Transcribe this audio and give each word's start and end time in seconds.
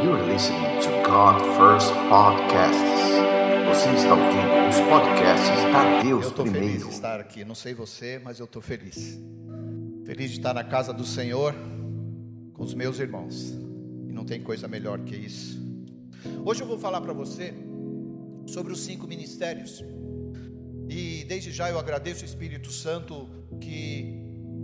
You 0.00 0.12
are 0.12 0.22
listening 0.32 0.80
to 0.82 0.90
God 1.08 1.40
First 1.56 1.92
Podcasts. 2.08 3.00
Você 3.68 3.90
está 3.96 4.14
ouvindo 4.14 4.68
os 4.68 4.80
podcasts 4.88 5.72
da 5.72 6.02
Deus 6.02 6.24
Eu 6.24 6.28
estou 6.28 6.46
feliz 6.46 6.58
Primeiro. 6.60 6.88
de 6.88 6.94
estar 6.94 7.18
aqui. 7.18 7.44
Não 7.44 7.54
sei 7.56 7.74
você, 7.74 8.20
mas 8.22 8.38
eu 8.38 8.44
estou 8.44 8.62
feliz. 8.62 9.18
Feliz 10.06 10.30
de 10.30 10.36
estar 10.38 10.54
na 10.54 10.62
casa 10.62 10.92
do 10.92 11.04
Senhor 11.04 11.52
com 12.52 12.62
os 12.62 12.74
meus 12.74 13.00
irmãos. 13.00 13.50
E 14.08 14.12
não 14.12 14.24
tem 14.24 14.40
coisa 14.40 14.68
melhor 14.68 15.00
que 15.00 15.16
isso. 15.16 15.60
Hoje 16.44 16.62
eu 16.62 16.66
vou 16.68 16.78
falar 16.78 17.00
para 17.00 17.12
você 17.12 17.52
sobre 18.46 18.72
os 18.72 18.80
cinco 18.80 19.08
ministérios. 19.08 19.84
E 20.88 21.24
desde 21.24 21.50
já 21.50 21.70
eu 21.70 21.78
agradeço 21.78 22.22
o 22.22 22.24
Espírito 22.24 22.70
Santo 22.70 23.28
que 23.60 24.14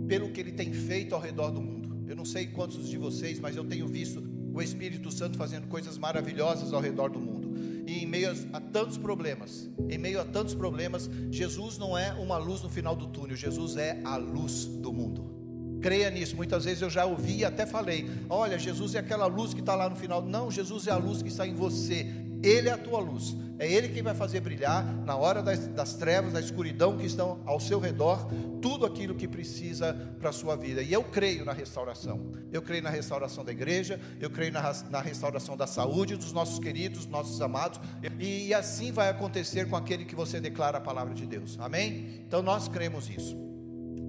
pelo 0.07 0.29
que 0.29 0.39
ele 0.39 0.53
tem 0.53 0.71
feito 0.71 1.13
ao 1.13 1.19
redor 1.19 1.51
do 1.51 1.61
mundo. 1.61 2.05
Eu 2.07 2.15
não 2.15 2.25
sei 2.25 2.47
quantos 2.47 2.87
de 2.87 2.97
vocês, 2.97 3.37
mas 3.37 3.57
eu 3.57 3.65
tenho 3.65 3.85
visto 3.87 4.34
o 4.55 4.61
Espírito 4.61 5.11
Santo 5.11 5.37
fazendo 5.37 5.67
coisas 5.67 5.97
maravilhosas 5.97 6.71
ao 6.71 6.79
redor 6.79 7.09
do 7.09 7.19
mundo. 7.19 7.53
E 7.85 8.03
em 8.03 8.05
meio 8.05 8.31
a, 8.53 8.61
tantos 8.61 8.97
problemas, 8.97 9.69
em 9.89 9.97
meio 9.97 10.21
a 10.21 10.23
tantos 10.23 10.55
problemas, 10.55 11.09
Jesus 11.29 11.77
não 11.77 11.97
é 11.97 12.13
uma 12.13 12.37
luz 12.37 12.61
no 12.61 12.69
final 12.69 12.95
do 12.95 13.07
túnel, 13.07 13.35
Jesus 13.35 13.75
é 13.75 13.99
a 14.05 14.15
luz 14.15 14.65
do 14.65 14.93
mundo. 14.93 15.35
Creia 15.81 16.09
nisso. 16.09 16.37
Muitas 16.37 16.63
vezes 16.63 16.81
eu 16.81 16.89
já 16.89 17.05
ouvi 17.05 17.39
e 17.39 17.45
até 17.45 17.65
falei: 17.65 18.09
olha, 18.29 18.57
Jesus 18.57 18.95
é 18.95 18.99
aquela 18.99 19.25
luz 19.25 19.53
que 19.53 19.59
está 19.59 19.75
lá 19.75 19.89
no 19.89 19.95
final. 19.95 20.21
Não, 20.21 20.49
Jesus 20.49 20.87
é 20.87 20.91
a 20.91 20.97
luz 20.97 21.21
que 21.21 21.27
está 21.27 21.45
em 21.45 21.53
você. 21.53 22.07
Ele 22.45 22.69
é 22.69 22.71
a 22.71 22.77
tua 22.77 22.99
luz. 22.99 23.35
É 23.57 23.71
Ele 23.71 23.87
quem 23.87 24.03
vai 24.03 24.13
fazer 24.13 24.41
brilhar 24.41 24.85
na 25.05 25.15
hora 25.15 25.41
das, 25.41 25.67
das 25.67 25.93
trevas, 25.93 26.33
da 26.33 26.39
escuridão 26.39 26.97
que 26.97 27.05
estão 27.05 27.41
ao 27.45 27.59
seu 27.59 27.79
redor, 27.79 28.27
tudo 28.61 28.85
aquilo 28.85 29.15
que 29.15 29.27
precisa 29.27 29.93
para 30.19 30.29
a 30.29 30.33
sua 30.33 30.55
vida. 30.55 30.81
E 30.81 30.91
eu 30.91 31.03
creio 31.03 31.45
na 31.45 31.53
restauração. 31.53 32.31
Eu 32.51 32.61
creio 32.61 32.83
na 32.83 32.89
restauração 32.89 33.43
da 33.43 33.51
igreja, 33.51 33.99
eu 34.19 34.29
creio 34.29 34.51
na, 34.51 34.61
na 34.89 35.01
restauração 35.01 35.55
da 35.55 35.65
saúde 35.65 36.15
dos 36.15 36.33
nossos 36.33 36.59
queridos, 36.59 36.99
dos 36.99 37.07
nossos 37.07 37.41
amados. 37.41 37.79
E, 38.19 38.47
e 38.47 38.53
assim 38.53 38.91
vai 38.91 39.09
acontecer 39.09 39.69
com 39.69 39.75
aquele 39.75 40.05
que 40.05 40.15
você 40.15 40.39
declara 40.39 40.77
a 40.77 40.81
palavra 40.81 41.13
de 41.13 41.25
Deus. 41.25 41.57
Amém? 41.59 42.23
Então 42.27 42.41
nós 42.41 42.67
cremos 42.67 43.09
isso. 43.09 43.35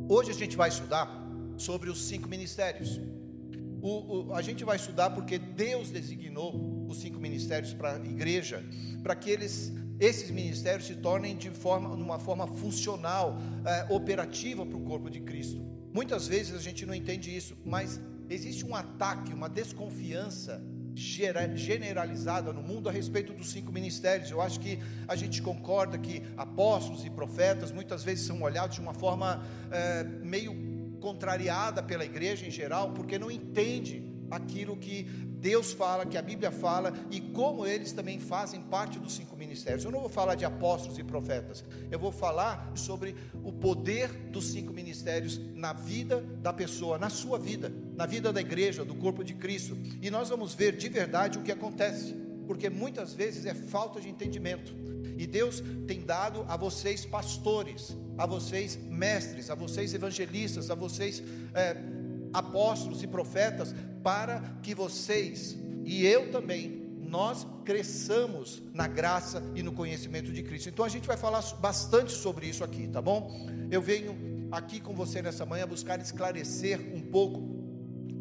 Hoje 0.09 0.31
a 0.31 0.35
gente 0.35 0.57
vai 0.57 0.69
estudar 0.69 1.25
sobre 1.57 1.89
os 1.89 2.07
cinco 2.07 2.29
ministérios. 2.29 3.01
O, 3.83 4.29
o, 4.29 4.35
a 4.35 4.43
gente 4.43 4.65
vai 4.65 4.77
estudar 4.77 5.11
porque 5.11 5.39
Deus 5.39 5.91
designou 5.91 6.87
os 6.89 7.01
cinco 7.01 7.21
ministérios 7.21 7.73
para 7.75 7.97
a 7.97 7.99
igreja, 7.99 8.65
para 9.03 9.15
que 9.15 9.31
eles, 9.31 9.73
esses 10.01 10.31
ministérios 10.31 10.87
se 10.87 10.97
tornem 10.97 11.37
de 11.37 11.51
forma, 11.51 11.89
uma 11.91 12.19
forma 12.19 12.47
funcional, 12.47 13.39
é, 13.65 13.93
operativa 13.93 14.65
para 14.65 14.77
o 14.77 14.81
corpo 14.81 15.11
de 15.11 15.21
Cristo. 15.21 15.65
Muitas 15.93 16.27
vezes 16.29 16.55
a 16.55 16.61
gente 16.61 16.85
não 16.85 16.95
entende 16.95 17.35
isso, 17.35 17.57
mas 17.65 18.01
existe 18.29 18.65
um 18.65 18.75
ataque, 18.75 19.33
uma 19.33 19.49
desconfiança 19.49 20.63
generalizada 20.97 22.53
no 22.53 22.63
mundo 22.63 22.89
a 22.89 22.93
respeito 22.93 23.33
dos 23.35 23.51
cinco 23.51 23.71
ministérios. 23.71 24.31
Eu 24.31 24.41
acho 24.41 24.59
que 24.59 24.79
a 25.07 25.15
gente 25.15 25.43
concorda 25.43 25.99
que 25.99 26.23
apóstolos 26.37 27.05
e 27.05 27.11
profetas 27.11 27.71
muitas 27.71 28.03
vezes 28.03 28.27
são 28.27 28.41
olhados 28.41 28.77
de 28.77 28.81
uma 28.81 28.95
forma 28.95 29.45
é, 29.71 30.05
meio 30.05 30.55
contrariada 31.01 31.83
pela 31.83 32.05
igreja 32.05 32.47
em 32.47 32.51
geral, 32.51 32.93
porque 32.93 33.19
não 33.19 33.31
entende 33.31 34.17
aquilo 34.31 34.77
que 34.77 35.05
Deus 35.39 35.73
fala, 35.73 36.07
que 36.07 36.19
a 36.19 36.23
Bíblia 36.23 36.51
fala 36.51 36.93
e 37.11 37.21
como 37.21 37.67
eles 37.67 37.93
também 37.93 38.19
fazem 38.19 38.61
parte 38.63 38.99
dos 38.99 39.15
cinco 39.15 39.37
ministérios. 39.37 39.85
Eu 39.85 39.91
não 39.91 40.01
vou 40.01 40.09
falar 40.09 40.35
de 40.35 40.45
apóstolos 40.45 40.99
e 40.99 41.05
profetas, 41.05 41.65
eu 41.91 41.99
vou 41.99 42.11
falar 42.11 42.73
sobre 42.75 43.15
o 43.45 43.53
poder 43.53 44.09
dos 44.31 44.47
cinco 44.47 44.73
ministérios 44.73 45.39
na 45.55 45.73
vida 45.73 46.21
da 46.41 46.53
pessoa, 46.53 46.99
na 46.99 47.11
sua 47.11 47.39
vida, 47.39 47.73
na 47.95 48.07
vida 48.07 48.33
da 48.33 48.41
igreja, 48.41 48.85
do 48.85 48.95
corpo 48.95 49.23
de 49.23 49.35
Cristo. 49.35 49.77
E 50.01 50.11
nós 50.11 50.29
vamos 50.29 50.55
ver 50.55 50.77
de 50.77 50.89
verdade 50.89 51.39
o 51.39 51.43
que 51.43 51.53
acontece, 51.53 52.15
porque 52.47 52.69
muitas 52.71 53.13
vezes 53.13 53.47
é 53.47 53.55
falta 53.55 54.01
de 54.01 54.09
entendimento. 54.09 54.75
E 55.19 55.27
Deus 55.27 55.63
tem 55.87 56.05
dado 56.05 56.45
a 56.49 56.57
vocês 56.57 57.07
pastores, 57.07 57.97
a 58.19 58.27
vocês 58.27 58.79
mestres, 58.89 59.51
a 59.51 59.55
vocês 59.55 59.95
evangelistas, 59.95 60.71
a 60.71 60.75
vocês 60.75 61.23
é, 61.55 61.77
apóstolos 62.33 63.03
e 63.03 63.07
profetas, 63.07 63.75
para 64.03 64.41
que 64.63 64.75
vocês 64.75 65.57
e 65.85 66.05
eu 66.05 66.31
também 66.31 66.85
nós 67.01 67.47
cresçamos 67.65 68.63
na 68.75 68.89
graça 68.89 69.43
e 69.55 69.63
no 69.63 69.73
conhecimento 69.73 70.33
de 70.33 70.43
Cristo. 70.43 70.69
Então 70.69 70.85
a 70.85 70.89
gente 70.89 71.07
vai 71.07 71.17
falar 71.17 71.43
bastante 71.61 72.13
sobre 72.13 72.47
isso 72.47 72.65
aqui, 72.65 72.89
tá 72.89 73.01
bom? 73.01 73.49
Eu 73.71 73.81
venho 73.81 74.49
aqui 74.51 74.81
com 74.81 74.95
você 74.95 75.23
nessa 75.23 75.47
manhã 75.47 75.67
buscar 75.67 76.01
esclarecer 76.01 76.81
um 76.95 77.01
pouco 77.01 77.57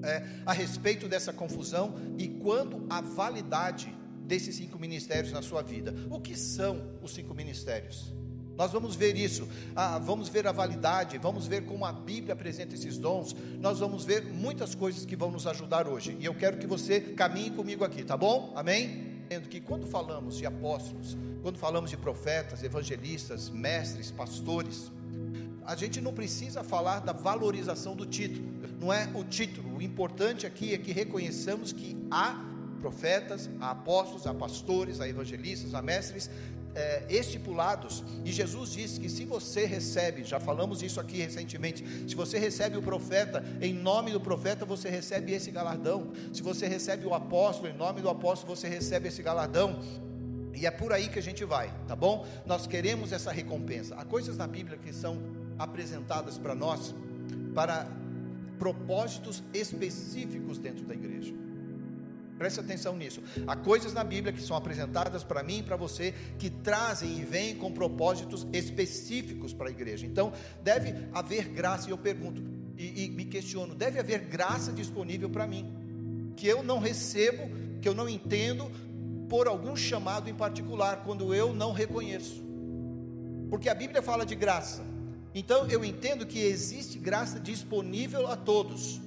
é, 0.04 0.24
a 0.46 0.54
respeito 0.54 1.08
dessa 1.08 1.34
confusão 1.34 1.96
e 2.18 2.28
quanto 2.28 2.86
à 2.90 3.02
validade 3.02 3.94
desses 4.22 4.56
cinco 4.56 4.78
ministérios 4.78 5.32
na 5.32 5.42
sua 5.42 5.62
vida. 5.62 5.94
O 6.10 6.20
que 6.20 6.38
são 6.38 6.98
os 7.02 7.14
cinco 7.14 7.34
ministérios? 7.34 8.14
Nós 8.58 8.72
vamos 8.72 8.96
ver 8.96 9.18
isso, 9.18 9.48
ah, 9.76 10.00
vamos 10.00 10.30
ver 10.30 10.48
a 10.48 10.52
validade, 10.52 11.18
vamos 11.18 11.46
ver 11.46 11.66
como 11.66 11.86
a 11.86 11.92
Bíblia 11.92 12.34
apresenta 12.34 12.74
esses 12.74 12.98
dons, 12.98 13.36
nós 13.60 13.80
vamos 13.80 14.06
ver 14.06 14.24
muitas 14.26 14.74
coisas 14.74 15.06
que 15.06 15.16
vão 15.16 15.30
nos 15.30 15.46
ajudar 15.46 15.88
hoje. 15.88 16.16
E 16.20 16.26
eu 16.26 16.34
quero 16.34 16.58
que 16.58 16.66
você 16.66 17.02
caminhe 17.02 17.52
comigo 17.52 17.84
aqui, 17.84 18.04
tá 18.04 18.16
bom? 18.16 18.54
Amém? 18.56 19.16
Entendo 19.26 19.50
que 19.50 19.60
quando 19.60 19.86
falamos 19.86 20.38
de 20.38 20.46
apóstolos, 20.46 21.18
quando 21.42 21.58
falamos 21.58 21.90
de 21.90 21.98
profetas, 21.98 22.64
evangelistas, 22.64 23.50
mestres, 23.50 24.10
pastores, 24.12 24.92
a 25.66 25.76
gente 25.76 26.00
não 26.00 26.14
precisa 26.14 26.64
falar 26.64 27.00
da 27.00 27.12
valorização 27.12 27.96
do 27.96 28.06
título, 28.06 28.48
não 28.80 28.94
é 28.94 29.10
o 29.16 29.24
título, 29.24 29.78
o 29.78 29.82
importante 29.82 30.46
aqui 30.46 30.74
é 30.74 30.78
que 30.78 30.92
reconheçamos 30.92 31.74
que 31.74 31.98
há 32.10 32.40
profetas, 32.80 33.50
há 33.60 33.72
apóstolos, 33.72 34.28
há 34.28 34.34
pastores, 34.34 35.02
há 35.02 35.10
evangelistas, 35.10 35.74
há 35.74 35.82
mestres 35.82 36.30
é, 36.76 37.06
estipulados. 37.10 38.04
E 38.24 38.32
Jesus 38.32 38.72
disse 38.72 39.00
que 39.00 39.10
se 39.10 39.26
você 39.26 39.66
recebe, 39.66 40.24
já 40.24 40.40
falamos 40.40 40.84
isso 40.84 41.00
aqui 41.00 41.18
recentemente, 41.18 41.84
se 42.08 42.16
você 42.16 42.38
recebe 42.38 42.78
o 42.78 42.82
profeta, 42.82 43.44
em 43.62 43.74
nome 43.74 44.12
do 44.12 44.20
profeta 44.20 44.66
você 44.66 44.90
recebe 44.90 45.34
esse 45.34 45.50
galardão. 45.50 46.12
Se 46.34 46.44
você 46.44 46.68
recebe 46.68 47.06
o 47.06 47.14
apóstolo, 47.14 47.70
em 47.70 47.78
nome 47.78 48.02
do 48.02 48.10
apóstolo 48.10 48.56
você 48.56 48.68
recebe 48.68 49.08
esse 49.08 49.24
galardão. 49.24 49.80
E 50.54 50.66
é 50.66 50.72
por 50.72 50.94
aí 50.94 51.10
que 51.10 51.20
a 51.20 51.22
gente 51.22 51.44
vai, 51.44 51.74
tá 51.88 51.96
bom? 51.96 52.26
Nós 52.46 52.66
queremos 52.68 53.12
essa 53.12 53.32
recompensa. 53.32 53.96
Há 53.96 54.06
coisas 54.06 54.38
na 54.38 54.48
Bíblia 54.48 54.78
que 54.78 54.94
são 54.94 55.20
apresentadas 55.58 56.38
para 56.38 56.56
nós 56.56 56.94
para 57.54 57.88
propósitos 58.58 59.44
específicos 59.54 60.58
dentro 60.58 60.86
da 60.86 60.94
igreja. 60.94 61.34
Preste 62.38 62.60
atenção 62.60 62.96
nisso. 62.98 63.22
Há 63.48 63.56
coisas 63.56 63.94
na 63.94 64.04
Bíblia 64.04 64.34
que 64.34 64.42
são 64.42 64.58
apresentadas 64.58 65.24
para 65.24 65.42
mim 65.42 65.60
e 65.60 65.64
para 65.64 65.78
você 65.78 66.14
que 66.38 66.50
trazem 66.50 67.20
e 67.20 67.24
vêm 67.24 67.56
com 67.56 67.72
propósitos 67.72 68.46
específicos 68.52 69.54
para 69.54 69.68
a 69.68 69.72
igreja. 69.72 70.06
Então, 70.06 70.34
deve 70.62 70.94
haver 71.14 71.48
graça, 71.50 71.88
e 71.88 71.92
eu 71.92 71.98
pergunto 71.98 72.44
e, 72.78 73.06
e 73.06 73.10
me 73.10 73.26
questiono: 73.26 73.74
deve 73.74 74.00
haver 74.00 74.22
graça 74.22 74.72
disponível 74.72 75.30
para 75.30 75.48
mim, 75.48 76.34
que 76.36 76.48
eu 76.48 76.62
não 76.62 76.80
recebo, 76.80 77.50
que 77.82 77.88
eu 77.88 77.94
não 77.94 78.10
entendo, 78.10 78.70
por 79.30 79.48
algum 79.48 79.76
chamado 79.76 80.30
em 80.30 80.34
particular, 80.34 81.04
quando 81.04 81.34
eu 81.34 81.54
não 81.54 81.72
reconheço. 81.72 82.44
Porque 83.50 83.70
a 83.70 83.76
Bíblia 83.76 84.02
fala 84.02 84.26
de 84.26 84.36
graça. 84.36 84.84
Então, 85.34 85.68
eu 85.68 85.84
entendo 85.84 86.26
que 86.26 86.40
existe 86.40 86.98
graça 86.98 87.40
disponível 87.40 88.28
a 88.28 88.36
todos. 88.36 89.02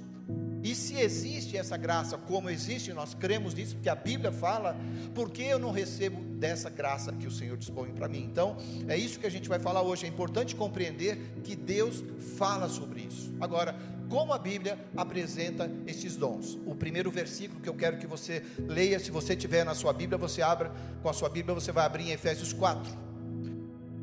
E 0.63 0.75
se 0.75 0.99
existe 0.99 1.55
essa 1.57 1.77
graça, 1.77 2.17
como 2.17 2.49
existe, 2.49 2.91
nós 2.91 3.13
cremos 3.13 3.53
nisso, 3.53 3.75
porque 3.75 3.89
a 3.89 3.95
Bíblia 3.95 4.31
fala, 4.31 4.75
por 5.15 5.29
que 5.29 5.43
eu 5.43 5.57
não 5.57 5.71
recebo 5.71 6.21
dessa 6.37 6.69
graça 6.69 7.13
que 7.13 7.27
o 7.27 7.31
Senhor 7.31 7.57
dispõe 7.57 7.91
para 7.91 8.09
mim? 8.09 8.23
Então, 8.23 8.57
é 8.87 8.97
isso 8.97 9.19
que 9.19 9.25
a 9.25 9.31
gente 9.31 9.47
vai 9.47 9.59
falar 9.59 9.81
hoje. 9.81 10.05
É 10.05 10.09
importante 10.09 10.55
compreender 10.55 11.17
que 11.43 11.55
Deus 11.55 12.03
fala 12.37 12.67
sobre 12.67 13.01
isso. 13.01 13.33
Agora, 13.39 13.75
como 14.09 14.33
a 14.33 14.37
Bíblia 14.37 14.77
apresenta 14.97 15.71
esses 15.87 16.15
dons? 16.17 16.59
O 16.65 16.75
primeiro 16.75 17.09
versículo 17.09 17.61
que 17.61 17.69
eu 17.69 17.75
quero 17.75 17.97
que 17.97 18.07
você 18.07 18.43
leia, 18.57 18.99
se 18.99 19.11
você 19.11 19.35
tiver 19.35 19.63
na 19.63 19.75
sua 19.75 19.93
Bíblia, 19.93 20.17
você 20.17 20.41
abra 20.41 20.73
com 21.01 21.09
a 21.09 21.13
sua 21.13 21.29
Bíblia, 21.29 21.55
você 21.55 21.71
vai 21.71 21.85
abrir 21.85 22.03
em 22.03 22.11
Efésios 22.11 22.51
4. 22.51 22.91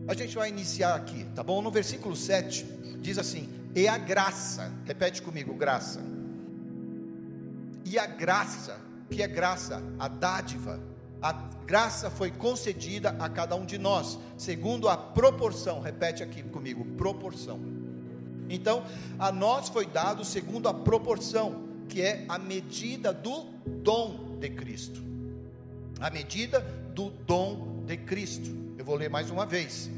A 0.08 0.14
gente 0.14 0.34
vai 0.36 0.48
iniciar 0.48 0.94
aqui, 0.94 1.26
tá 1.34 1.42
bom? 1.42 1.60
No 1.60 1.70
versículo 1.70 2.14
7, 2.14 2.64
diz 3.00 3.18
assim: 3.18 3.48
E 3.74 3.88
a 3.88 3.98
graça, 3.98 4.72
repete 4.86 5.20
comigo, 5.20 5.52
graça 5.52 6.15
e 7.86 7.98
a 7.98 8.06
graça, 8.06 8.80
que 9.08 9.22
é 9.22 9.28
graça, 9.28 9.80
a 9.96 10.08
dádiva, 10.08 10.80
a 11.22 11.32
graça 11.32 12.10
foi 12.10 12.32
concedida 12.32 13.10
a 13.20 13.28
cada 13.28 13.54
um 13.54 13.64
de 13.64 13.78
nós, 13.78 14.18
segundo 14.36 14.88
a 14.88 14.96
proporção, 14.96 15.80
repete 15.80 16.22
aqui 16.22 16.42
comigo, 16.42 16.84
proporção. 16.96 17.60
Então, 18.50 18.84
a 19.18 19.30
nós 19.30 19.68
foi 19.68 19.86
dado 19.86 20.24
segundo 20.24 20.68
a 20.68 20.74
proporção, 20.74 21.64
que 21.88 22.02
é 22.02 22.24
a 22.28 22.38
medida 22.38 23.12
do 23.12 23.44
dom 23.82 24.36
de 24.40 24.50
Cristo. 24.50 25.02
A 26.00 26.10
medida 26.10 26.60
do 26.92 27.10
dom 27.10 27.84
de 27.86 27.96
Cristo. 27.96 28.50
Eu 28.76 28.84
vou 28.84 28.96
ler 28.96 29.08
mais 29.08 29.30
uma 29.30 29.46
vez. 29.46 29.88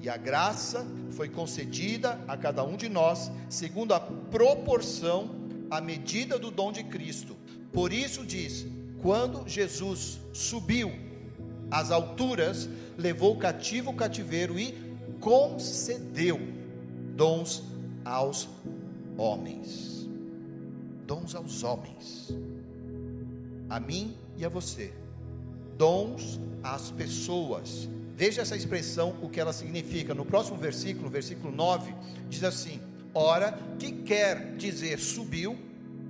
E 0.00 0.08
a 0.08 0.16
graça 0.16 0.86
foi 1.12 1.28
concedida 1.28 2.20
a 2.26 2.36
cada 2.36 2.64
um 2.64 2.76
de 2.76 2.88
nós, 2.88 3.30
segundo 3.48 3.94
a 3.94 4.00
proporção, 4.00 5.37
a 5.70 5.80
medida 5.80 6.38
do 6.38 6.50
dom 6.50 6.72
de 6.72 6.84
Cristo. 6.84 7.36
Por 7.72 7.92
isso 7.92 8.24
diz: 8.24 8.66
quando 9.02 9.48
Jesus 9.48 10.20
subiu 10.32 10.92
às 11.70 11.90
alturas, 11.90 12.68
levou 12.96 13.36
cativo 13.36 13.90
o 13.90 13.94
cativeiro 13.94 14.58
e 14.58 14.74
concedeu 15.20 16.40
dons 17.14 17.62
aos 18.04 18.48
homens. 19.16 20.08
Dons 21.06 21.34
aos 21.34 21.62
homens. 21.62 22.32
A 23.68 23.78
mim 23.78 24.14
e 24.36 24.44
a 24.44 24.48
você. 24.48 24.92
Dons 25.76 26.40
às 26.62 26.90
pessoas. 26.90 27.88
Veja 28.16 28.42
essa 28.42 28.56
expressão, 28.56 29.16
o 29.22 29.28
que 29.28 29.38
ela 29.38 29.52
significa. 29.52 30.14
No 30.14 30.24
próximo 30.24 30.56
versículo, 30.56 31.08
versículo 31.08 31.54
9, 31.54 31.94
diz 32.28 32.42
assim: 32.42 32.80
Ora, 33.14 33.58
que 33.78 33.92
quer 33.92 34.54
dizer 34.56 34.98
subiu, 34.98 35.58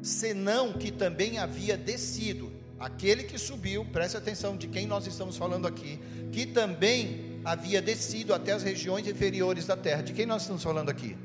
senão 0.02 0.72
que 0.72 0.90
também 0.90 1.38
havia 1.38 1.76
descido. 1.76 2.52
Aquele 2.78 3.24
que 3.24 3.38
subiu, 3.38 3.84
preste 3.84 4.16
atenção 4.16 4.56
de 4.56 4.68
quem 4.68 4.86
nós 4.86 5.06
estamos 5.06 5.36
falando 5.36 5.66
aqui, 5.66 5.98
que 6.30 6.46
também 6.46 7.40
havia 7.44 7.82
descido 7.82 8.32
até 8.32 8.52
as 8.52 8.62
regiões 8.62 9.06
inferiores 9.06 9.66
da 9.66 9.76
terra. 9.76 10.02
De 10.02 10.12
quem 10.12 10.26
nós 10.26 10.42
estamos 10.42 10.62
falando 10.62 10.88
aqui? 10.88 11.16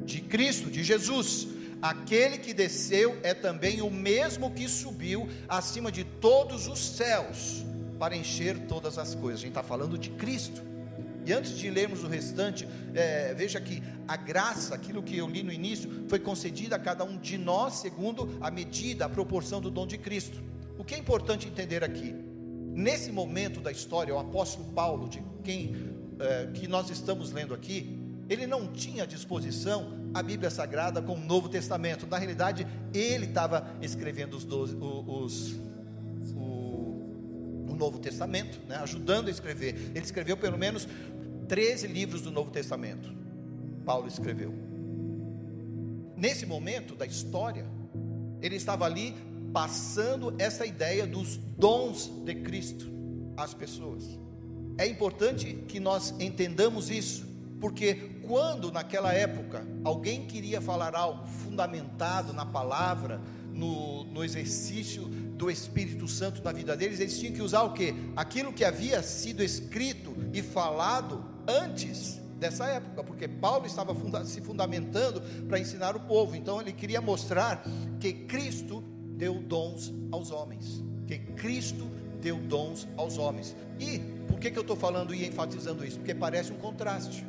De 0.00 0.20
Cristo, 0.20 0.70
de 0.70 0.82
Jesus. 0.82 1.48
Aquele 1.82 2.38
que 2.38 2.54
desceu 2.54 3.18
é 3.22 3.34
também 3.34 3.82
o 3.82 3.90
mesmo 3.90 4.52
que 4.52 4.68
subiu 4.68 5.28
acima 5.48 5.90
de 5.90 6.04
todos 6.04 6.66
os 6.68 6.78
céus 6.78 7.64
para 7.98 8.16
encher 8.16 8.58
todas 8.68 8.98
as 8.98 9.14
coisas. 9.14 9.40
A 9.40 9.42
gente 9.42 9.50
está 9.50 9.62
falando 9.62 9.98
de 9.98 10.10
Cristo. 10.10 10.71
E 11.24 11.32
antes 11.32 11.56
de 11.56 11.70
lermos 11.70 12.02
o 12.02 12.08
restante, 12.08 12.68
é, 12.94 13.32
veja 13.34 13.60
que 13.60 13.82
a 14.08 14.16
graça, 14.16 14.74
aquilo 14.74 15.02
que 15.02 15.16
eu 15.16 15.28
li 15.28 15.42
no 15.42 15.52
início, 15.52 16.04
foi 16.08 16.18
concedida 16.18 16.76
a 16.76 16.78
cada 16.78 17.04
um 17.04 17.16
de 17.16 17.38
nós 17.38 17.74
segundo 17.74 18.38
a 18.40 18.50
medida, 18.50 19.04
a 19.04 19.08
proporção 19.08 19.60
do 19.60 19.70
dom 19.70 19.86
de 19.86 19.98
Cristo. 19.98 20.42
O 20.78 20.84
que 20.84 20.94
é 20.94 20.98
importante 20.98 21.46
entender 21.46 21.84
aqui? 21.84 22.14
Nesse 22.74 23.12
momento 23.12 23.60
da 23.60 23.70
história, 23.70 24.14
o 24.14 24.18
apóstolo 24.18 24.72
Paulo, 24.72 25.08
de 25.08 25.22
quem 25.44 25.76
é, 26.18 26.46
que 26.52 26.66
nós 26.66 26.90
estamos 26.90 27.30
lendo 27.30 27.54
aqui, 27.54 27.98
ele 28.28 28.46
não 28.46 28.66
tinha 28.68 29.04
à 29.04 29.06
disposição 29.06 30.00
a 30.14 30.22
Bíblia 30.22 30.50
Sagrada 30.50 31.02
com 31.02 31.14
o 31.14 31.20
Novo 31.20 31.48
Testamento. 31.48 32.06
Na 32.06 32.18
realidade, 32.18 32.66
ele 32.92 33.26
estava 33.26 33.76
escrevendo 33.80 34.36
os, 34.36 34.44
doze, 34.44 34.76
os, 34.76 34.82
o, 34.82 35.58
o 35.58 35.71
Novo 37.82 37.98
Testamento, 37.98 38.60
né, 38.68 38.76
ajudando 38.76 39.26
a 39.26 39.30
escrever. 39.30 39.74
Ele 39.92 40.04
escreveu 40.04 40.36
pelo 40.36 40.56
menos 40.56 40.86
13 41.48 41.88
livros 41.88 42.22
do 42.22 42.30
Novo 42.30 42.52
Testamento. 42.52 43.12
Paulo 43.84 44.06
escreveu. 44.06 44.54
Nesse 46.16 46.46
momento 46.46 46.94
da 46.94 47.04
história, 47.04 47.66
ele 48.40 48.54
estava 48.54 48.84
ali 48.84 49.16
passando 49.52 50.32
essa 50.38 50.64
ideia 50.64 51.04
dos 51.04 51.36
dons 51.36 52.06
de 52.24 52.36
Cristo 52.36 52.88
às 53.36 53.52
pessoas. 53.52 54.04
É 54.78 54.86
importante 54.86 55.52
que 55.66 55.80
nós 55.80 56.14
entendamos 56.20 56.88
isso, 56.88 57.26
porque 57.60 57.94
quando 58.22 58.70
naquela 58.70 59.12
época 59.12 59.66
alguém 59.82 60.24
queria 60.24 60.60
falar 60.60 60.94
algo 60.94 61.26
fundamentado 61.26 62.32
na 62.32 62.46
palavra, 62.46 63.20
no, 63.52 64.04
no 64.04 64.22
exercício 64.22 65.10
do 65.36 65.50
Espírito 65.50 66.06
Santo 66.06 66.42
na 66.42 66.52
vida 66.52 66.76
deles, 66.76 67.00
eles 67.00 67.18
tinham 67.18 67.34
que 67.34 67.42
usar 67.42 67.62
o 67.62 67.72
que? 67.72 67.94
Aquilo 68.16 68.52
que 68.52 68.64
havia 68.64 69.02
sido 69.02 69.42
escrito 69.42 70.14
e 70.32 70.42
falado 70.42 71.24
antes 71.46 72.20
dessa 72.38 72.66
época, 72.66 73.04
porque 73.04 73.28
Paulo 73.28 73.66
estava 73.66 73.94
funda 73.94 74.24
se 74.24 74.40
fundamentando 74.40 75.22
para 75.46 75.58
ensinar 75.58 75.94
o 75.94 76.00
povo, 76.00 76.34
então 76.34 76.60
ele 76.60 76.72
queria 76.72 77.00
mostrar 77.00 77.64
que 78.00 78.12
Cristo 78.12 78.82
deu 79.16 79.34
dons 79.34 79.92
aos 80.10 80.30
homens, 80.30 80.82
que 81.06 81.18
Cristo 81.18 81.88
deu 82.20 82.36
dons 82.38 82.88
aos 82.96 83.16
homens. 83.16 83.54
E 83.78 84.00
por 84.26 84.40
que, 84.40 84.50
que 84.50 84.58
eu 84.58 84.62
estou 84.62 84.76
falando 84.76 85.14
e 85.14 85.26
enfatizando 85.26 85.84
isso? 85.84 85.98
Porque 85.98 86.14
parece 86.14 86.52
um 86.52 86.56
contraste, 86.56 87.24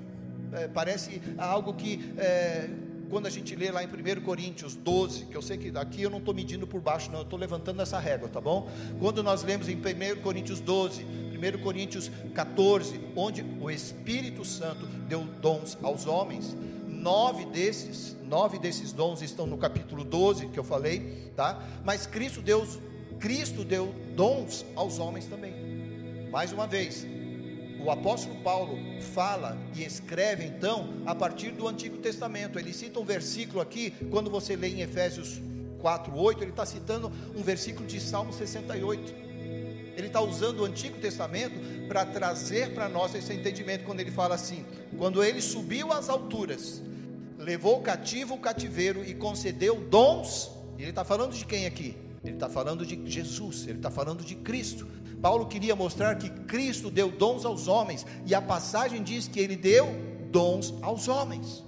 é, 0.51 0.67
parece 0.67 1.21
algo 1.37 1.73
que. 1.73 2.13
É, 2.17 2.69
quando 3.13 3.27
a 3.27 3.29
gente 3.29 3.55
lê 3.55 3.69
lá 3.69 3.83
em 3.83 3.87
1 3.87 4.21
Coríntios 4.21 4.75
12, 4.75 5.25
que 5.25 5.37
eu 5.37 5.41
sei 5.43 5.55
que 5.55 5.71
aqui 5.77 6.01
eu 6.01 6.09
não 6.09 6.17
estou 6.17 6.33
medindo 6.33 6.65
por 6.65 6.81
baixo, 6.81 7.11
não, 7.11 7.19
eu 7.19 7.23
estou 7.23 7.37
levantando 7.37 7.79
essa 7.79 7.99
régua, 7.99 8.27
tá 8.27 8.41
bom? 8.41 8.67
Quando 8.99 9.21
nós 9.21 9.43
lemos 9.43 9.69
em 9.69 9.75
1 9.75 10.21
Coríntios 10.23 10.59
12, 10.59 11.03
1 11.03 11.61
Coríntios 11.61 12.09
14, 12.33 12.99
onde 13.15 13.45
o 13.61 13.69
Espírito 13.69 14.43
Santo 14.43 14.87
deu 15.07 15.25
dons 15.39 15.77
aos 15.83 16.07
homens, 16.07 16.57
nove 16.87 17.45
desses, 17.45 18.17
nove 18.23 18.57
desses 18.57 18.91
dons 18.91 19.21
estão 19.21 19.45
no 19.45 19.59
capítulo 19.59 20.03
12 20.03 20.47
que 20.47 20.57
eu 20.57 20.63
falei, 20.63 21.31
tá? 21.35 21.61
Mas 21.85 22.07
Cristo 22.07 22.41
deu, 22.41 22.67
Cristo 23.19 23.63
deu 23.63 23.93
dons 24.15 24.65
aos 24.75 24.97
homens 24.97 25.27
também. 25.27 25.53
Mais 26.31 26.51
uma 26.51 26.65
vez, 26.65 27.05
o 27.83 27.91
apóstolo 27.91 28.35
Paulo 28.41 28.79
fala 29.13 29.57
e 29.75 29.83
escreve 29.83 30.45
então 30.45 31.01
a 31.05 31.13
partir 31.13 31.51
do 31.51 31.67
Antigo 31.67 31.97
Testamento. 31.97 32.57
Ele 32.57 32.71
cita 32.71 32.99
um 32.99 33.03
versículo 33.03 33.59
aqui, 33.59 33.91
quando 34.09 34.29
você 34.29 34.55
lê 34.55 34.69
em 34.69 34.81
Efésios 34.81 35.41
4, 35.79 36.17
8, 36.17 36.43
ele 36.43 36.51
está 36.51 36.65
citando 36.65 37.11
um 37.35 37.43
versículo 37.43 37.85
de 37.85 37.99
Salmo 37.99 38.31
68. 38.31 39.13
Ele 39.97 40.07
está 40.07 40.21
usando 40.21 40.61
o 40.61 40.65
Antigo 40.65 40.97
Testamento 40.97 41.55
para 41.87 42.05
trazer 42.05 42.73
para 42.73 42.87
nós 42.87 43.13
esse 43.13 43.33
entendimento, 43.33 43.83
quando 43.83 43.99
ele 43.99 44.11
fala 44.11 44.35
assim: 44.35 44.65
quando 44.97 45.21
ele 45.21 45.41
subiu 45.41 45.91
às 45.91 46.09
alturas, 46.09 46.81
levou 47.37 47.81
cativo 47.81 48.35
o 48.35 48.39
cativeiro 48.39 49.03
e 49.05 49.13
concedeu 49.13 49.75
dons. 49.75 50.49
Ele 50.79 50.89
está 50.89 51.03
falando 51.03 51.33
de 51.33 51.45
quem 51.45 51.65
aqui? 51.65 51.95
Ele 52.23 52.35
está 52.35 52.47
falando 52.47 52.85
de 52.85 52.99
Jesus, 53.05 53.67
ele 53.67 53.77
está 53.77 53.91
falando 53.91 54.23
de 54.23 54.35
Cristo. 54.35 54.87
Paulo 55.23 55.45
queria 55.45 55.73
mostrar 55.73 56.17
que 56.17 56.29
Cristo 56.29 56.91
deu 56.91 57.09
dons 57.09 57.45
aos 57.45 57.69
homens, 57.69 58.05
e 58.25 58.35
a 58.35 58.41
passagem 58.41 59.01
diz 59.01 59.25
que 59.25 59.39
ele 59.39 59.55
deu 59.55 59.87
dons 60.29 60.73
aos 60.81 61.07
homens. 61.07 61.63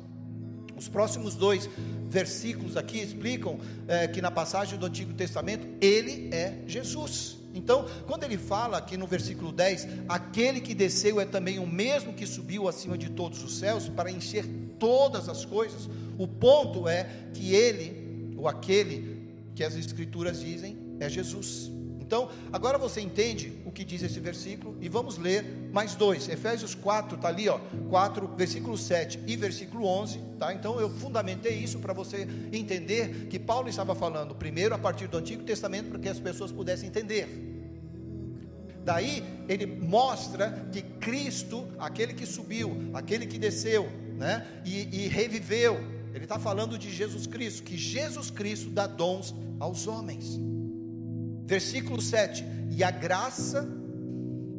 Os 0.75 0.89
próximos 0.89 1.35
dois 1.35 1.69
versículos 2.09 2.75
aqui 2.75 2.99
explicam 2.99 3.57
é, 3.87 4.09
que 4.09 4.21
na 4.21 4.29
passagem 4.29 4.77
do 4.77 4.85
Antigo 4.85 5.13
Testamento, 5.13 5.65
ele 5.79 6.29
é 6.33 6.63
Jesus. 6.67 7.37
Então, 7.53 7.85
quando 8.05 8.25
ele 8.25 8.37
fala 8.37 8.77
aqui 8.77 8.97
no 8.97 9.07
versículo 9.07 9.53
10, 9.53 9.87
aquele 10.09 10.59
que 10.59 10.75
desceu 10.75 11.21
é 11.21 11.25
também 11.25 11.57
o 11.57 11.65
mesmo 11.65 12.11
que 12.11 12.27
subiu 12.27 12.67
acima 12.67 12.97
de 12.97 13.09
todos 13.09 13.41
os 13.41 13.57
céus 13.57 13.87
para 13.87 14.11
encher 14.11 14.45
todas 14.77 15.29
as 15.29 15.45
coisas. 15.45 15.89
O 16.17 16.27
ponto 16.27 16.89
é 16.89 17.07
que 17.33 17.55
ele, 17.55 18.35
ou 18.35 18.49
aquele 18.49 19.29
que 19.55 19.63
as 19.63 19.75
escrituras 19.75 20.41
dizem, 20.41 20.77
é 20.99 21.07
Jesus. 21.07 21.71
Então, 22.05 22.29
agora 22.53 22.77
você 22.77 23.01
entende 23.01 23.51
o 23.65 23.71
que 23.71 23.83
diz 23.83 24.03
esse 24.03 24.19
versículo 24.19 24.77
e 24.79 24.87
vamos 24.87 25.17
ler 25.17 25.43
mais 25.73 25.95
dois. 25.95 26.29
Efésios 26.29 26.75
4 26.75 27.15
está 27.15 27.29
ali, 27.29 27.49
ó, 27.49 27.59
4, 27.89 28.27
versículo 28.37 28.77
7 28.77 29.21
e 29.25 29.35
versículo 29.35 29.87
11, 29.87 30.19
tá? 30.37 30.53
Então 30.53 30.79
eu 30.79 30.87
fundamentei 30.87 31.53
isso 31.57 31.79
para 31.79 31.93
você 31.93 32.27
entender 32.53 33.27
que 33.27 33.39
Paulo 33.39 33.69
estava 33.69 33.95
falando 33.95 34.35
primeiro 34.35 34.75
a 34.75 34.77
partir 34.77 35.07
do 35.07 35.17
Antigo 35.17 35.43
Testamento 35.43 35.89
para 35.89 35.97
que 35.97 36.07
as 36.07 36.19
pessoas 36.19 36.51
pudessem 36.51 36.89
entender. 36.89 37.27
Daí 38.83 39.23
ele 39.49 39.65
mostra 39.65 40.67
que 40.71 40.83
Cristo, 40.83 41.67
aquele 41.79 42.13
que 42.13 42.27
subiu, 42.27 42.91
aquele 42.93 43.25
que 43.25 43.39
desceu, 43.39 43.89
né, 44.15 44.45
e, 44.63 45.05
e 45.05 45.07
reviveu, 45.07 45.75
ele 46.13 46.25
está 46.25 46.37
falando 46.37 46.77
de 46.77 46.91
Jesus 46.93 47.25
Cristo, 47.25 47.63
que 47.63 47.75
Jesus 47.75 48.29
Cristo 48.29 48.69
dá 48.69 48.85
dons 48.85 49.33
aos 49.59 49.87
homens. 49.87 50.39
Versículo 51.45 52.01
7: 52.01 52.43
E 52.71 52.83
a 52.83 52.91
graça, 52.91 53.67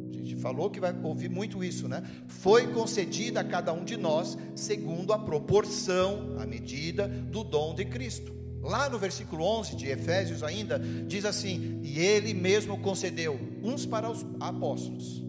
a 0.09 0.15
gente 0.15 0.35
falou 0.37 0.69
que 0.69 0.79
vai 0.79 0.95
ouvir 1.03 1.29
muito 1.29 1.63
isso, 1.63 1.87
né? 1.87 2.03
Foi 2.27 2.67
concedida 2.67 3.41
a 3.41 3.43
cada 3.43 3.73
um 3.73 3.83
de 3.83 3.97
nós, 3.97 4.37
segundo 4.55 5.11
a 5.13 5.19
proporção, 5.19 6.35
a 6.39 6.45
medida 6.45 7.07
do 7.07 7.43
dom 7.43 7.75
de 7.75 7.85
Cristo. 7.85 8.35
Lá 8.61 8.89
no 8.89 8.97
versículo 8.97 9.43
11 9.43 9.75
de 9.75 9.87
Efésios 9.87 10.43
ainda 10.43 10.79
diz 10.79 11.25
assim: 11.25 11.79
"E 11.83 11.99
ele 11.99 12.33
mesmo 12.33 12.77
concedeu 12.79 13.39
uns 13.61 13.85
para 13.85 14.09
os 14.09 14.25
apóstolos, 14.39 15.23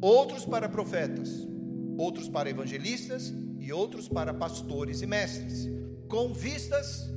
outros 0.00 0.44
para 0.44 0.68
profetas, 0.68 1.46
outros 1.96 2.28
para 2.28 2.50
evangelistas 2.50 3.32
e 3.58 3.72
outros 3.72 4.08
para 4.08 4.32
pastores 4.34 5.00
e 5.00 5.06
mestres, 5.06 5.68
com 6.08 6.32
vistas 6.32 7.10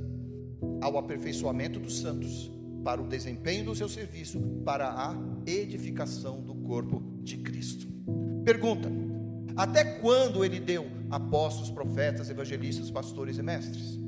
ao 0.80 0.98
aperfeiçoamento 0.98 1.78
dos 1.78 2.00
santos, 2.00 2.50
para 2.84 3.00
o 3.00 3.06
desempenho 3.06 3.64
do 3.64 3.74
seu 3.74 3.88
serviço, 3.88 4.40
para 4.64 4.88
a 4.90 5.16
edificação 5.46 6.40
do 6.42 6.54
corpo 6.54 7.02
de 7.22 7.38
Cristo." 7.38 7.86
Pergunta: 8.44 8.90
até 9.56 9.84
quando 9.84 10.44
ele 10.44 10.60
deu 10.60 10.86
apóstolos, 11.10 11.70
profetas, 11.70 12.30
evangelistas, 12.30 12.90
pastores 12.90 13.38
e 13.38 13.42
mestres? 13.42 14.00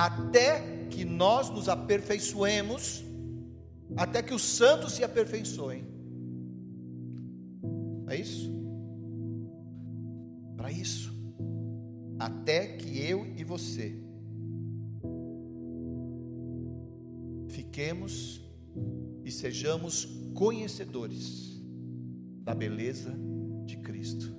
até 0.00 0.86
que 0.88 1.04
nós 1.04 1.50
nos 1.50 1.68
aperfeiçoemos, 1.68 3.04
até 3.96 4.22
que 4.22 4.32
os 4.32 4.42
santos 4.42 4.94
se 4.94 5.04
aperfeiçoem. 5.04 5.84
É 8.08 8.16
isso? 8.16 8.50
Para 10.56 10.72
isso, 10.72 11.12
até 12.18 12.66
que 12.66 12.98
eu 12.98 13.26
e 13.36 13.44
você 13.44 13.94
fiquemos 17.80 18.42
e 19.24 19.32
sejamos 19.32 20.04
conhecedores 20.34 21.58
da 22.42 22.54
beleza 22.54 23.10
de 23.64 23.78
Cristo. 23.78 24.36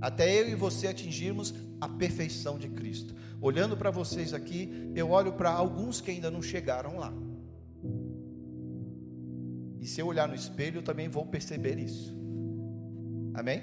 Até 0.00 0.40
eu 0.40 0.48
e 0.48 0.56
você 0.56 0.88
atingirmos 0.88 1.54
a 1.80 1.88
perfeição 1.88 2.58
de 2.58 2.68
Cristo. 2.68 3.14
Olhando 3.40 3.76
para 3.76 3.92
vocês 3.92 4.34
aqui, 4.34 4.90
eu 4.96 5.10
olho 5.10 5.34
para 5.34 5.52
alguns 5.52 6.00
que 6.00 6.10
ainda 6.10 6.28
não 6.28 6.42
chegaram 6.42 6.98
lá. 6.98 7.14
E 9.80 9.86
se 9.86 10.00
eu 10.00 10.08
olhar 10.08 10.26
no 10.26 10.34
espelho, 10.34 10.78
eu 10.78 10.82
também 10.82 11.08
vou 11.08 11.24
perceber 11.24 11.78
isso. 11.78 12.12
Amém? 13.32 13.62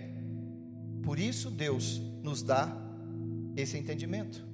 Por 1.03 1.19
isso 1.19 1.51
Deus 1.51 2.01
nos 2.23 2.41
dá 2.41 2.73
esse 3.57 3.77
entendimento. 3.77 4.48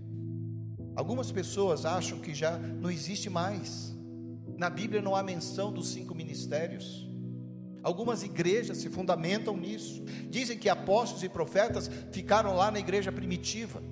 Algumas 0.96 1.32
pessoas 1.32 1.86
acham 1.86 2.20
que 2.20 2.34
já 2.34 2.58
não 2.58 2.90
existe 2.90 3.30
mais. 3.30 3.94
Na 4.58 4.70
Bíblia 4.70 5.02
não 5.02 5.16
há 5.16 5.22
menção 5.22 5.72
dos 5.72 5.90
cinco 5.90 6.16
ministérios. 6.16 7.10
Algumas 7.84 8.24
igrejas 8.24 8.78
se 8.78 8.90
fundamentam 8.90 9.56
nisso. 9.58 10.04
Dizem 10.30 10.58
que 10.58 10.70
apóstolos 10.70 11.24
e 11.24 11.30
profetas 11.30 11.90
ficaram 12.12 12.56
lá 12.56 12.72
na 12.72 12.80
igreja 12.80 13.12
primitiva. 13.12 13.84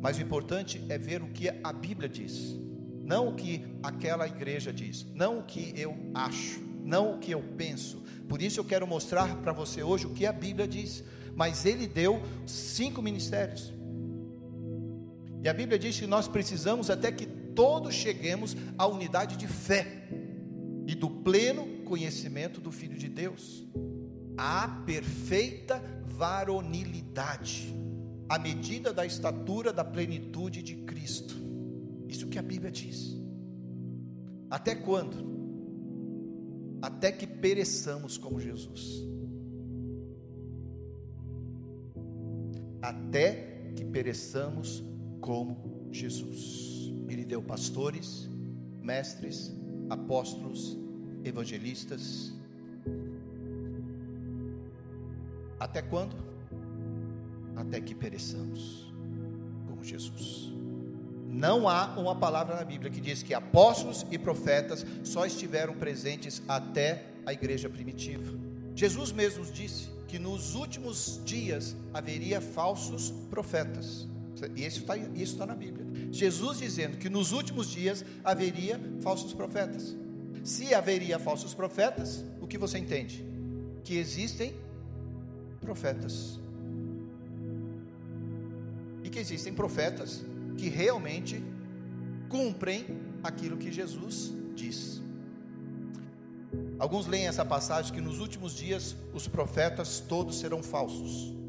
Mas 0.00 0.16
o 0.16 0.22
importante 0.22 0.82
é 0.88 0.96
ver 0.96 1.22
o 1.22 1.28
que 1.28 1.48
a 1.48 1.72
Bíblia 1.72 2.08
diz, 2.08 2.58
não 3.02 3.28
o 3.28 3.34
que 3.34 3.66
aquela 3.82 4.26
igreja 4.26 4.72
diz, 4.72 5.06
não 5.14 5.40
o 5.40 5.42
que 5.42 5.74
eu 5.76 5.94
acho, 6.14 6.60
não 6.82 7.16
o 7.16 7.18
que 7.18 7.32
eu 7.32 7.42
penso. 7.58 8.02
Por 8.26 8.40
isso 8.40 8.60
eu 8.60 8.64
quero 8.64 8.86
mostrar 8.86 9.36
para 9.42 9.52
você 9.52 9.82
hoje 9.82 10.06
o 10.06 10.14
que 10.14 10.24
a 10.24 10.32
Bíblia 10.32 10.66
diz. 10.66 11.04
Mas 11.34 11.66
ele 11.66 11.86
deu 11.86 12.22
cinco 12.46 13.02
ministérios. 13.02 13.72
E 15.42 15.48
a 15.48 15.54
Bíblia 15.54 15.78
diz 15.78 15.98
que 15.98 16.06
nós 16.06 16.28
precisamos 16.28 16.90
até 16.90 17.10
que 17.10 17.26
todos 17.26 17.94
cheguemos 17.94 18.56
à 18.76 18.86
unidade 18.86 19.36
de 19.36 19.46
fé 19.46 20.08
e 20.86 20.94
do 20.94 21.08
pleno 21.08 21.82
conhecimento 21.84 22.60
do 22.60 22.70
Filho 22.70 22.96
de 22.96 23.08
Deus, 23.08 23.66
a 24.36 24.68
perfeita 24.84 25.82
varonilidade, 26.06 27.74
à 28.28 28.38
medida 28.38 28.92
da 28.92 29.06
estatura 29.06 29.72
da 29.72 29.84
plenitude 29.84 30.62
de 30.62 30.76
Cristo. 30.76 31.34
Isso 32.06 32.28
que 32.28 32.38
a 32.38 32.42
Bíblia 32.42 32.70
diz. 32.70 33.16
Até 34.50 34.74
quando? 34.74 35.30
Até 36.82 37.12
que 37.12 37.26
pereçamos 37.26 38.18
como 38.18 38.40
Jesus. 38.40 39.04
Até 42.82 43.72
que 43.76 43.84
pereçamos 43.84 44.80
como 44.80 44.89
Jesus. 45.90 46.92
Ele 47.08 47.24
deu 47.24 47.42
pastores, 47.42 48.28
mestres, 48.82 49.52
apóstolos, 49.88 50.78
evangelistas. 51.24 52.32
Até 55.58 55.82
quando? 55.82 56.16
Até 57.56 57.80
que 57.80 57.94
pereçamos, 57.94 58.92
como 59.68 59.84
Jesus. 59.84 60.52
Não 61.28 61.68
há 61.68 61.94
uma 61.98 62.16
palavra 62.16 62.56
na 62.56 62.64
Bíblia 62.64 62.90
que 62.90 63.00
diz 63.00 63.22
que 63.22 63.34
apóstolos 63.34 64.04
e 64.10 64.18
profetas 64.18 64.84
só 65.04 65.24
estiveram 65.26 65.74
presentes 65.74 66.42
até 66.48 67.06
a 67.24 67.32
igreja 67.32 67.68
primitiva. 67.68 68.32
Jesus 68.74 69.12
mesmo 69.12 69.44
disse 69.44 69.90
que 70.08 70.18
nos 70.18 70.54
últimos 70.54 71.20
dias 71.24 71.76
haveria 71.94 72.40
falsos 72.40 73.12
profetas. 73.30 74.08
Isso 74.56 74.80
está 74.80 74.96
isso 74.96 75.36
tá 75.36 75.46
na 75.46 75.54
Bíblia. 75.54 75.86
Jesus 76.10 76.58
dizendo 76.58 76.96
que 76.98 77.08
nos 77.08 77.32
últimos 77.32 77.68
dias 77.70 78.04
haveria 78.24 78.80
falsos 79.00 79.32
profetas. 79.32 79.96
Se 80.42 80.74
haveria 80.74 81.18
falsos 81.18 81.54
profetas, 81.54 82.24
o 82.40 82.46
que 82.46 82.56
você 82.56 82.78
entende? 82.78 83.24
Que 83.84 83.96
existem 83.96 84.54
profetas. 85.60 86.38
E 89.04 89.10
que 89.10 89.18
existem 89.18 89.52
profetas 89.52 90.22
que 90.56 90.68
realmente 90.68 91.42
cumprem 92.28 92.86
aquilo 93.22 93.56
que 93.56 93.70
Jesus 93.70 94.32
diz. 94.54 95.00
Alguns 96.78 97.06
leem 97.06 97.26
essa 97.26 97.44
passagem 97.44 97.92
que 97.92 98.00
nos 98.00 98.18
últimos 98.20 98.54
dias 98.54 98.96
os 99.12 99.28
profetas 99.28 100.00
todos 100.00 100.38
serão 100.38 100.62
falsos. 100.62 101.39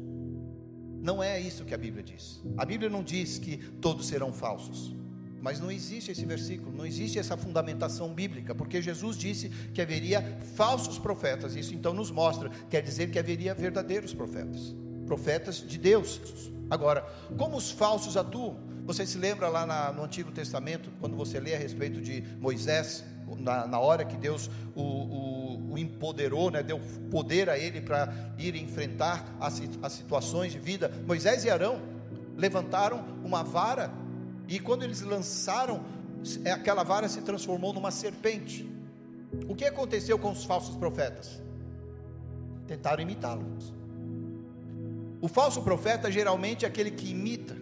Não 1.02 1.20
é 1.20 1.40
isso 1.40 1.64
que 1.64 1.74
a 1.74 1.78
Bíblia 1.78 2.00
diz. 2.00 2.40
A 2.56 2.64
Bíblia 2.64 2.88
não 2.88 3.02
diz 3.02 3.36
que 3.36 3.56
todos 3.56 4.06
serão 4.06 4.32
falsos. 4.32 4.94
Mas 5.40 5.58
não 5.58 5.68
existe 5.68 6.12
esse 6.12 6.24
versículo, 6.24 6.70
não 6.70 6.86
existe 6.86 7.18
essa 7.18 7.36
fundamentação 7.36 8.14
bíblica, 8.14 8.54
porque 8.54 8.80
Jesus 8.80 9.16
disse 9.16 9.48
que 9.74 9.82
haveria 9.82 10.22
falsos 10.54 11.00
profetas. 11.00 11.56
Isso 11.56 11.74
então 11.74 11.92
nos 11.92 12.12
mostra, 12.12 12.48
quer 12.70 12.80
dizer 12.80 13.10
que 13.10 13.18
haveria 13.18 13.52
verdadeiros 13.52 14.14
profetas, 14.14 14.72
profetas 15.04 15.56
de 15.56 15.76
Deus. 15.76 16.20
Agora, 16.70 17.02
como 17.36 17.56
os 17.56 17.72
falsos 17.72 18.16
atuam? 18.16 18.56
Você 18.84 19.04
se 19.04 19.18
lembra 19.18 19.48
lá 19.48 19.66
na, 19.66 19.92
no 19.92 20.04
Antigo 20.04 20.30
Testamento, 20.30 20.88
quando 21.00 21.16
você 21.16 21.40
lê 21.40 21.52
a 21.56 21.58
respeito 21.58 22.00
de 22.00 22.22
Moisés, 22.40 23.04
na, 23.38 23.66
na 23.66 23.80
hora 23.80 24.04
que 24.04 24.16
Deus 24.16 24.48
o, 24.74 24.82
o, 24.82 25.51
o, 25.72 25.78
empoderou, 25.78 26.50
né, 26.50 26.62
deu 26.62 26.80
poder 27.10 27.48
a 27.48 27.58
ele 27.58 27.80
para 27.80 28.12
ir 28.38 28.54
enfrentar 28.56 29.24
as, 29.40 29.62
as 29.82 29.92
situações 29.92 30.52
de 30.52 30.58
vida. 30.58 30.92
Moisés 31.06 31.44
e 31.44 31.50
Arão 31.50 31.80
levantaram 32.36 33.04
uma 33.24 33.42
vara 33.42 33.90
e 34.48 34.58
quando 34.60 34.82
eles 34.82 35.00
lançaram, 35.00 35.82
aquela 36.52 36.82
vara 36.82 37.08
se 37.08 37.22
transformou 37.22 37.72
numa 37.72 37.90
serpente. 37.90 38.70
O 39.48 39.54
que 39.54 39.64
aconteceu 39.64 40.18
com 40.18 40.30
os 40.30 40.44
falsos 40.44 40.76
profetas? 40.76 41.42
Tentaram 42.66 43.02
imitá-los. 43.02 43.72
O 45.20 45.28
falso 45.28 45.62
profeta 45.62 46.10
geralmente 46.10 46.64
é 46.64 46.68
aquele 46.68 46.90
que 46.90 47.10
imita, 47.10 47.56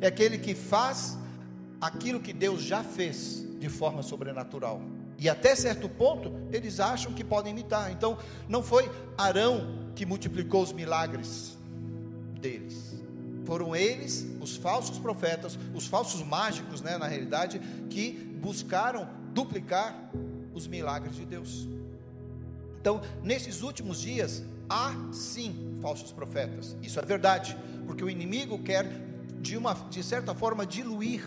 é 0.00 0.06
aquele 0.06 0.38
que 0.38 0.54
faz 0.54 1.18
aquilo 1.80 2.20
que 2.20 2.32
Deus 2.32 2.62
já 2.62 2.84
fez 2.84 3.44
de 3.58 3.68
forma 3.68 4.02
sobrenatural. 4.02 4.80
E 5.22 5.28
até 5.28 5.54
certo 5.54 5.88
ponto, 5.88 6.32
eles 6.50 6.80
acham 6.80 7.12
que 7.12 7.22
podem 7.22 7.52
imitar. 7.52 7.92
Então, 7.92 8.18
não 8.48 8.60
foi 8.60 8.90
Arão 9.16 9.92
que 9.94 10.04
multiplicou 10.04 10.60
os 10.64 10.72
milagres 10.72 11.56
deles. 12.40 13.00
Foram 13.44 13.76
eles, 13.76 14.26
os 14.40 14.56
falsos 14.56 14.98
profetas, 14.98 15.56
os 15.72 15.86
falsos 15.86 16.24
mágicos, 16.24 16.80
né, 16.80 16.98
na 16.98 17.06
realidade, 17.06 17.60
que 17.88 18.10
buscaram 18.42 19.08
duplicar 19.32 20.10
os 20.52 20.66
milagres 20.66 21.14
de 21.14 21.24
Deus. 21.24 21.68
Então, 22.80 23.00
nesses 23.22 23.62
últimos 23.62 24.00
dias, 24.00 24.42
há 24.68 24.92
sim 25.12 25.78
falsos 25.80 26.10
profetas. 26.10 26.76
Isso 26.82 26.98
é 26.98 27.02
verdade, 27.04 27.56
porque 27.86 28.02
o 28.02 28.10
inimigo 28.10 28.58
quer 28.58 28.90
de 29.40 29.56
uma 29.56 29.72
de 29.88 30.02
certa 30.02 30.34
forma 30.34 30.66
diluir 30.66 31.22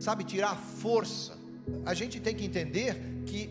sabe, 0.00 0.24
tirar 0.24 0.52
a 0.52 0.56
força. 0.56 1.39
A 1.84 1.94
gente 1.94 2.20
tem 2.20 2.34
que 2.34 2.44
entender 2.44 2.96
que 3.26 3.50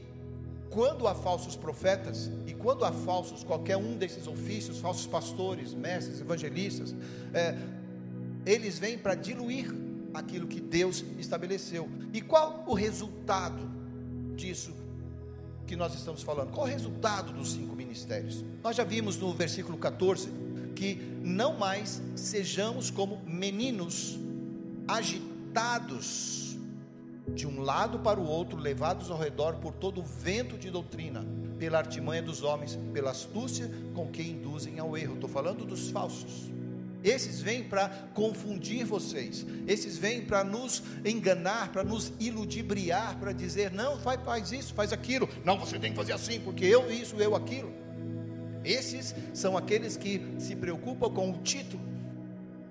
quando 0.70 1.08
há 1.08 1.16
falsos 1.16 1.56
profetas 1.56 2.30
e 2.46 2.54
quando 2.54 2.86
há 2.86 2.92
falsos 2.92 3.44
qualquer 3.44 3.78
um 3.78 3.98
desses 3.98 4.28
ofícios, 4.28 4.78
falsos 4.80 5.08
pastores, 5.08 5.74
mestres, 5.74 6.22
evangelistas, 6.22 6.96
é, 7.34 7.58
eles 8.46 8.78
vêm 8.78 8.98
para 8.98 9.16
diluir 9.16 9.74
aquilo 10.13 10.48
que 10.48 10.60
Deus 10.60 11.04
estabeleceu. 11.18 11.89
E 12.13 12.22
qual 12.22 12.63
o 12.68 12.74
resultado 12.74 13.70
disso 14.36 14.74
que 15.66 15.75
nós 15.75 15.94
estamos 15.94 16.24
falando? 16.24 16.51
Qual 16.51 16.66
o 16.66 16.70
resultado 16.70 17.34
dos 17.34 17.54
cinco 17.54 17.75
ministérios? 17.75 18.44
Nós 18.63 18.75
já 18.75 18.84
vimos 18.84 19.18
no 19.18 19.34
versículo 19.34 19.78
14 19.78 20.30
que 20.75 20.96
não 21.22 21.58
mais 21.58 22.01
sejamos 22.16 22.89
como 22.89 23.22
meninos 23.25 24.18
agitados 24.88 26.49
de 27.39 27.48
um 27.48 27.62
lado 27.62 28.00
para 28.00 28.19
o 28.19 28.27
outro, 28.27 28.58
levados 28.58 29.10
ao 29.10 29.17
redor 29.17 29.55
por 29.55 29.74
todo 29.74 30.01
o 30.01 30.03
vento 30.03 30.58
de 30.58 30.69
doutrina, 30.69 31.25
pela 31.58 31.77
artimanha 31.77 32.22
dos 32.22 32.43
homens, 32.43 32.77
pela 32.91 33.12
astúcia 33.12 33.72
com 33.96 34.10
que 34.10 34.22
induzem 34.22 34.77
ao 34.77 34.98
erro. 34.98 35.13
Estou 35.13 35.29
falando 35.29 35.63
dos 35.63 35.89
falsos. 35.89 36.51
Esses 37.01 37.39
vêm 37.39 37.63
para 37.63 37.88
confundir 38.13 38.86
vocês, 38.86 39.46
esses 39.65 39.98
vêm 39.98 40.22
para 40.22 40.43
nos 40.43 40.84
enganar, 41.05 41.72
para 41.72 41.81
nos 41.81 42.12
iludibriar, 42.19 43.17
para 43.17 43.31
dizer: 43.31 43.72
não, 43.72 43.98
faz, 43.98 44.22
faz 44.22 44.51
isso, 44.51 44.74
faz 44.74 44.91
aquilo, 44.91 45.29
não, 45.46 45.58
você 45.58 45.79
tem 45.79 45.91
que 45.91 45.96
fazer 45.96 46.12
assim, 46.12 46.41
porque 46.41 46.65
eu 46.65 46.91
isso, 46.91 47.15
eu 47.22 47.38
aquilo. 47.38 47.72
Esses 48.65 49.15
são 49.34 49.55
aqueles 49.55 49.96
que 49.96 50.22
se 50.39 50.58
preocupam 50.58 51.10
com 51.10 51.31
o 51.31 51.38
título, 51.38 51.81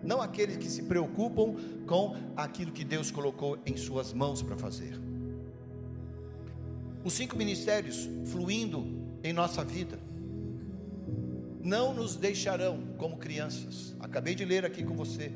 não 0.09 0.23
aqueles 0.23 0.57
que 0.57 0.71
se 0.71 0.85
preocupam 0.85 1.55
com 1.87 2.17
aquilo 2.35 2.73
que 2.73 2.83
Deus 2.83 3.11
colocou 3.11 3.59
em 3.67 3.77
suas 3.77 4.15
mãos 4.15 4.41
para 4.41 4.57
fazer. 4.57 4.99
Os 7.05 7.13
cinco 7.13 7.37
ministérios 7.37 8.09
fluindo 8.25 8.87
em 9.23 9.35
nossa 9.35 9.63
vida 9.63 9.99
não 11.63 11.93
nos 11.93 12.17
deixarão 12.17 12.81
como 12.97 13.19
crianças. 13.19 13.95
Acabei 14.01 14.35
de 14.35 14.47
ler 14.47 14.65
aqui 14.65 14.83
com 14.83 14.97
você. 14.97 15.31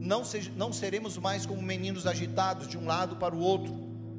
não, 0.00 0.22
se, 0.22 0.50
não 0.50 0.70
seremos 0.70 1.16
mais 1.16 1.46
como 1.46 1.62
meninos 1.62 2.06
agitados 2.06 2.68
de 2.68 2.76
um 2.76 2.84
lado 2.84 3.16
para 3.16 3.34
o 3.34 3.40
outro, 3.40 3.74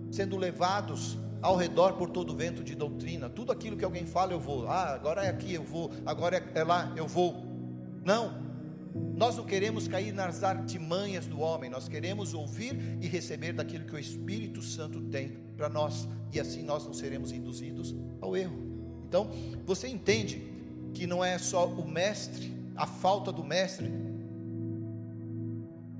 sendo 0.10 0.36
levados 0.36 1.16
ao 1.44 1.56
redor 1.56 1.94
por 1.94 2.10
todo 2.10 2.36
vento 2.36 2.64
de 2.64 2.74
doutrina. 2.74 3.30
Tudo 3.30 3.52
aquilo 3.52 3.78
que 3.78 3.86
alguém 3.86 4.08
fala, 4.08 4.34
eu 4.34 4.40
vou. 4.40 4.68
Ah, 4.68 4.96
agora 4.96 5.24
é 5.26 5.30
aqui, 5.30 5.54
eu 5.54 5.64
vou. 5.64 5.92
Agora 6.08 6.38
é, 6.38 6.60
é 6.60 6.64
lá, 6.64 6.92
eu 6.96 7.08
vou. 7.08 7.46
Não. 8.04 8.47
Nós 9.16 9.36
não 9.36 9.46
queremos 9.46 9.88
cair 9.88 10.14
nas 10.14 10.44
artimanhas 10.44 11.26
do 11.26 11.40
homem, 11.40 11.70
nós 11.70 11.88
queremos 11.88 12.36
ouvir 12.36 12.78
e 13.02 13.08
receber 13.08 13.52
daquilo 13.52 13.86
que 13.86 13.96
o 13.96 14.00
Espírito 14.00 14.62
Santo 14.62 15.02
tem 15.02 15.30
para 15.56 15.68
nós, 15.68 16.08
e 16.32 16.40
assim 16.40 16.62
nós 16.62 16.86
não 16.86 16.94
seremos 16.94 17.32
induzidos 17.32 17.96
ao 18.22 18.38
erro. 18.38 18.58
Então, 19.08 19.32
você 19.66 19.88
entende 19.88 20.42
que 20.94 21.08
não 21.08 21.24
é 21.26 21.38
só 21.38 21.68
o 21.68 21.88
mestre, 21.88 22.54
a 22.76 22.86
falta 22.86 23.32
do 23.32 23.44
mestre, 23.44 23.92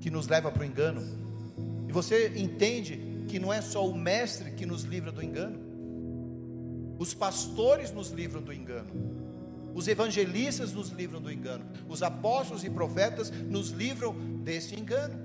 que 0.00 0.10
nos 0.10 0.28
leva 0.28 0.50
para 0.52 0.62
o 0.62 0.64
engano, 0.64 1.02
e 1.88 1.92
você 1.92 2.32
entende 2.36 3.24
que 3.26 3.38
não 3.38 3.52
é 3.52 3.60
só 3.60 3.84
o 3.84 3.96
mestre 3.96 4.52
que 4.52 4.64
nos 4.64 4.84
livra 4.84 5.10
do 5.10 5.22
engano, 5.22 5.58
os 6.98 7.14
pastores 7.14 7.92
nos 7.92 8.10
livram 8.10 8.42
do 8.42 8.52
engano, 8.52 8.90
os 9.74 9.86
evangelistas 9.88 10.72
nos 10.72 10.90
livram 10.90 11.20
do 11.20 11.30
engano, 11.30 11.64
os 11.88 12.02
apóstolos 12.02 12.64
e 12.64 12.70
profetas 12.70 13.30
nos 13.30 13.70
livram 13.70 14.14
desse 14.42 14.74
engano, 14.74 15.18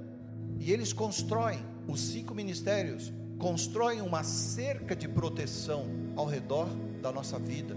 e 0.60 0.72
eles 0.72 0.94
constroem, 0.94 1.60
os 1.88 2.00
cinco 2.00 2.34
ministérios, 2.34 3.12
constroem 3.38 4.02
uma 4.02 4.24
cerca 4.24 4.96
de 4.96 5.08
proteção 5.08 5.86
ao 6.16 6.26
redor 6.26 6.70
da 7.02 7.12
nossa 7.12 7.38
vida, 7.38 7.76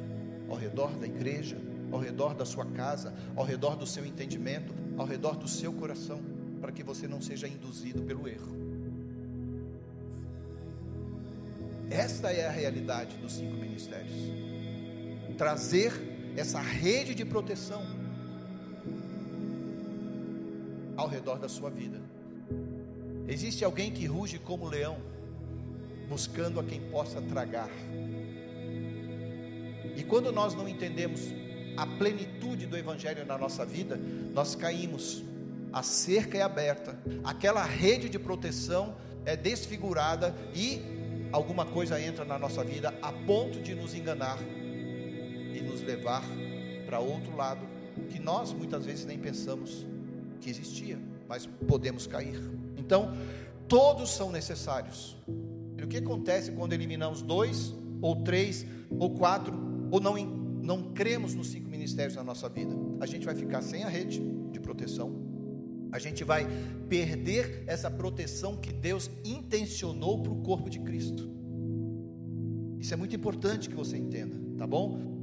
ao 0.49 0.57
redor 0.57 0.93
da 0.97 1.07
igreja, 1.07 1.57
ao 1.91 1.99
redor 1.99 2.35
da 2.35 2.45
sua 2.45 2.65
casa, 2.67 3.15
ao 3.35 3.45
redor 3.45 3.77
do 3.77 3.87
seu 3.87 4.05
entendimento, 4.05 4.75
ao 4.97 5.07
redor 5.07 5.37
do 5.37 5.49
seu 5.49 5.73
coração, 5.73 6.21
para 6.61 6.73
que 6.73 6.83
você 6.83 7.09
não 7.09 7.21
seja 7.21 7.49
induzido 7.49 8.03
pelo 8.03 8.29
erro. 8.29 8.55
Esta 11.91 12.33
é 12.33 12.47
a 12.47 12.51
realidade 12.51 13.17
dos 13.17 13.33
cinco 13.33 13.57
ministérios. 13.57 14.13
Trazer 15.37 16.16
essa 16.37 16.61
rede 16.61 17.15
de 17.15 17.25
proteção 17.25 17.83
ao 20.97 21.09
redor 21.09 21.39
da 21.39 21.49
sua 21.49 21.71
vida. 21.71 22.01
Existe 23.29 23.65
alguém 23.65 23.91
que 23.91 24.07
ruge 24.07 24.39
como 24.39 24.69
leão, 24.69 24.99
buscando 26.09 26.61
a 26.61 26.65
quem 26.65 26.81
possa 26.91 27.21
tragar. 27.21 27.71
E 29.97 30.03
quando 30.05 30.31
nós 30.31 30.55
não 30.55 30.69
entendemos 30.69 31.33
a 31.77 31.87
plenitude 31.87 32.67
do 32.67 32.77
Evangelho 32.77 33.27
na 33.27 33.37
nossa 33.37 33.65
vida, 33.65 33.99
nós 34.33 34.55
caímos. 34.55 35.25
A 35.73 35.83
cerca 35.83 36.39
é 36.39 36.43
aberta, 36.43 36.99
aquela 37.23 37.63
rede 37.63 38.09
de 38.09 38.19
proteção 38.19 38.97
é 39.27 39.37
desfigurada 39.37 40.35
e 40.55 40.81
alguma 41.33 41.67
coisa 41.67 42.01
entra 42.01 42.25
na 42.25 42.39
nossa 42.39 42.65
vida 42.65 42.95
a 43.03 43.13
ponto 43.13 43.61
de 43.61 43.75
nos 43.75 43.93
enganar 43.93 44.39
e 45.57 45.63
nos 45.63 45.83
levar 45.83 46.23
para 46.85 47.01
outro 47.01 47.35
lado 47.35 47.67
que 48.11 48.19
nós 48.21 48.53
muitas 48.53 48.85
vezes 48.85 49.07
nem 49.07 49.19
pensamos 49.19 49.87
que 50.41 50.51
existia, 50.51 50.99
mas 51.27 51.47
podemos 51.47 52.07
cair. 52.07 52.39
Então, 52.77 53.17
todos 53.67 54.11
são 54.11 54.31
necessários. 54.31 55.17
E 55.79 55.83
o 55.83 55.89
que 55.89 55.97
acontece 55.97 56.53
quando 56.53 56.75
eliminamos 56.75 57.23
dois, 57.23 57.75
ou 58.03 58.17
três, 58.17 58.67
ou 58.99 59.11
quatro, 59.11 59.55
ou 59.91 59.99
não, 59.99 60.15
não 60.63 60.93
cremos 60.93 61.35
nos 61.35 61.49
cinco 61.49 61.71
ministérios 61.71 62.17
na 62.17 62.23
nossa 62.23 62.49
vida? 62.49 62.75
A 63.01 63.07
gente 63.07 63.25
vai 63.25 63.35
ficar 63.35 63.63
sem 63.63 63.83
a 63.83 63.89
rede 63.89 64.21
de 64.51 64.61
proteção, 64.61 65.13
a 65.91 65.99
gente 65.99 66.23
vai 66.23 66.47
perder 66.89 67.65
essa 67.67 67.91
proteção 67.91 68.57
que 68.57 68.73
Deus 68.73 69.11
intencionou 69.25 70.23
para 70.23 70.33
o 70.33 70.43
corpo 70.43 70.69
de 70.69 70.81
Cristo. 70.81 71.31
Isso 72.79 72.93
é 72.93 72.97
muito 72.97 73.17
importante 73.17 73.69
que 73.69 73.75
você 73.75 73.97
entenda, 73.97 74.37
tá 74.59 74.67
bom? 74.67 75.16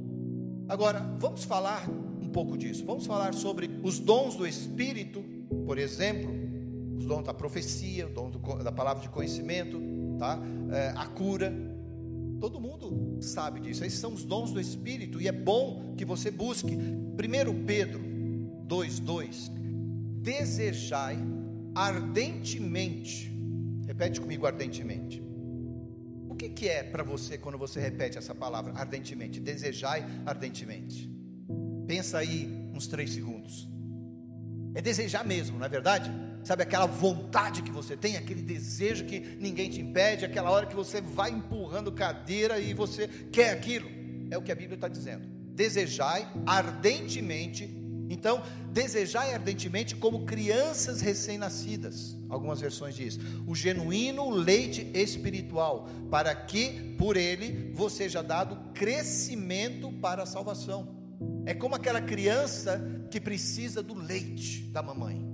Agora, 0.68 1.00
vamos 1.18 1.44
falar 1.44 1.88
um 1.88 2.28
pouco 2.28 2.56
disso. 2.56 2.84
Vamos 2.84 3.06
falar 3.06 3.34
sobre 3.34 3.70
os 3.82 3.98
dons 3.98 4.34
do 4.34 4.46
Espírito, 4.46 5.22
por 5.66 5.78
exemplo, 5.78 6.32
os 6.96 7.04
dons 7.06 7.24
da 7.24 7.34
profecia, 7.34 8.06
o 8.06 8.10
dom 8.10 8.30
do, 8.30 8.38
da 8.62 8.72
palavra 8.72 9.02
de 9.02 9.08
conhecimento, 9.08 9.80
tá? 10.18 10.38
É, 10.72 10.92
a 10.96 11.06
cura. 11.06 11.52
Todo 12.40 12.60
mundo 12.60 13.18
sabe 13.22 13.60
disso. 13.60 13.84
Esses 13.84 13.98
são 13.98 14.12
os 14.14 14.24
dons 14.24 14.52
do 14.52 14.60
Espírito 14.60 15.20
e 15.20 15.28
é 15.28 15.32
bom 15.32 15.94
que 15.96 16.04
você 16.04 16.30
busque. 16.30 16.74
1 16.74 17.64
Pedro 17.64 18.00
2,2 18.66 19.50
desejai 20.20 21.18
ardentemente. 21.74 23.32
Repete 23.86 24.20
comigo 24.20 24.46
ardentemente. 24.46 25.22
Que, 26.44 26.48
que 26.50 26.68
é 26.68 26.82
para 26.82 27.02
você 27.02 27.38
quando 27.38 27.56
você 27.56 27.80
repete 27.80 28.18
essa 28.18 28.34
palavra 28.34 28.72
ardentemente? 28.76 29.40
Desejai 29.40 30.04
ardentemente. 30.26 31.10
Pensa 31.86 32.18
aí 32.18 32.68
uns 32.74 32.86
três 32.86 33.12
segundos. 33.14 33.68
É 34.74 34.82
desejar 34.82 35.24
mesmo, 35.24 35.58
não 35.58 35.64
é 35.64 35.68
verdade? 35.68 36.10
Sabe 36.42 36.62
aquela 36.62 36.86
vontade 36.86 37.62
que 37.62 37.70
você 37.70 37.96
tem, 37.96 38.16
aquele 38.16 38.42
desejo 38.42 39.06
que 39.06 39.20
ninguém 39.40 39.70
te 39.70 39.80
impede, 39.80 40.24
aquela 40.24 40.50
hora 40.50 40.66
que 40.66 40.74
você 40.74 41.00
vai 41.00 41.30
empurrando 41.30 41.90
cadeira 41.92 42.58
e 42.58 42.74
você 42.74 43.08
quer 43.08 43.50
aquilo. 43.50 43.88
É 44.30 44.36
o 44.36 44.42
que 44.42 44.52
a 44.52 44.54
Bíblia 44.54 44.74
está 44.74 44.88
dizendo. 44.88 45.26
Desejai 45.54 46.30
ardentemente 46.44 47.66
então, 48.14 48.42
desejai 48.72 49.34
ardentemente 49.34 49.96
como 49.96 50.24
crianças 50.24 51.00
recém-nascidas. 51.00 52.16
Algumas 52.28 52.60
versões 52.60 52.94
diz: 52.94 53.18
o 53.46 53.54
genuíno 53.54 54.30
leite 54.30 54.90
espiritual, 54.94 55.88
para 56.10 56.34
que 56.34 56.94
por 56.96 57.16
ele 57.16 57.72
você 57.74 58.04
seja 58.04 58.22
dado 58.22 58.56
crescimento 58.74 59.90
para 59.92 60.24
a 60.24 60.26
salvação. 60.26 60.94
É 61.46 61.54
como 61.54 61.74
aquela 61.74 62.00
criança 62.00 62.82
que 63.10 63.20
precisa 63.20 63.82
do 63.82 63.94
leite 63.94 64.62
da 64.64 64.82
mamãe. 64.82 65.24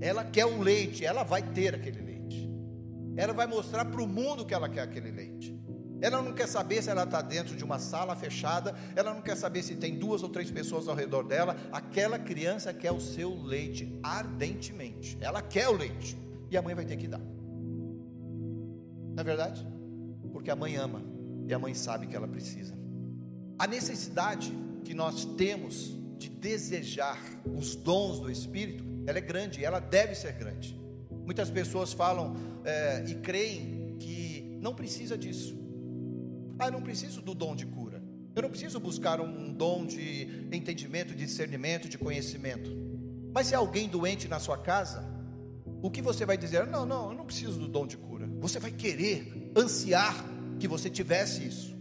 Ela 0.00 0.24
quer 0.24 0.46
o 0.46 0.60
leite, 0.60 1.04
ela 1.04 1.22
vai 1.22 1.42
ter 1.42 1.74
aquele 1.74 2.00
leite. 2.00 2.50
Ela 3.16 3.32
vai 3.32 3.46
mostrar 3.46 3.84
para 3.84 4.02
o 4.02 4.06
mundo 4.06 4.44
que 4.44 4.54
ela 4.54 4.68
quer 4.68 4.82
aquele 4.82 5.10
leite. 5.10 5.53
Ela 6.04 6.20
não 6.20 6.34
quer 6.34 6.46
saber 6.46 6.82
se 6.82 6.90
ela 6.90 7.04
está 7.04 7.22
dentro 7.22 7.56
de 7.56 7.64
uma 7.64 7.78
sala 7.78 8.14
fechada, 8.14 8.74
ela 8.94 9.14
não 9.14 9.22
quer 9.22 9.34
saber 9.38 9.62
se 9.62 9.74
tem 9.74 9.98
duas 9.98 10.22
ou 10.22 10.28
três 10.28 10.50
pessoas 10.50 10.86
ao 10.86 10.94
redor 10.94 11.22
dela. 11.22 11.56
Aquela 11.72 12.18
criança 12.18 12.74
quer 12.74 12.92
o 12.92 13.00
seu 13.00 13.34
leite 13.42 13.98
ardentemente. 14.02 15.16
Ela 15.18 15.40
quer 15.40 15.66
o 15.66 15.72
leite. 15.72 16.14
E 16.50 16.58
a 16.58 16.62
mãe 16.62 16.74
vai 16.74 16.84
ter 16.84 16.98
que 16.98 17.08
dar. 17.08 17.22
Não 19.14 19.18
é 19.18 19.24
verdade? 19.24 19.66
Porque 20.30 20.50
a 20.50 20.56
mãe 20.56 20.76
ama 20.76 21.02
e 21.48 21.54
a 21.54 21.58
mãe 21.58 21.72
sabe 21.72 22.06
que 22.06 22.14
ela 22.14 22.28
precisa. 22.28 22.76
A 23.58 23.66
necessidade 23.66 24.52
que 24.84 24.92
nós 24.92 25.24
temos 25.24 25.98
de 26.18 26.28
desejar 26.28 27.18
os 27.46 27.74
dons 27.74 28.20
do 28.20 28.30
Espírito, 28.30 28.84
ela 29.06 29.16
é 29.16 29.22
grande, 29.22 29.64
ela 29.64 29.80
deve 29.80 30.14
ser 30.14 30.32
grande. 30.32 30.78
Muitas 31.24 31.48
pessoas 31.48 31.94
falam 31.94 32.36
é, 32.62 33.06
e 33.08 33.14
creem 33.14 33.96
que 33.98 34.58
não 34.60 34.74
precisa 34.74 35.16
disso. 35.16 35.63
Ah, 36.58 36.66
eu 36.66 36.72
não 36.72 36.82
preciso 36.82 37.20
do 37.20 37.34
dom 37.34 37.54
de 37.54 37.66
cura. 37.66 38.02
Eu 38.34 38.42
não 38.42 38.50
preciso 38.50 38.80
buscar 38.80 39.20
um 39.20 39.52
dom 39.52 39.86
de 39.86 40.48
entendimento, 40.52 41.14
de 41.14 41.24
discernimento, 41.24 41.88
de 41.88 41.96
conhecimento. 41.96 42.70
Mas 43.32 43.48
se 43.48 43.54
alguém 43.54 43.88
doente 43.88 44.26
na 44.28 44.38
sua 44.38 44.58
casa, 44.58 45.04
o 45.82 45.90
que 45.90 46.02
você 46.02 46.24
vai 46.24 46.36
dizer? 46.36 46.66
Não, 46.66 46.84
não, 46.84 47.10
eu 47.10 47.16
não 47.16 47.24
preciso 47.24 47.58
do 47.58 47.68
dom 47.68 47.86
de 47.86 47.96
cura. 47.96 48.28
Você 48.40 48.58
vai 48.58 48.70
querer, 48.70 49.52
ansiar 49.56 50.14
que 50.58 50.66
você 50.66 50.90
tivesse 50.90 51.46
isso. 51.46 51.76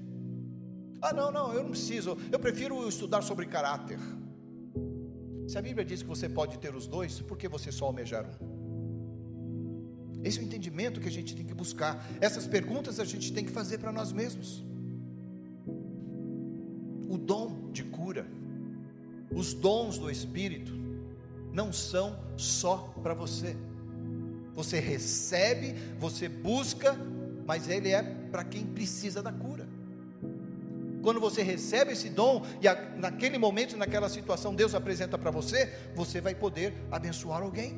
Ah, 1.01 1.13
não, 1.13 1.31
não, 1.31 1.53
eu 1.53 1.63
não 1.63 1.71
preciso. 1.71 2.17
Eu 2.31 2.39
prefiro 2.39 2.87
estudar 2.87 3.21
sobre 3.21 3.45
caráter. 3.45 3.99
Se 5.47 5.57
a 5.57 5.61
Bíblia 5.61 5.83
diz 5.83 6.01
que 6.01 6.07
você 6.07 6.29
pode 6.29 6.57
ter 6.59 6.73
os 6.73 6.87
dois, 6.87 7.19
por 7.19 7.37
que 7.37 7.47
você 7.47 7.71
só 7.71 7.85
almejar 7.85 8.25
um? 8.41 8.52
Esse 10.23 10.39
é 10.39 10.41
o 10.41 10.45
entendimento 10.45 11.01
que 11.01 11.07
a 11.07 11.11
gente 11.11 11.35
tem 11.35 11.45
que 11.45 11.53
buscar. 11.53 12.07
Essas 12.21 12.47
perguntas 12.47 12.99
a 12.99 13.05
gente 13.05 13.33
tem 13.33 13.43
que 13.43 13.51
fazer 13.51 13.77
para 13.77 13.91
nós 13.91 14.11
mesmos. 14.11 14.63
O 17.09 17.17
dom 17.17 17.71
de 17.71 17.83
cura, 17.83 18.25
os 19.31 19.53
dons 19.53 19.97
do 19.97 20.09
Espírito, 20.09 20.73
não 21.51 21.71
são 21.71 22.17
só 22.37 22.93
para 23.03 23.13
você. 23.13 23.55
Você 24.53 24.79
recebe, 24.79 25.75
você 25.99 26.29
busca, 26.29 26.97
mas 27.45 27.67
ele 27.67 27.89
é 27.89 28.01
para 28.01 28.43
quem 28.43 28.65
precisa 28.65 29.21
da 29.21 29.31
cura. 29.31 29.67
Quando 31.01 31.19
você 31.19 31.43
recebe 31.43 31.91
esse 31.91 32.09
dom 32.09 32.45
e 32.61 32.97
naquele 32.97 33.37
momento, 33.37 33.75
naquela 33.75 34.07
situação, 34.07 34.55
Deus 34.55 34.73
apresenta 34.73 35.17
para 35.17 35.29
você, 35.29 35.91
você 35.93 36.21
vai 36.21 36.33
poder 36.33 36.73
abençoar 36.89 37.41
alguém. 37.41 37.77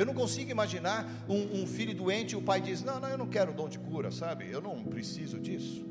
Eu 0.00 0.06
não 0.06 0.14
consigo 0.14 0.50
imaginar 0.50 1.06
um, 1.28 1.60
um, 1.60 1.66
filho 1.66 1.94
doente 1.94 2.32
e 2.32 2.36
o 2.36 2.40
pai 2.40 2.58
diz: 2.58 2.82
Não, 2.82 2.98
não, 2.98 3.08
eu 3.10 3.18
não 3.18 3.26
quero 3.26 3.52
dom 3.52 3.68
de 3.68 3.78
cura, 3.78 4.10
sabe? 4.10 4.50
Eu 4.50 4.62
não 4.62 4.82
preciso 4.82 5.38
disso. 5.38 5.84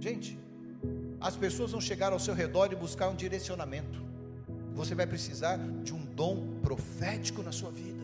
Gente, 0.00 0.36
as 1.20 1.36
pessoas 1.36 1.70
vão 1.70 1.80
chegar 1.80 2.12
ao 2.12 2.18
seu 2.18 2.34
redor 2.34 2.72
e 2.72 2.74
buscar 2.74 3.08
um 3.08 3.14
direcionamento. 3.14 4.02
você 4.74 4.96
vai 4.96 5.06
precisar 5.06 5.56
de 5.84 5.94
um 5.94 6.04
dom 6.04 6.58
profético 6.60 7.40
na 7.40 7.52
sua 7.52 7.70
vida. 7.70 8.02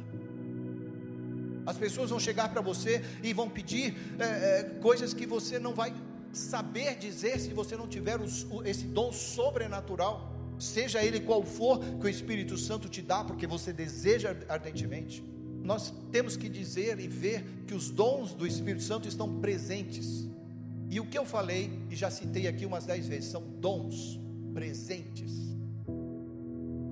As 1.67 1.77
pessoas 1.77 2.11
vão 2.11 2.21
chegar 2.21 2.49
para 2.51 2.61
você 2.61 3.05
e 3.25 3.33
vão 3.33 3.49
pedir 3.51 3.97
é, 4.17 4.25
é, 4.25 4.63
coisas 4.81 5.13
que 5.13 5.27
você 5.27 5.59
não 5.59 5.75
vai 5.75 5.93
saber 6.33 6.97
dizer 6.99 7.41
se 7.41 7.53
você 7.53 7.77
não 7.77 7.89
tiver 7.89 8.21
os, 8.21 8.47
esse 8.65 8.85
dom 8.85 9.11
sobrenatural, 9.13 10.30
seja 10.61 11.03
ele 11.03 11.21
qual 11.21 11.43
for 11.43 11.79
que 11.79 12.07
o 12.07 12.09
Espírito 12.09 12.57
Santo 12.57 12.89
te 12.89 13.03
dá, 13.03 13.25
porque 13.25 13.47
você 13.47 13.73
deseja 13.73 14.37
ardentemente. 14.49 15.25
Nós 15.63 15.93
temos 16.11 16.37
que 16.37 16.49
dizer 16.49 16.99
e 17.01 17.09
ver 17.09 17.45
que 17.67 17.75
os 17.75 17.91
dons 17.91 18.35
do 18.35 18.47
Espírito 18.47 18.83
Santo 18.83 19.09
estão 19.09 19.41
presentes. 19.41 20.29
E 20.89 20.99
o 20.99 21.07
que 21.07 21.17
eu 21.17 21.25
falei, 21.25 21.71
e 21.91 21.97
já 21.97 22.11
citei 22.11 22.47
aqui 22.47 22.67
umas 22.67 22.87
dez 22.87 23.07
vezes, 23.07 23.31
são 23.31 23.43
dons 23.43 24.19
presentes. 24.53 25.55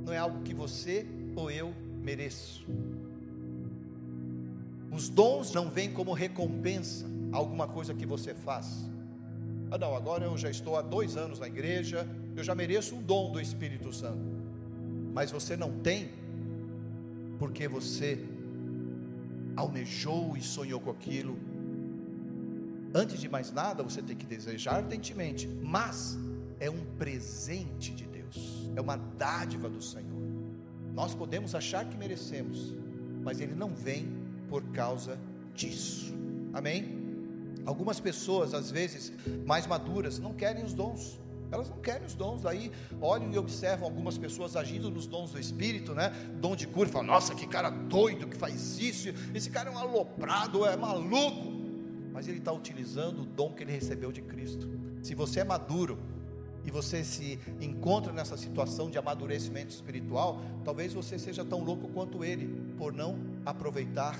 Não 0.05 0.13
é 0.13 0.19
algo 0.19 0.43
que 0.43 0.55
você 0.55 1.07
ou 1.35 1.51
eu 1.51 1.75
mereço. 2.03 2.67
Os 4.91 5.09
dons 5.09 5.53
não 5.53 5.71
vêm 5.71 5.93
como 5.93 6.13
recompensa 6.13 7.07
a 7.33 7.37
alguma 7.37 7.69
coisa 7.69 7.95
que 7.95 8.07
você 8.07 8.35
faz. 8.35 8.89
Ah, 9.71 9.77
não, 9.77 9.95
agora 9.95 10.25
eu 10.25 10.37
já 10.37 10.51
estou 10.51 10.77
há 10.77 10.83
dois 10.83 11.17
anos 11.17 11.41
na 11.41 11.47
igreja, 11.47 12.09
eu 12.41 12.45
já 12.45 12.55
mereço 12.55 12.97
o 12.97 13.03
dom 13.03 13.33
do 13.33 13.41
Espírito 13.41 13.93
Santo. 13.93 14.25
Mas 15.13 15.31
você 15.31 15.57
não 15.57 15.79
tem, 15.81 16.11
porque 17.39 17.67
você 17.67 18.25
almejou 19.57 20.37
e 20.37 20.43
sonhou 20.43 20.81
com 20.81 20.91
aquilo. 20.91 21.37
Antes 22.95 23.21
de 23.21 23.29
mais 23.29 23.53
nada, 23.53 23.83
você 23.83 24.01
tem 24.01 24.17
que 24.17 24.27
desejar 24.27 24.77
ardentemente, 24.77 25.47
mas 25.47 26.17
é 26.61 26.71
um 26.71 26.85
presente 26.97 27.93
de 27.93 28.05
Deus, 28.05 28.71
é 28.75 28.81
uma 28.81 28.97
dádiva 28.97 29.69
do 29.69 29.83
Senhor. 29.83 30.23
Nós 30.95 31.15
podemos 31.15 31.55
achar 31.55 31.85
que 31.85 31.97
merecemos, 31.97 32.75
mas 33.23 33.41
Ele 33.41 33.55
não 33.55 33.75
vem 33.75 34.09
por 34.49 34.63
causa 34.73 35.19
disso. 35.55 36.15
Amém? 36.53 36.97
Algumas 37.67 38.01
pessoas, 38.01 38.55
às 38.55 38.71
vezes, 38.71 39.13
mais 39.45 39.67
maduras, 39.67 40.19
não 40.19 40.33
querem 40.33 40.65
os 40.65 40.73
dons. 40.73 41.21
Elas 41.51 41.69
não 41.71 41.79
querem 41.79 42.07
os 42.07 42.15
dons, 42.15 42.43
daí 42.43 42.71
olham 43.01 43.33
e 43.33 43.39
observam 43.39 43.87
algumas 43.87 44.19
pessoas 44.19 44.57
agindo 44.57 44.91
nos 44.91 45.07
dons 45.07 45.33
do 45.33 45.41
Espírito, 45.41 45.95
né? 45.95 46.11
Dom 46.41 46.55
de 46.55 46.67
cura, 46.67 46.89
falam, 46.89 47.07
nossa, 47.07 47.35
que 47.35 47.47
cara 47.47 47.71
doido 47.71 48.27
que 48.27 48.37
faz 48.37 48.79
isso, 48.79 49.09
esse 49.35 49.51
cara 49.51 49.71
é 49.71 49.73
um 49.73 49.79
aloprado, 49.79 50.67
é 50.67 50.77
maluco. 50.77 51.59
Mas 52.13 52.29
ele 52.29 52.39
está 52.39 52.53
utilizando 52.53 53.23
o 53.23 53.27
dom 53.27 53.53
que 53.53 53.63
ele 53.63 53.73
recebeu 53.73 54.11
de 54.13 54.21
Cristo. 54.21 54.69
Se 55.03 55.15
você 55.15 55.41
é 55.41 55.45
maduro 55.45 55.99
e 56.65 56.71
você 56.71 57.03
se 57.03 57.39
encontra 57.61 58.13
nessa 58.13 58.37
situação 58.37 58.91
de 58.91 58.99
amadurecimento 58.99 59.73
espiritual, 59.73 60.41
talvez 60.65 60.93
você 60.93 61.19
seja 61.19 61.45
tão 61.45 61.63
louco 61.63 61.89
quanto 61.89 62.25
ele, 62.25 62.47
por 62.77 62.93
não 62.93 63.19
aproveitar 63.47 64.19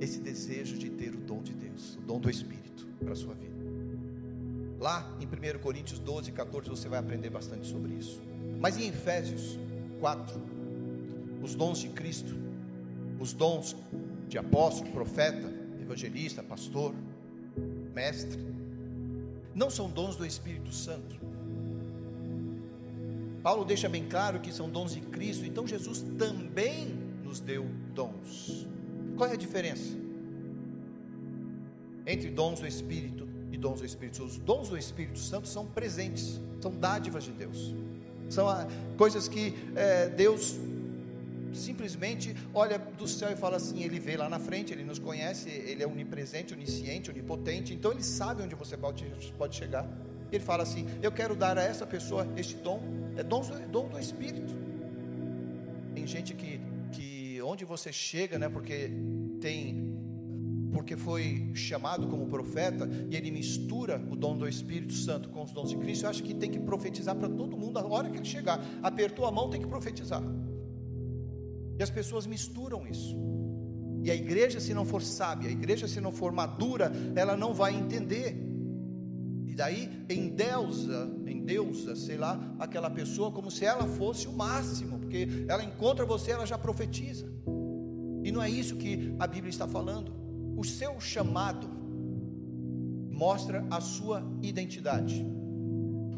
esse 0.00 0.18
desejo 0.18 0.76
de 0.76 0.90
ter 0.90 1.14
o 1.14 1.18
dom 1.18 1.42
de 1.42 1.54
Deus, 1.54 1.94
o 1.96 2.00
dom 2.00 2.18
do 2.18 2.28
Espírito 2.28 2.86
para 2.98 3.12
a 3.12 3.16
sua 3.16 3.34
vida. 3.34 3.61
Lá 4.82 5.08
em 5.20 5.26
1 5.26 5.60
Coríntios 5.60 6.00
12, 6.00 6.32
14, 6.32 6.68
você 6.68 6.88
vai 6.88 6.98
aprender 6.98 7.30
bastante 7.30 7.68
sobre 7.68 7.92
isso. 7.92 8.20
Mas 8.58 8.76
em 8.76 8.88
Efésios 8.88 9.56
4, 10.00 10.42
os 11.40 11.54
dons 11.54 11.78
de 11.78 11.88
Cristo, 11.90 12.34
os 13.20 13.32
dons 13.32 13.76
de 14.26 14.36
apóstolo, 14.38 14.90
profeta, 14.90 15.48
evangelista, 15.80 16.42
pastor, 16.42 16.92
mestre, 17.94 18.44
não 19.54 19.70
são 19.70 19.88
dons 19.88 20.16
do 20.16 20.26
Espírito 20.26 20.72
Santo. 20.72 21.14
Paulo 23.40 23.64
deixa 23.64 23.88
bem 23.88 24.08
claro 24.08 24.40
que 24.40 24.52
são 24.52 24.68
dons 24.68 24.94
de 24.94 25.00
Cristo, 25.00 25.46
então 25.46 25.64
Jesus 25.64 26.04
também 26.18 26.88
nos 27.22 27.38
deu 27.38 27.64
dons. 27.94 28.66
Qual 29.16 29.30
é 29.30 29.34
a 29.34 29.36
diferença 29.36 29.96
entre 32.04 32.30
dons 32.30 32.58
do 32.58 32.66
Espírito 32.66 33.31
e 33.52 33.56
dons 33.56 33.80
do 33.80 33.86
Espírito? 33.86 34.24
Os 34.24 34.38
dons 34.38 34.68
do 34.68 34.76
Espírito 34.76 35.18
Santo 35.18 35.46
são 35.46 35.64
presentes, 35.66 36.40
são 36.60 36.72
dádivas 36.72 37.22
de 37.24 37.30
Deus, 37.30 37.74
são 38.28 38.48
ah, 38.48 38.66
coisas 38.96 39.28
que 39.28 39.54
é, 39.76 40.08
Deus 40.08 40.58
simplesmente 41.52 42.34
olha 42.54 42.78
do 42.78 43.06
céu 43.06 43.30
e 43.30 43.36
fala 43.36 43.58
assim: 43.58 43.82
Ele 43.82 44.00
vê 44.00 44.16
lá 44.16 44.28
na 44.28 44.38
frente, 44.38 44.72
Ele 44.72 44.82
nos 44.82 44.98
conhece, 44.98 45.48
Ele 45.50 45.82
é 45.82 45.86
onipresente, 45.86 46.54
onisciente, 46.54 47.10
onipotente, 47.10 47.72
então 47.72 47.92
Ele 47.92 48.02
sabe 48.02 48.42
onde 48.42 48.54
você 48.54 48.76
pode, 48.76 49.04
pode 49.38 49.54
chegar. 49.54 49.86
Ele 50.32 50.42
fala 50.42 50.62
assim: 50.62 50.86
Eu 51.00 51.12
quero 51.12 51.36
dar 51.36 51.58
a 51.58 51.62
essa 51.62 51.86
pessoa 51.86 52.26
este 52.36 52.56
dom, 52.56 52.80
é 53.16 53.22
dom, 53.22 53.42
dom 53.70 53.88
do 53.88 53.98
Espírito. 53.98 54.56
Tem 55.94 56.06
gente 56.06 56.34
que 56.34 56.58
onde 57.42 57.64
você 57.64 57.92
chega, 57.92 58.38
né? 58.38 58.48
Porque 58.48 58.90
tem 59.40 59.91
porque 60.72 60.96
foi 60.96 61.50
chamado 61.54 62.06
como 62.08 62.26
profeta 62.26 62.88
e 63.10 63.16
ele 63.16 63.30
mistura 63.30 64.02
o 64.10 64.16
dom 64.16 64.36
do 64.36 64.48
Espírito 64.48 64.94
Santo 64.94 65.28
com 65.28 65.42
os 65.42 65.52
dons 65.52 65.70
de 65.70 65.76
Cristo, 65.76 66.04
eu 66.04 66.10
acho 66.10 66.22
que 66.22 66.34
tem 66.34 66.50
que 66.50 66.58
profetizar 66.58 67.14
para 67.14 67.28
todo 67.28 67.56
mundo 67.56 67.78
a 67.78 67.86
hora 67.86 68.10
que 68.10 68.16
ele 68.16 68.24
chegar. 68.24 68.60
Apertou 68.82 69.26
a 69.26 69.30
mão, 69.30 69.50
tem 69.50 69.60
que 69.60 69.66
profetizar. 69.66 70.22
E 71.78 71.82
as 71.82 71.90
pessoas 71.90 72.26
misturam 72.26 72.86
isso. 72.86 73.16
E 74.02 74.10
a 74.10 74.14
igreja, 74.14 74.58
se 74.58 74.74
não 74.74 74.84
for 74.84 75.02
sábia, 75.02 75.48
a 75.48 75.52
igreja, 75.52 75.86
se 75.86 76.00
não 76.00 76.10
for 76.10 76.32
madura, 76.32 76.90
ela 77.14 77.36
não 77.36 77.54
vai 77.54 77.74
entender. 77.74 78.36
E 79.46 79.54
daí 79.54 80.04
endeusa, 80.08 81.14
endeusa, 81.26 81.94
sei 81.94 82.16
lá, 82.16 82.40
aquela 82.58 82.88
pessoa 82.88 83.30
como 83.30 83.50
se 83.50 83.64
ela 83.64 83.86
fosse 83.86 84.26
o 84.26 84.32
máximo, 84.32 84.98
porque 84.98 85.28
ela 85.46 85.62
encontra 85.62 86.04
você, 86.04 86.32
ela 86.32 86.46
já 86.46 86.56
profetiza. 86.56 87.26
E 88.24 88.32
não 88.32 88.42
é 88.42 88.48
isso 88.48 88.76
que 88.76 89.14
a 89.18 89.26
Bíblia 89.26 89.50
está 89.50 89.68
falando. 89.68 90.21
O 90.62 90.64
seu 90.64 91.00
chamado 91.00 91.68
mostra 93.10 93.66
a 93.68 93.80
sua 93.80 94.22
identidade. 94.40 95.26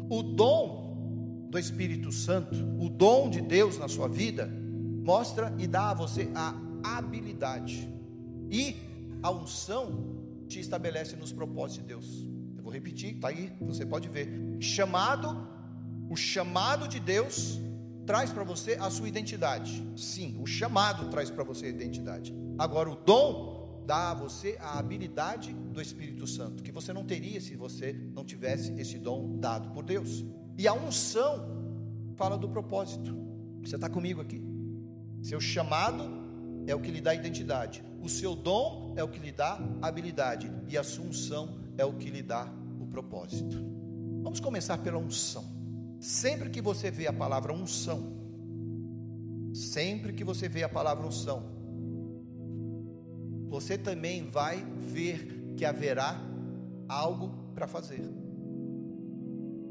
O 0.07 0.21
dom 0.21 1.47
do 1.49 1.57
Espírito 1.57 2.11
Santo, 2.11 2.55
o 2.79 2.87
dom 2.87 3.27
de 3.27 3.41
Deus 3.41 3.79
na 3.79 3.87
sua 3.87 4.07
vida, 4.07 4.47
mostra 5.03 5.51
e 5.57 5.65
dá 5.65 5.89
a 5.89 5.93
você 5.95 6.29
a 6.35 6.53
habilidade. 6.83 7.91
E 8.51 8.75
a 9.23 9.31
unção 9.31 10.45
te 10.47 10.59
estabelece 10.59 11.15
nos 11.15 11.33
propósitos 11.33 11.81
de 11.81 11.87
Deus. 11.87 12.29
Vou 12.61 12.71
repetir, 12.71 13.15
está 13.15 13.29
aí, 13.29 13.51
você 13.59 13.83
pode 13.83 14.07
ver. 14.09 14.29
Chamado, 14.59 15.49
o 16.07 16.15
chamado 16.15 16.87
de 16.87 16.99
Deus 16.99 17.59
traz 18.05 18.31
para 18.31 18.43
você 18.43 18.73
a 18.79 18.91
sua 18.91 19.07
identidade. 19.07 19.83
Sim, 19.97 20.37
o 20.39 20.45
chamado 20.45 21.09
traz 21.09 21.31
para 21.31 21.43
você 21.43 21.65
a 21.65 21.69
identidade. 21.69 22.31
Agora, 22.59 22.91
o 22.91 22.95
dom 22.95 23.54
dá 23.85 24.11
a 24.11 24.13
você 24.13 24.57
a 24.59 24.79
habilidade 24.79 25.53
do 25.53 25.81
Espírito 25.81 26.25
Santo, 26.25 26.63
que 26.63 26.71
você 26.71 26.91
não 26.91 27.05
teria 27.05 27.39
se 27.39 27.55
você 27.55 27.93
não 28.13 28.25
tivesse 28.25 28.73
esse 28.79 28.97
dom 28.97 29.37
dado 29.37 29.69
por 29.69 29.83
Deus. 29.83 30.25
E 30.57 30.67
a 30.67 30.73
unção 30.73 31.55
fala 32.15 32.37
do 32.37 32.49
propósito. 32.49 33.15
Você 33.61 33.75
está 33.75 33.89
comigo 33.89 34.21
aqui? 34.21 34.41
Seu 35.21 35.39
chamado 35.39 36.03
é 36.67 36.73
o 36.73 36.79
que 36.79 36.91
lhe 36.91 37.01
dá 37.01 37.13
identidade. 37.13 37.83
O 38.01 38.09
seu 38.09 38.35
dom 38.35 38.93
é 38.97 39.03
o 39.03 39.07
que 39.07 39.19
lhe 39.19 39.31
dá 39.31 39.59
habilidade. 39.81 40.51
E 40.67 40.77
a 40.77 40.83
sua 40.83 41.05
unção 41.05 41.57
é 41.77 41.85
o 41.85 41.93
que 41.93 42.09
lhe 42.09 42.21
dá 42.21 42.51
o 42.79 42.85
propósito. 42.87 43.57
Vamos 44.21 44.39
começar 44.39 44.77
pela 44.79 44.97
unção. 44.97 45.45
Sempre 45.99 46.49
que 46.49 46.61
você 46.61 46.91
vê 46.91 47.07
a 47.07 47.13
palavra 47.13 47.53
unção, 47.53 48.13
sempre 49.53 50.13
que 50.13 50.23
você 50.23 50.47
vê 50.49 50.63
a 50.63 50.69
palavra 50.69 51.07
unção, 51.07 51.54
você 53.55 53.77
também 53.77 54.29
vai 54.29 54.65
ver 54.79 55.53
que 55.55 55.65
haverá 55.65 56.21
algo 56.87 57.33
para 57.53 57.67
fazer. 57.67 58.01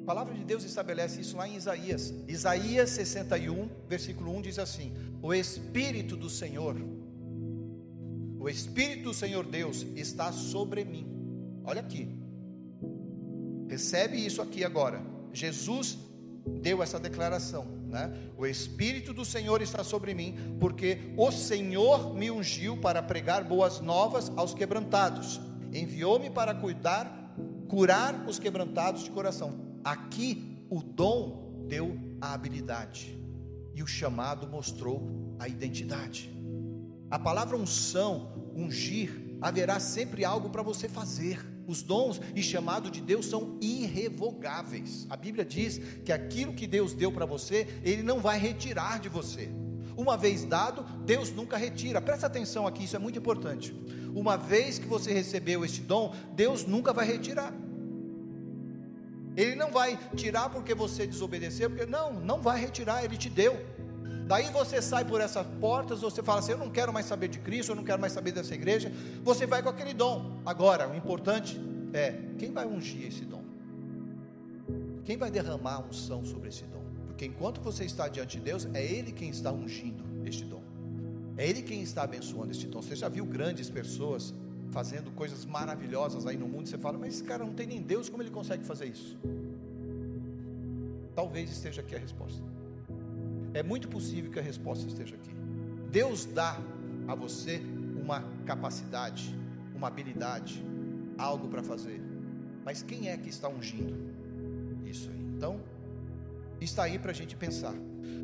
A 0.03 0.05
palavra 0.07 0.35
de 0.35 0.45
Deus 0.45 0.65
estabelece 0.65 1.21
isso 1.21 1.37
lá 1.37 1.49
em 1.49 1.57
Isaías. 1.57 2.13
Isaías 2.29 2.91
61, 2.91 3.69
versículo 3.89 4.35
1 4.37 4.43
diz 4.43 4.59
assim: 4.59 4.93
O 5.23 5.33
Espírito 5.33 6.17
do 6.17 6.31
Senhor, 6.31 6.77
o 8.39 8.49
Espírito 8.49 9.05
do 9.05 9.15
Senhor 9.15 9.45
Deus 9.45 9.87
está 9.95 10.33
sobre 10.33 10.85
mim 10.85 11.15
Olha 11.65 11.81
aqui. 11.81 12.09
Recebe 13.69 14.25
isso 14.25 14.43
aqui 14.43 14.63
agora. 14.63 15.03
Jesus 15.33 15.99
deu 16.61 16.83
essa 16.83 17.01
declaração, 17.01 17.67
né? 17.95 18.13
O 18.37 18.45
espírito 18.45 19.15
do 19.15 19.25
Senhor 19.25 19.63
está 19.63 19.85
sobre 19.85 20.13
mim, 20.13 20.57
porque 20.59 21.15
o 21.17 21.31
Senhor 21.31 22.13
me 22.13 22.29
ungiu 22.31 22.77
para 22.77 23.01
pregar 23.01 23.45
boas 23.45 23.81
novas 23.81 24.31
aos 24.37 24.53
quebrantados. 24.53 25.41
Enviou-me 25.73 26.29
para 26.29 26.55
cuidar, 26.55 27.35
curar 27.69 28.27
os 28.29 28.39
quebrantados 28.39 29.05
de 29.05 29.11
coração. 29.11 29.79
Aqui 29.85 30.67
o 30.69 30.83
dom 30.83 31.65
deu 31.69 31.97
a 32.21 32.35
habilidade 32.35 33.17
e 33.75 33.83
o 33.83 33.87
chamado 33.87 34.49
mostrou 34.49 35.37
a 35.39 35.49
identidade. 35.49 36.31
A 37.09 37.19
palavra 37.19 37.57
unção, 37.57 38.51
ungir, 38.57 39.39
haverá 39.41 39.79
sempre 39.79 40.25
algo 40.25 40.51
para 40.51 40.63
você 40.63 40.89
fazer. 40.89 41.54
Os 41.67 41.83
dons 41.83 42.21
e 42.35 42.43
chamado 42.43 42.91
de 42.91 43.01
Deus 43.01 43.27
são 43.27 43.59
irrevogáveis. 43.61 45.07
A 45.09 45.17
Bíblia 45.17 45.45
diz 45.45 45.81
que 46.05 46.13
aquilo 46.13 46.55
que 46.55 46.67
Deus 46.67 46.95
deu 46.95 47.11
para 47.11 47.27
você, 47.27 47.67
Ele 47.83 48.03
não 48.03 48.21
vai 48.21 48.39
retirar 48.39 48.99
de 48.99 49.09
você. 49.09 49.51
Uma 49.97 50.17
vez 50.17 50.45
dado, 50.45 50.83
Deus 51.05 51.31
nunca 51.31 51.57
retira. 51.57 52.01
Presta 52.01 52.27
atenção 52.27 52.67
aqui, 52.67 52.85
isso 52.85 52.97
é 52.97 52.99
muito 52.99 53.19
importante. 53.19 53.75
Uma 54.15 54.37
vez 54.37 54.79
que 54.79 54.87
você 54.87 55.13
recebeu 55.13 55.65
este 55.65 55.81
dom, 55.81 56.15
Deus 56.35 56.67
nunca 56.67 56.93
vai 56.93 57.07
retirar. 57.07 57.53
Ele 59.37 59.57
não 59.57 59.71
vai 59.71 59.99
tirar 60.15 60.49
porque 60.49 60.75
você 60.75 61.07
desobedeceu, 61.07 61.69
porque 61.69 61.87
não, 61.87 62.13
não 62.13 62.41
vai 62.41 62.61
retirar, 62.61 63.05
ele 63.05 63.17
te 63.17 63.29
deu. 63.29 63.74
Daí 64.27 64.51
você 64.51 64.81
sai 64.81 65.05
por 65.05 65.21
essas 65.21 65.47
portas, 65.61 66.01
você 66.01 66.23
fala 66.23 66.39
assim: 66.39 66.53
Eu 66.53 66.59
não 66.59 66.71
quero 66.71 66.93
mais 66.93 67.07
saber 67.07 67.29
de 67.29 67.39
Cristo, 67.39 67.73
eu 67.73 67.77
não 67.77 67.85
quero 67.85 68.01
mais 68.01 68.13
saber 68.13 68.33
dessa 68.33 68.55
igreja. 68.55 68.91
Você 69.23 69.47
vai 69.47 69.63
com 69.63 69.69
aquele 69.69 69.93
dom. 69.93 70.41
Agora, 70.47 70.89
o 70.89 70.97
importante 70.97 71.61
é: 71.93 72.15
quem 72.39 72.53
vai 72.53 72.67
ungir 72.67 73.07
esse 73.07 73.25
dom? 73.25 73.43
Quem 75.05 75.17
vai 75.19 75.31
derramar 75.31 75.75
a 75.75 75.81
unção 75.81 76.25
sobre 76.25 76.49
esse 76.49 76.65
dom? 76.65 76.83
Porque 77.07 77.27
enquanto 77.27 77.61
você 77.61 77.85
está 77.85 78.09
diante 78.09 78.39
de 78.39 78.43
Deus, 78.43 78.67
é 78.73 78.83
Ele 78.83 79.13
quem 79.13 79.29
está 79.29 79.53
ungindo 79.53 80.03
este 80.27 80.45
dom. 80.45 80.63
É 81.37 81.47
Ele 81.47 81.63
quem 81.63 81.83
está 81.83 82.03
abençoando 82.05 82.51
este 82.51 82.67
dom. 82.67 82.81
Você 82.81 82.97
já 82.97 83.09
viu 83.09 83.27
grandes 83.27 83.69
pessoas 83.69 84.33
fazendo 84.71 85.11
coisas 85.13 85.45
maravilhosas 85.45 86.27
aí 86.27 86.37
no 86.37 86.49
mundo? 86.49 86.69
Você 86.69 86.79
fala, 86.79 86.97
mas 86.99 87.15
esse 87.15 87.25
cara 87.25 87.45
não 87.45 87.53
tem 87.53 87.67
nem 87.67 87.83
Deus, 87.83 88.09
como 88.09 88.23
ele 88.23 88.31
consegue 88.31 88.65
fazer 88.65 88.87
isso? 88.87 89.17
Talvez 91.15 91.51
esteja 91.51 91.81
aqui 91.83 91.95
a 91.95 91.99
resposta. 91.99 92.54
É 93.55 93.63
muito 93.63 93.89
possível 93.89 94.33
que 94.33 94.39
a 94.39 94.43
resposta 94.43 94.87
esteja 94.89 95.15
aqui. 95.15 95.31
Deus 95.91 96.27
dá 96.27 96.59
a 97.07 97.15
você 97.15 97.63
uma 97.97 98.25
capacidade, 98.45 99.33
uma 99.75 99.87
habilidade, 99.87 100.61
algo 101.17 101.47
para 101.47 101.63
fazer. 101.63 102.03
Mas 102.65 102.83
quem 102.83 103.09
é 103.09 103.17
que 103.17 103.29
está 103.29 103.49
ungindo 103.49 103.97
isso 104.85 105.09
aí? 105.09 105.21
Então, 105.37 105.61
está 106.61 106.83
aí 106.83 106.99
para 106.99 107.13
a 107.13 107.15
gente 107.15 107.37
pensar. 107.37 107.75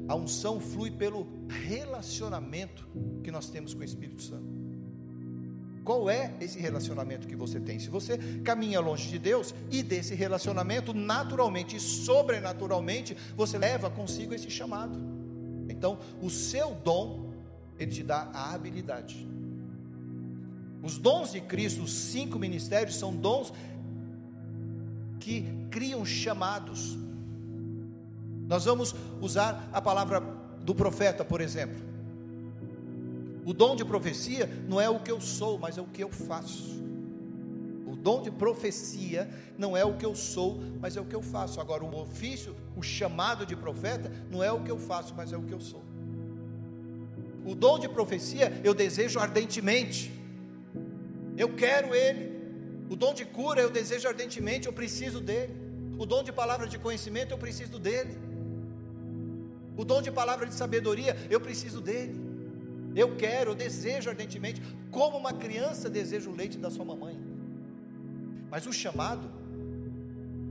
A 0.08 0.16
unção 0.16 0.58
flui 0.58 0.90
pelo 0.90 1.26
relacionamento 1.48 2.88
que 3.22 3.30
nós 3.30 3.48
temos 3.48 3.72
com 3.72 3.82
o 3.82 3.84
Espírito 3.84 4.22
Santo. 4.22 4.50
Qual 5.84 6.10
é 6.10 6.34
esse 6.40 6.58
relacionamento 6.58 7.28
que 7.28 7.36
você 7.36 7.60
tem? 7.60 7.78
Se 7.78 7.88
você 7.88 8.18
caminha 8.42 8.80
longe 8.80 9.08
de 9.08 9.18
Deus 9.18 9.54
e 9.70 9.82
desse 9.82 10.14
relacionamento, 10.14 10.92
naturalmente 10.92 11.76
e 11.76 11.80
sobrenaturalmente, 11.80 13.16
você 13.36 13.56
leva 13.56 13.88
consigo 13.88 14.34
esse 14.34 14.50
chamado. 14.50 15.19
Então, 15.80 15.98
o 16.20 16.28
seu 16.28 16.74
dom, 16.74 17.30
ele 17.78 17.90
te 17.90 18.02
dá 18.02 18.28
a 18.34 18.52
habilidade. 18.52 19.26
Os 20.82 20.98
dons 20.98 21.32
de 21.32 21.40
Cristo, 21.40 21.84
os 21.84 21.90
cinco 21.90 22.38
ministérios, 22.38 22.96
são 22.96 23.16
dons 23.16 23.50
que 25.18 25.46
criam 25.70 26.04
chamados. 26.04 26.98
Nós 28.46 28.66
vamos 28.66 28.94
usar 29.22 29.70
a 29.72 29.80
palavra 29.80 30.20
do 30.60 30.74
profeta, 30.74 31.24
por 31.24 31.40
exemplo. 31.40 31.80
O 33.46 33.54
dom 33.54 33.74
de 33.74 33.82
profecia 33.82 34.50
não 34.68 34.78
é 34.78 34.90
o 34.90 35.00
que 35.00 35.10
eu 35.10 35.18
sou, 35.18 35.58
mas 35.58 35.78
é 35.78 35.80
o 35.80 35.86
que 35.86 36.04
eu 36.04 36.10
faço. 36.10 36.78
Dom 38.02 38.22
de 38.22 38.30
profecia 38.30 39.28
não 39.58 39.76
é 39.76 39.84
o 39.84 39.96
que 39.96 40.06
eu 40.06 40.14
sou, 40.14 40.58
mas 40.80 40.96
é 40.96 41.00
o 41.00 41.04
que 41.04 41.14
eu 41.14 41.22
faço. 41.22 41.60
Agora, 41.60 41.84
o 41.84 42.00
ofício, 42.00 42.56
o 42.76 42.82
chamado 42.82 43.44
de 43.44 43.54
profeta, 43.54 44.10
não 44.30 44.42
é 44.42 44.50
o 44.50 44.62
que 44.62 44.70
eu 44.70 44.78
faço, 44.78 45.14
mas 45.14 45.32
é 45.32 45.36
o 45.36 45.42
que 45.42 45.52
eu 45.52 45.60
sou. 45.60 45.82
O 47.44 47.54
dom 47.54 47.78
de 47.78 47.88
profecia 47.88 48.60
eu 48.64 48.74
desejo 48.74 49.18
ardentemente, 49.18 50.12
eu 51.36 51.54
quero 51.54 51.94
ele. 51.94 52.38
O 52.88 52.96
dom 52.96 53.14
de 53.14 53.24
cura 53.24 53.60
eu 53.60 53.70
desejo 53.70 54.08
ardentemente, 54.08 54.66
eu 54.66 54.72
preciso 54.72 55.20
dele. 55.20 55.54
O 55.98 56.06
dom 56.06 56.22
de 56.22 56.32
palavra 56.32 56.66
de 56.66 56.78
conhecimento 56.78 57.32
eu 57.32 57.38
preciso 57.38 57.78
dele. 57.78 58.16
O 59.76 59.84
dom 59.84 60.02
de 60.02 60.10
palavra 60.10 60.46
de 60.46 60.54
sabedoria 60.54 61.16
eu 61.30 61.40
preciso 61.40 61.80
dele. 61.80 62.18
Eu 62.94 63.16
quero, 63.16 63.52
eu 63.52 63.54
desejo 63.54 64.10
ardentemente, 64.10 64.60
como 64.90 65.16
uma 65.16 65.32
criança 65.32 65.88
deseja 65.88 66.28
o 66.28 66.34
leite 66.34 66.58
da 66.58 66.70
sua 66.70 66.84
mamãe. 66.84 67.29
Mas 68.50 68.66
o 68.66 68.72
chamado 68.72 69.30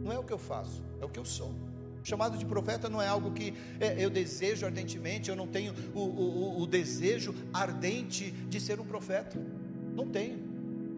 não 0.03 0.11
é 0.11 0.17
o 0.17 0.23
que 0.23 0.31
eu 0.31 0.37
faço, 0.37 0.81
é 1.01 1.05
o 1.05 1.09
que 1.09 1.19
eu 1.19 1.25
sou. 1.25 1.53
O 2.01 2.05
chamado 2.05 2.37
de 2.37 2.45
profeta 2.45 2.89
não 2.89 3.01
é 3.01 3.07
algo 3.07 3.31
que 3.31 3.53
é, 3.79 4.03
eu 4.03 4.09
desejo 4.09 4.65
ardentemente, 4.65 5.29
eu 5.29 5.35
não 5.35 5.47
tenho 5.47 5.73
o, 5.93 5.99
o, 5.99 6.61
o 6.61 6.65
desejo 6.65 7.35
ardente 7.53 8.31
de 8.31 8.59
ser 8.59 8.79
um 8.79 8.85
profeta. 8.85 9.37
Não 9.93 10.07
tenho. 10.07 10.39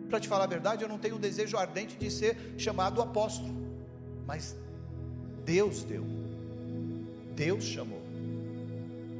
Para 0.07 0.19
te 0.19 0.27
falar 0.27 0.43
a 0.43 0.47
verdade, 0.47 0.83
eu 0.83 0.89
não 0.89 0.99
tenho 0.99 1.15
o 1.15 1.19
desejo 1.19 1.57
ardente 1.57 1.97
de 1.97 2.11
ser 2.11 2.37
chamado 2.57 3.01
apóstolo. 3.01 3.55
Mas 4.27 4.55
Deus 5.43 5.83
deu. 5.83 6.05
Deus 7.35 7.63
chamou. 7.63 8.01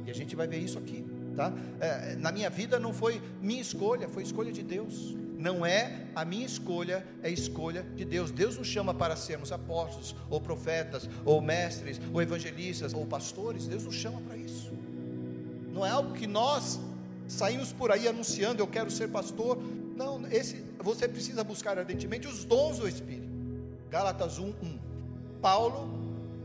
E 0.06 0.10
a 0.10 0.14
gente 0.14 0.36
vai 0.36 0.46
ver 0.46 0.58
isso 0.58 0.78
aqui, 0.78 1.04
tá? 1.34 1.52
É, 1.80 2.14
na 2.16 2.30
minha 2.30 2.48
vida 2.48 2.78
não 2.78 2.92
foi 2.92 3.20
minha 3.40 3.60
escolha, 3.60 4.08
foi 4.08 4.22
escolha 4.22 4.52
de 4.52 4.62
Deus 4.62 5.16
não 5.42 5.66
é 5.66 6.06
a 6.14 6.24
minha 6.24 6.46
escolha, 6.46 7.04
é 7.20 7.26
a 7.26 7.30
escolha 7.30 7.82
de 7.96 8.04
Deus. 8.04 8.30
Deus 8.30 8.56
nos 8.56 8.68
chama 8.68 8.94
para 8.94 9.16
sermos 9.16 9.50
apóstolos, 9.50 10.14
ou 10.30 10.40
profetas, 10.40 11.08
ou 11.24 11.40
mestres, 11.40 12.00
ou 12.12 12.22
evangelistas, 12.22 12.94
ou 12.94 13.04
pastores. 13.04 13.66
Deus 13.66 13.84
nos 13.84 13.96
chama 13.96 14.20
para 14.20 14.36
isso. 14.36 14.70
Não 15.72 15.84
é 15.84 15.90
algo 15.90 16.12
que 16.12 16.28
nós 16.28 16.78
saímos 17.26 17.72
por 17.72 17.90
aí 17.90 18.06
anunciando, 18.06 18.62
eu 18.62 18.68
quero 18.68 18.88
ser 18.90 19.08
pastor. 19.08 19.58
Não, 19.96 20.24
esse 20.30 20.64
você 20.78 21.08
precisa 21.08 21.42
buscar 21.42 21.76
ardentemente 21.76 22.28
os 22.28 22.44
dons 22.44 22.78
do 22.78 22.88
Espírito. 22.88 23.28
Gálatas 23.90 24.38
1, 24.38 24.46
1. 24.46 24.78
Paulo, 25.40 25.88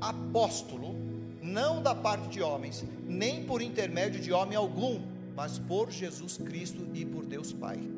apóstolo, 0.02 0.96
não 1.42 1.84
da 1.84 1.94
parte 1.94 2.30
de 2.30 2.42
homens, 2.42 2.84
nem 3.06 3.46
por 3.46 3.62
intermédio 3.62 4.20
de 4.20 4.34
homem 4.34 4.58
algum, 4.58 5.00
mas 5.36 5.60
por 5.60 5.92
Jesus 5.92 6.38
Cristo 6.38 6.88
e 6.96 7.06
por 7.06 7.26
Deus 7.26 7.54
Pai. 7.54 7.97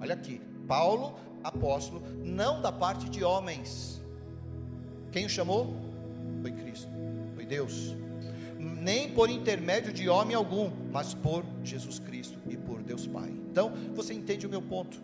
Olha 0.00 0.14
aqui, 0.14 0.40
Paulo, 0.66 1.16
apóstolo, 1.42 2.02
não 2.24 2.60
da 2.60 2.70
parte 2.70 3.08
de 3.08 3.24
homens. 3.24 4.00
Quem 5.10 5.26
o 5.26 5.28
chamou? 5.28 5.74
Foi 6.40 6.52
Cristo, 6.52 6.90
foi 7.34 7.44
Deus. 7.44 7.96
Nem 8.58 9.10
por 9.12 9.30
intermédio 9.30 9.92
de 9.92 10.08
homem 10.08 10.34
algum, 10.34 10.70
mas 10.92 11.14
por 11.14 11.44
Jesus 11.62 11.98
Cristo 11.98 12.38
e 12.48 12.56
por 12.56 12.82
Deus 12.82 13.06
Pai. 13.06 13.30
Então, 13.50 13.72
você 13.94 14.12
entende 14.14 14.46
o 14.46 14.50
meu 14.50 14.62
ponto. 14.62 15.00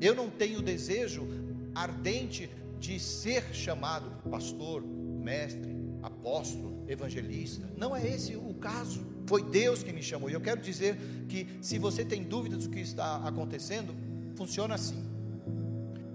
Eu 0.00 0.14
não 0.14 0.28
tenho 0.28 0.60
desejo 0.60 1.26
ardente 1.74 2.50
de 2.78 3.00
ser 3.00 3.54
chamado 3.54 4.10
pastor, 4.30 4.82
mestre, 4.82 5.76
apóstolo, 6.02 6.84
evangelista. 6.88 7.68
Não 7.76 7.94
é 7.94 8.06
esse 8.06 8.36
o 8.36 8.54
caso. 8.54 9.04
Foi 9.26 9.42
Deus 9.42 9.82
que 9.82 9.92
me 9.92 10.02
chamou. 10.02 10.30
E 10.30 10.34
eu 10.34 10.40
quero 10.40 10.60
dizer 10.60 10.96
que 11.28 11.46
se 11.60 11.78
você 11.78 12.04
tem 12.04 12.22
dúvidas 12.22 12.64
do 12.64 12.70
que 12.70 12.80
está 12.80 13.16
acontecendo, 13.26 13.94
funciona 14.36 14.74
assim: 14.74 15.02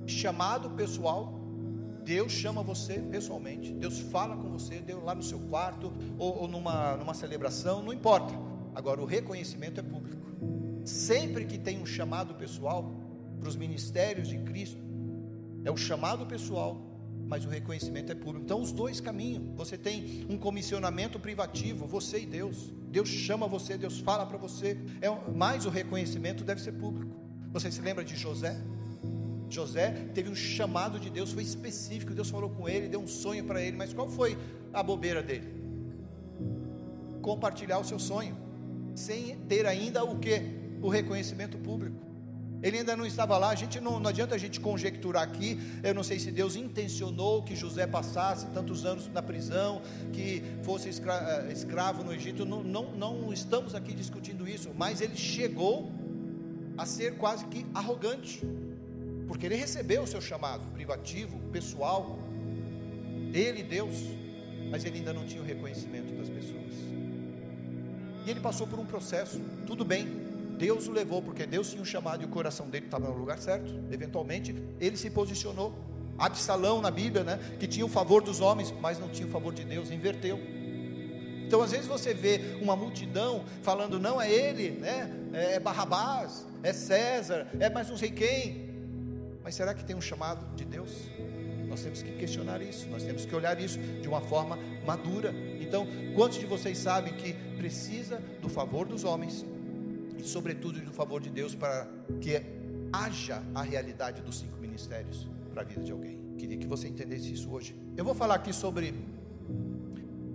chamado 0.05 0.69
pessoal, 0.71 1.39
Deus 2.03 2.31
chama 2.31 2.63
você 2.63 2.95
pessoalmente, 2.99 3.73
Deus 3.73 3.99
fala 3.99 4.35
com 4.35 4.49
você, 4.49 4.79
Deus 4.79 5.03
lá 5.03 5.13
no 5.13 5.23
seu 5.23 5.39
quarto 5.39 5.91
ou, 6.17 6.41
ou 6.41 6.47
numa, 6.47 6.97
numa 6.97 7.13
celebração, 7.13 7.81
não 7.81 7.93
importa. 7.93 8.33
Agora, 8.73 9.01
o 9.01 9.05
reconhecimento 9.05 9.79
é 9.79 9.83
público. 9.83 10.21
Sempre 10.83 11.45
que 11.45 11.57
tem 11.57 11.79
um 11.79 11.85
chamado 11.85 12.33
pessoal 12.35 12.91
para 13.39 13.49
os 13.49 13.55
ministérios 13.55 14.27
de 14.27 14.37
Cristo, 14.39 14.81
é 15.63 15.69
o 15.69 15.77
chamado 15.77 16.25
pessoal, 16.25 16.81
mas 17.27 17.45
o 17.45 17.49
reconhecimento 17.49 18.11
é 18.11 18.15
público. 18.15 18.43
Então, 18.45 18.61
os 18.61 18.71
dois 18.71 18.99
caminham. 18.99 19.53
Você 19.55 19.77
tem 19.77 20.25
um 20.29 20.37
comissionamento 20.37 21.19
privativo, 21.19 21.85
você 21.85 22.21
e 22.21 22.25
Deus. 22.25 22.73
Deus 22.89 23.09
chama 23.09 23.47
você, 23.47 23.77
Deus 23.77 23.99
fala 23.99 24.25
para 24.25 24.37
você. 24.37 24.77
É, 25.01 25.07
mas 25.33 25.65
o 25.65 25.69
reconhecimento 25.69 26.43
deve 26.43 26.61
ser 26.61 26.73
público. 26.73 27.30
Você 27.51 27.71
se 27.71 27.81
lembra 27.81 28.03
de 28.03 28.15
José? 28.15 28.57
José 29.49 29.91
teve 30.13 30.29
um 30.29 30.35
chamado 30.35 30.99
de 30.99 31.09
Deus, 31.09 31.31
foi 31.31 31.43
específico. 31.43 32.13
Deus 32.13 32.29
falou 32.29 32.49
com 32.49 32.67
ele, 32.67 32.87
deu 32.87 33.01
um 33.01 33.07
sonho 33.07 33.43
para 33.43 33.61
ele, 33.61 33.75
mas 33.75 33.93
qual 33.93 34.07
foi 34.07 34.37
a 34.73 34.81
bobeira 34.81 35.21
dele? 35.21 35.53
Compartilhar 37.21 37.79
o 37.79 37.83
seu 37.83 37.99
sonho, 37.99 38.37
sem 38.95 39.37
ter 39.49 39.65
ainda 39.65 40.03
o 40.03 40.17
que? 40.17 40.41
O 40.81 40.89
reconhecimento 40.89 41.57
público. 41.57 42.11
Ele 42.63 42.77
ainda 42.77 42.95
não 42.95 43.05
estava 43.05 43.37
lá, 43.37 43.49
a 43.49 43.55
gente 43.55 43.79
não, 43.79 43.99
não 43.99 44.09
adianta 44.09 44.35
a 44.35 44.37
gente 44.37 44.59
conjecturar 44.59 45.23
aqui. 45.23 45.59
Eu 45.83 45.95
não 45.95 46.03
sei 46.03 46.19
se 46.19 46.31
Deus 46.31 46.55
intencionou 46.55 47.41
que 47.41 47.55
José 47.55 47.87
passasse 47.87 48.45
tantos 48.47 48.85
anos 48.85 49.07
na 49.07 49.21
prisão, 49.21 49.81
que 50.13 50.43
fosse 50.61 50.87
eh, 50.89 51.51
escravo 51.51 52.03
no 52.03 52.13
Egito. 52.13 52.45
Não, 52.45 52.63
não, 52.63 52.91
não 52.91 53.33
estamos 53.33 53.73
aqui 53.73 53.93
discutindo 53.93 54.47
isso, 54.47 54.69
mas 54.77 55.01
ele 55.01 55.17
chegou 55.17 55.91
a 56.81 56.85
ser 56.85 57.15
quase 57.17 57.45
que 57.45 57.63
arrogante, 57.75 58.43
porque 59.27 59.45
ele 59.45 59.55
recebeu 59.55 60.01
o 60.01 60.07
seu 60.07 60.19
chamado 60.19 60.63
privativo, 60.73 61.37
pessoal, 61.51 62.17
ele, 63.31 63.61
Deus, 63.61 63.95
mas 64.71 64.83
ele 64.83 64.97
ainda 64.97 65.13
não 65.13 65.25
tinha 65.25 65.43
o 65.43 65.45
reconhecimento 65.45 66.11
das 66.15 66.27
pessoas. 66.27 66.73
E 68.25 68.29
ele 68.31 68.39
passou 68.39 68.65
por 68.65 68.79
um 68.79 68.85
processo, 68.85 69.39
tudo 69.67 69.85
bem, 69.85 70.07
Deus 70.57 70.87
o 70.87 70.91
levou, 70.91 71.21
porque 71.21 71.45
Deus 71.45 71.69
tinha 71.69 71.83
um 71.83 71.85
chamado 71.85 72.23
e 72.23 72.25
o 72.25 72.29
coração 72.29 72.67
dele 72.67 72.85
estava 72.85 73.07
no 73.07 73.17
lugar 73.17 73.37
certo. 73.37 73.73
Eventualmente, 73.91 74.55
ele 74.79 74.97
se 74.97 75.09
posicionou. 75.09 75.73
Absalão 76.17 76.81
na 76.81 76.91
Bíblia, 76.91 77.23
né? 77.23 77.39
Que 77.59 77.67
tinha 77.67 77.85
o 77.85 77.89
favor 77.89 78.21
dos 78.21 78.41
homens, 78.41 78.71
mas 78.79 78.99
não 78.99 79.09
tinha 79.09 79.27
o 79.27 79.31
favor 79.31 79.53
de 79.53 79.63
Deus, 79.63 79.89
inverteu. 79.89 80.39
Então, 81.51 81.61
às 81.61 81.71
vezes 81.71 81.85
você 81.85 82.13
vê 82.13 82.39
uma 82.61 82.77
multidão 82.77 83.43
falando, 83.61 83.99
não 83.99 84.21
é 84.21 84.31
ele, 84.31 84.71
né? 84.71 85.11
É 85.33 85.59
Barrabás, 85.59 86.47
é 86.63 86.71
César, 86.71 87.45
é 87.59 87.69
mais 87.69 87.89
não 87.89 87.97
sei 87.97 88.09
quem. 88.09 88.69
Mas 89.43 89.55
será 89.55 89.73
que 89.73 89.83
tem 89.83 89.93
um 89.93 89.99
chamado 89.99 90.55
de 90.55 90.63
Deus? 90.63 91.09
Nós 91.67 91.83
temos 91.83 92.01
que 92.01 92.13
questionar 92.13 92.61
isso, 92.61 92.87
nós 92.87 93.03
temos 93.03 93.25
que 93.25 93.35
olhar 93.35 93.59
isso 93.59 93.77
de 93.79 94.07
uma 94.07 94.21
forma 94.21 94.57
madura. 94.85 95.35
Então, 95.59 95.85
quantos 96.15 96.39
de 96.39 96.45
vocês 96.45 96.77
sabem 96.77 97.15
que 97.15 97.33
precisa 97.57 98.21
do 98.41 98.47
favor 98.47 98.87
dos 98.87 99.03
homens 99.03 99.45
e, 100.17 100.23
sobretudo, 100.23 100.79
do 100.79 100.93
favor 100.93 101.19
de 101.19 101.29
Deus 101.29 101.53
para 101.53 101.85
que 102.21 102.41
haja 102.93 103.43
a 103.53 103.61
realidade 103.61 104.21
dos 104.21 104.39
cinco 104.39 104.57
ministérios 104.57 105.27
para 105.51 105.63
a 105.63 105.65
vida 105.65 105.83
de 105.83 105.91
alguém? 105.91 106.17
Queria 106.37 106.55
que 106.55 106.65
você 106.65 106.87
entendesse 106.87 107.33
isso 107.33 107.51
hoje. 107.51 107.75
Eu 107.97 108.05
vou 108.05 108.15
falar 108.15 108.35
aqui 108.35 108.53
sobre 108.53 108.93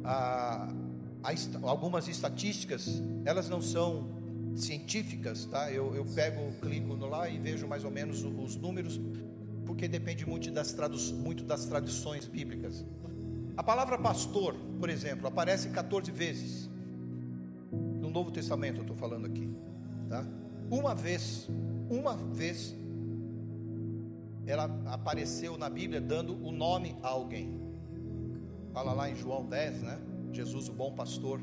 a, 0.04 0.68
a, 0.68 0.85
algumas 1.62 2.08
estatísticas, 2.08 3.02
elas 3.24 3.48
não 3.48 3.60
são 3.60 4.16
científicas, 4.54 5.44
tá? 5.46 5.70
Eu, 5.70 5.94
eu 5.94 6.04
pego, 6.04 6.52
clico 6.60 6.96
no 6.96 7.06
lá 7.06 7.28
e 7.28 7.38
vejo 7.38 7.66
mais 7.66 7.84
ou 7.84 7.90
menos 7.90 8.22
os, 8.22 8.32
os 8.38 8.56
números, 8.56 9.00
porque 9.64 9.88
depende 9.88 10.26
muito 10.26 10.50
das, 10.50 10.72
tradu 10.72 10.98
muito 11.14 11.44
das 11.44 11.66
tradições 11.66 12.26
bíblicas. 12.26 12.84
A 13.56 13.62
palavra 13.62 13.98
pastor, 13.98 14.54
por 14.78 14.88
exemplo, 14.88 15.26
aparece 15.26 15.70
14 15.70 16.10
vezes 16.10 16.70
no 17.72 18.10
Novo 18.10 18.30
Testamento, 18.30 18.78
eu 18.78 18.82
estou 18.82 18.96
falando 18.96 19.26
aqui, 19.26 19.50
tá? 20.08 20.24
Uma 20.70 20.94
vez, 20.94 21.48
uma 21.88 22.16
vez, 22.16 22.74
ela 24.46 24.64
apareceu 24.86 25.56
na 25.56 25.68
Bíblia 25.68 26.00
dando 26.00 26.34
o 26.44 26.50
nome 26.50 26.96
a 27.02 27.08
alguém. 27.08 27.60
Fala 28.72 28.92
lá 28.92 29.08
em 29.08 29.14
João 29.14 29.46
10, 29.46 29.82
né? 29.82 29.98
Jesus, 30.32 30.68
o 30.68 30.72
bom 30.72 30.92
pastor. 30.92 31.40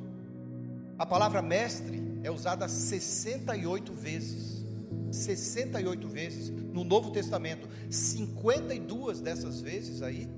A 0.98 1.06
palavra 1.06 1.42
mestre 1.42 2.02
é 2.24 2.32
usada 2.32 2.68
68 2.68 3.94
vezes. 3.94 4.64
68 5.12 6.08
vezes 6.08 6.50
no 6.50 6.84
Novo 6.84 7.12
Testamento. 7.12 7.68
52 7.90 9.20
dessas 9.20 9.62
vezes 9.62 10.02
aí 10.02 10.30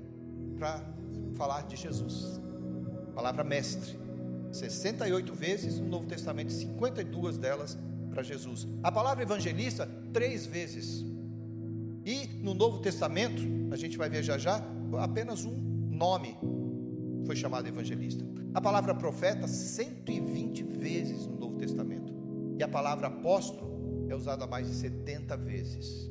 para 0.57 0.81
falar 1.35 1.63
de 1.63 1.75
Jesus. 1.75 2.39
palavra 3.13 3.43
mestre. 3.43 3.97
68 4.51 5.33
vezes 5.33 5.79
no 5.79 5.87
Novo 5.87 6.07
Testamento, 6.07 6.51
52 6.51 7.37
delas 7.37 7.77
para 8.09 8.23
Jesus. 8.23 8.67
A 8.81 8.91
palavra 8.91 9.23
evangelista, 9.23 9.89
três 10.13 10.45
vezes. 10.45 11.05
E 12.05 12.27
no 12.41 12.53
Novo 12.53 12.79
Testamento, 12.79 13.41
a 13.71 13.75
gente 13.75 13.97
vai 13.97 14.09
ver 14.09 14.23
já 14.23 14.37
já, 14.37 14.63
apenas 14.99 15.43
um 15.43 15.51
nome 15.51 16.37
foi 17.25 17.35
chamado 17.35 17.67
evangelista. 17.67 18.23
A 18.55 18.61
palavra 18.61 18.95
profeta, 18.95 19.49
120 19.49 20.63
vezes 20.63 21.27
no 21.27 21.35
Novo 21.35 21.57
Testamento. 21.57 22.13
E 22.57 22.63
a 22.63 22.67
palavra 22.69 23.07
apóstolo 23.07 24.07
é 24.07 24.15
usada 24.15 24.47
mais 24.47 24.65
de 24.65 24.75
70 24.75 25.35
vezes. 25.35 26.09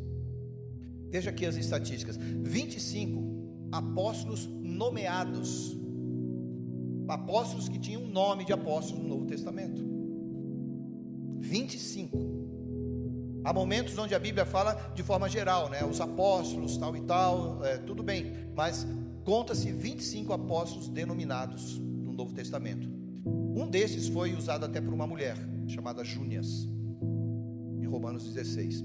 Veja 1.09 1.31
aqui 1.31 1.47
as 1.47 1.57
estatísticas: 1.57 2.19
25 2.19 3.69
apóstolos 3.73 4.47
nomeados. 4.47 5.75
Apóstolos 7.09 7.67
que 7.67 7.79
tinham 7.79 8.03
um 8.03 8.09
nome 8.09 8.45
de 8.45 8.53
apóstolos 8.53 9.03
no 9.03 9.09
Novo 9.09 9.25
Testamento. 9.25 9.83
25. 11.41 12.19
Há 13.43 13.55
momentos 13.55 13.97
onde 13.97 14.15
a 14.15 14.19
Bíblia 14.19 14.45
fala 14.45 14.75
de 14.95 15.03
forma 15.03 15.31
geral, 15.31 15.71
né? 15.71 15.83
Os 15.83 15.99
apóstolos, 15.99 16.77
tal 16.77 16.95
e 16.95 17.01
tal, 17.01 17.65
é, 17.65 17.79
tudo 17.79 18.03
bem, 18.03 18.51
mas 18.55 18.87
conta-se 19.25 19.73
25 19.73 20.31
apóstolos 20.35 20.91
denominados 20.91 21.83
no 22.15 22.19
Novo 22.19 22.33
Testamento. 22.33 22.89
Um 23.27 23.69
desses 23.69 24.07
foi 24.07 24.35
usado 24.35 24.65
até 24.65 24.81
por 24.81 24.95
uma 24.95 25.07
mulher, 25.07 25.37
chamada 25.67 26.05
Júnias, 26.05 26.69
em 27.81 27.87
Romanos 27.87 28.33
16. 28.33 28.85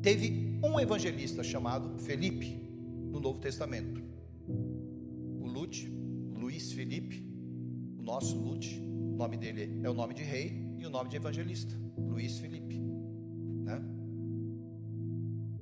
Teve 0.00 0.58
um 0.62 0.80
evangelista 0.80 1.44
chamado 1.44 1.98
Felipe, 1.98 2.62
no 3.10 3.20
Novo 3.20 3.38
Testamento. 3.40 4.02
O 4.48 5.46
Lute, 5.46 5.86
Luiz 6.34 6.72
Felipe, 6.72 7.22
o 7.98 8.02
nosso 8.02 8.36
Lute, 8.38 8.80
o 8.80 9.16
nome 9.16 9.36
dele 9.36 9.80
é 9.82 9.90
o 9.90 9.94
nome 9.94 10.14
de 10.14 10.22
rei 10.22 10.74
e 10.78 10.86
o 10.86 10.90
nome 10.90 11.10
de 11.10 11.16
evangelista, 11.16 11.74
Luiz 11.98 12.38
Felipe. 12.38 12.78
Né? 12.78 13.82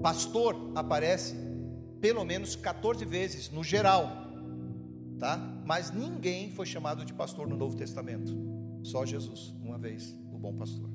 Pastor 0.01 0.57
aparece 0.77 1.35
pelo 2.01 2.25
menos 2.25 2.57
14 2.57 3.05
vezes 3.05 3.51
no 3.51 3.63
geral, 3.63 4.11
tá? 5.19 5.52
Mas 5.65 5.93
ninguém 5.93 6.51
foi 6.51 6.67
chamado 6.67 7.05
de 7.05 7.13
pastor 7.13 7.49
no 7.49 7.57
Novo 7.57 7.77
Testamento, 7.77 8.37
só 8.83 9.07
Jesus, 9.07 9.55
uma 9.63 9.79
vez, 9.79 10.19
o 10.33 10.39
bom 10.39 10.55
pastor. 10.55 10.91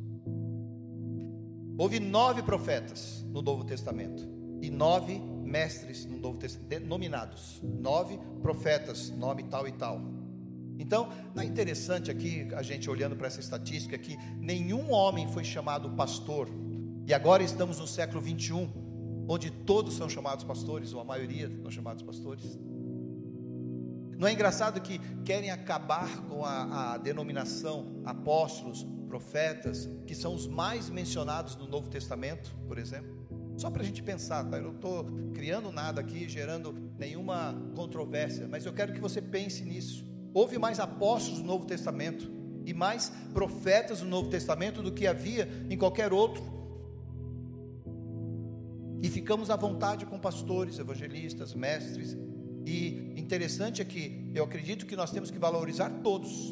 Houve 1.78 2.00
nove 2.00 2.42
profetas 2.42 3.24
no 3.30 3.42
Novo 3.42 3.64
Testamento 3.64 4.28
e 4.62 4.70
nove 4.70 5.20
mestres 5.20 6.06
no 6.06 6.18
Novo 6.18 6.38
Testamento, 6.38 6.86
nominados, 6.88 7.62
nove 7.64 8.20
profetas, 8.42 9.10
nome 9.12 9.44
tal 9.44 9.68
e 9.68 9.72
tal. 9.72 10.02
Então, 10.80 11.10
não 11.34 11.42
é 11.42 11.46
interessante 11.46 12.12
aqui, 12.12 12.48
a 12.54 12.62
gente 12.62 12.90
olhando 12.90 13.16
para 13.16 13.28
essa 13.28 13.40
estatística, 13.40 13.98
que 13.98 14.18
nenhum 14.40 14.92
homem 14.92 15.28
foi 15.28 15.44
chamado 15.44 15.92
pastor, 15.92 16.50
e 17.06 17.14
agora 17.14 17.42
estamos 17.42 17.80
no 17.80 17.88
século 17.88 18.22
21, 18.22 19.26
onde 19.28 19.50
todos 19.50 19.96
são 19.96 20.10
chamados 20.10 20.44
pastores, 20.44 20.94
ou 20.94 21.00
a 21.00 21.04
maioria 21.04 21.50
são 21.62 21.72
chamados 21.72 22.04
pastores. 22.04 22.60
Não 24.18 24.28
é 24.28 24.34
engraçado 24.34 24.82
que 24.82 25.00
querem 25.24 25.52
acabar 25.52 26.24
com 26.24 26.44
a, 26.44 26.94
a 26.94 26.98
denominação 26.98 28.02
apóstolos, 28.04 28.86
profetas, 29.08 29.88
que 30.06 30.16
são 30.16 30.34
os 30.34 30.48
mais 30.48 30.90
mencionados 30.90 31.56
no 31.56 31.68
Novo 31.68 31.88
Testamento, 31.88 32.56
por 32.68 32.78
exemplo? 32.78 33.16
Só 33.56 33.70
para 33.70 33.84
a 33.84 33.86
gente 33.86 34.02
pensar, 34.02 34.44
tá? 34.46 34.58
Eu 34.58 34.64
não 34.64 34.76
estou 34.76 35.06
criando 35.34 35.72
nada 35.72 36.02
aqui, 36.02 36.28
gerando 36.28 36.74
nenhuma 36.98 37.56
controvérsia, 37.76 38.48
mas 38.48 38.66
eu 38.66 38.74
quero 38.74 38.92
que 38.92 39.00
você 39.00 39.22
pense 39.22 39.64
nisso. 39.64 40.06
Houve 40.34 40.58
mais 40.58 40.80
apóstolos 40.80 41.40
no 41.40 41.46
Novo 41.46 41.66
Testamento 41.66 42.32
e 42.66 42.74
mais 42.74 43.12
profetas 43.34 44.02
no 44.02 44.10
Novo 44.10 44.30
Testamento 44.30 44.82
do 44.82 44.92
que 44.92 45.08
havia 45.08 45.48
em 45.70 45.78
qualquer 45.78 46.12
outro 46.12 46.58
e 49.02 49.10
ficamos 49.10 49.50
à 49.50 49.56
vontade 49.56 50.06
com 50.06 50.20
pastores, 50.20 50.80
evangelistas, 50.80 51.54
mestres. 51.54 52.18
E 52.68 53.14
interessante 53.16 53.82
é 53.82 53.86
que 53.86 54.30
eu 54.36 54.44
acredito 54.44 54.86
que 54.86 54.94
nós 54.94 55.10
temos 55.10 55.32
que 55.32 55.40
valorizar 55.40 55.90
todos. 56.04 56.52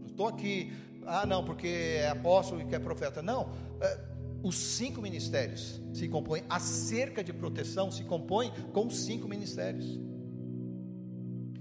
Não 0.00 0.08
estou 0.08 0.26
aqui, 0.26 0.72
ah, 1.06 1.24
não, 1.24 1.44
porque 1.44 1.68
é 1.68 2.08
apóstolo 2.08 2.60
e 2.60 2.64
que 2.64 2.74
é 2.74 2.80
profeta. 2.80 3.22
Não, 3.22 3.52
é, 3.80 4.00
os 4.42 4.56
cinco 4.56 5.00
ministérios 5.00 5.80
se 5.92 6.08
compõem, 6.08 6.42
a 6.50 6.58
cerca 6.58 7.22
de 7.22 7.32
proteção 7.32 7.92
se 7.92 8.02
compõe 8.02 8.50
com 8.72 8.88
os 8.88 9.04
cinco 9.04 9.28
ministérios. 9.28 10.00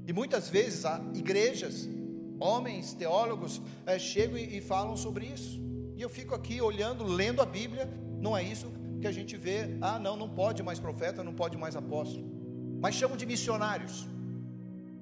E 0.07 0.11
muitas 0.11 0.49
vezes 0.49 0.83
há 0.83 0.99
igrejas, 1.13 1.87
homens, 2.39 2.95
teólogos, 2.95 3.61
é, 3.85 3.99
chegam 3.99 4.35
e, 4.35 4.57
e 4.57 4.61
falam 4.61 4.97
sobre 4.97 5.27
isso. 5.27 5.61
E 5.95 6.01
eu 6.01 6.09
fico 6.09 6.33
aqui 6.33 6.59
olhando, 6.59 7.03
lendo 7.03 7.39
a 7.39 7.45
Bíblia, 7.45 7.87
não 8.19 8.35
é 8.35 8.41
isso 8.41 8.73
que 8.99 9.05
a 9.05 9.11
gente 9.11 9.37
vê, 9.37 9.77
ah, 9.79 9.99
não, 9.99 10.17
não 10.17 10.27
pode 10.27 10.63
mais 10.63 10.79
profeta, 10.79 11.23
não 11.23 11.35
pode 11.35 11.55
mais 11.55 11.75
apóstolo. 11.75 12.32
Mas 12.83 12.95
chamam 12.95 13.15
de 13.15 13.25
missionários. 13.25 14.05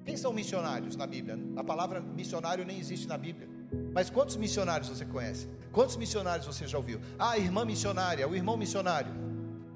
Quem 0.04 0.16
são 0.16 0.32
missionários 0.32 0.94
na 0.94 1.04
Bíblia? 1.04 1.36
A 1.56 1.64
palavra 1.64 2.00
missionário 2.00 2.64
nem 2.64 2.78
existe 2.78 3.08
na 3.08 3.18
Bíblia. 3.18 3.48
Mas 3.92 4.08
quantos 4.08 4.36
missionários 4.36 4.88
você 4.88 5.04
conhece? 5.04 5.48
Quantos 5.72 5.96
missionários 5.96 6.46
você 6.46 6.64
já 6.68 6.78
ouviu? 6.78 7.00
Ah, 7.18 7.32
a 7.32 7.38
irmã 7.38 7.64
missionária, 7.64 8.28
o 8.28 8.36
irmão 8.36 8.56
missionário. 8.56 9.12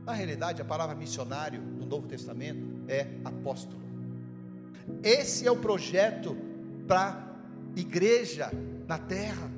Na 0.05 0.13
realidade, 0.13 0.63
a 0.63 0.65
palavra 0.65 0.95
missionário 0.95 1.61
no 1.61 1.85
Novo 1.85 2.07
Testamento 2.07 2.65
é 2.87 3.09
apóstolo. 3.25 3.83
Esse 5.03 5.45
é 5.45 5.51
o 5.51 5.57
projeto 5.57 6.37
para 6.87 7.35
igreja 7.75 8.53
na 8.87 8.99
terra. 8.99 9.51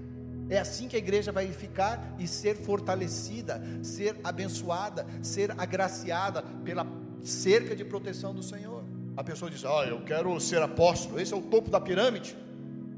É 0.49 0.59
assim 0.59 0.89
que 0.89 0.97
a 0.97 0.99
igreja 0.99 1.31
vai 1.31 1.53
ficar 1.53 2.15
e 2.19 2.27
ser 2.27 2.57
fortalecida, 2.57 3.63
ser 3.83 4.19
abençoada, 4.25 5.07
ser 5.21 5.53
agraciada 5.61 6.41
pela 6.65 6.87
cerca 7.23 7.75
de 7.75 7.85
proteção 7.85 8.35
do 8.35 8.43
Senhor. 8.43 8.85
A 9.17 9.25
pessoa 9.25 9.51
diz: 9.51 9.65
Ah, 9.65 9.85
eu 9.89 10.01
quero 10.03 10.39
ser 10.41 10.63
apóstolo, 10.63 11.21
esse 11.21 11.33
é 11.33 11.37
o 11.37 11.43
topo 11.43 11.71
da 11.71 11.81
pirâmide. 11.81 12.37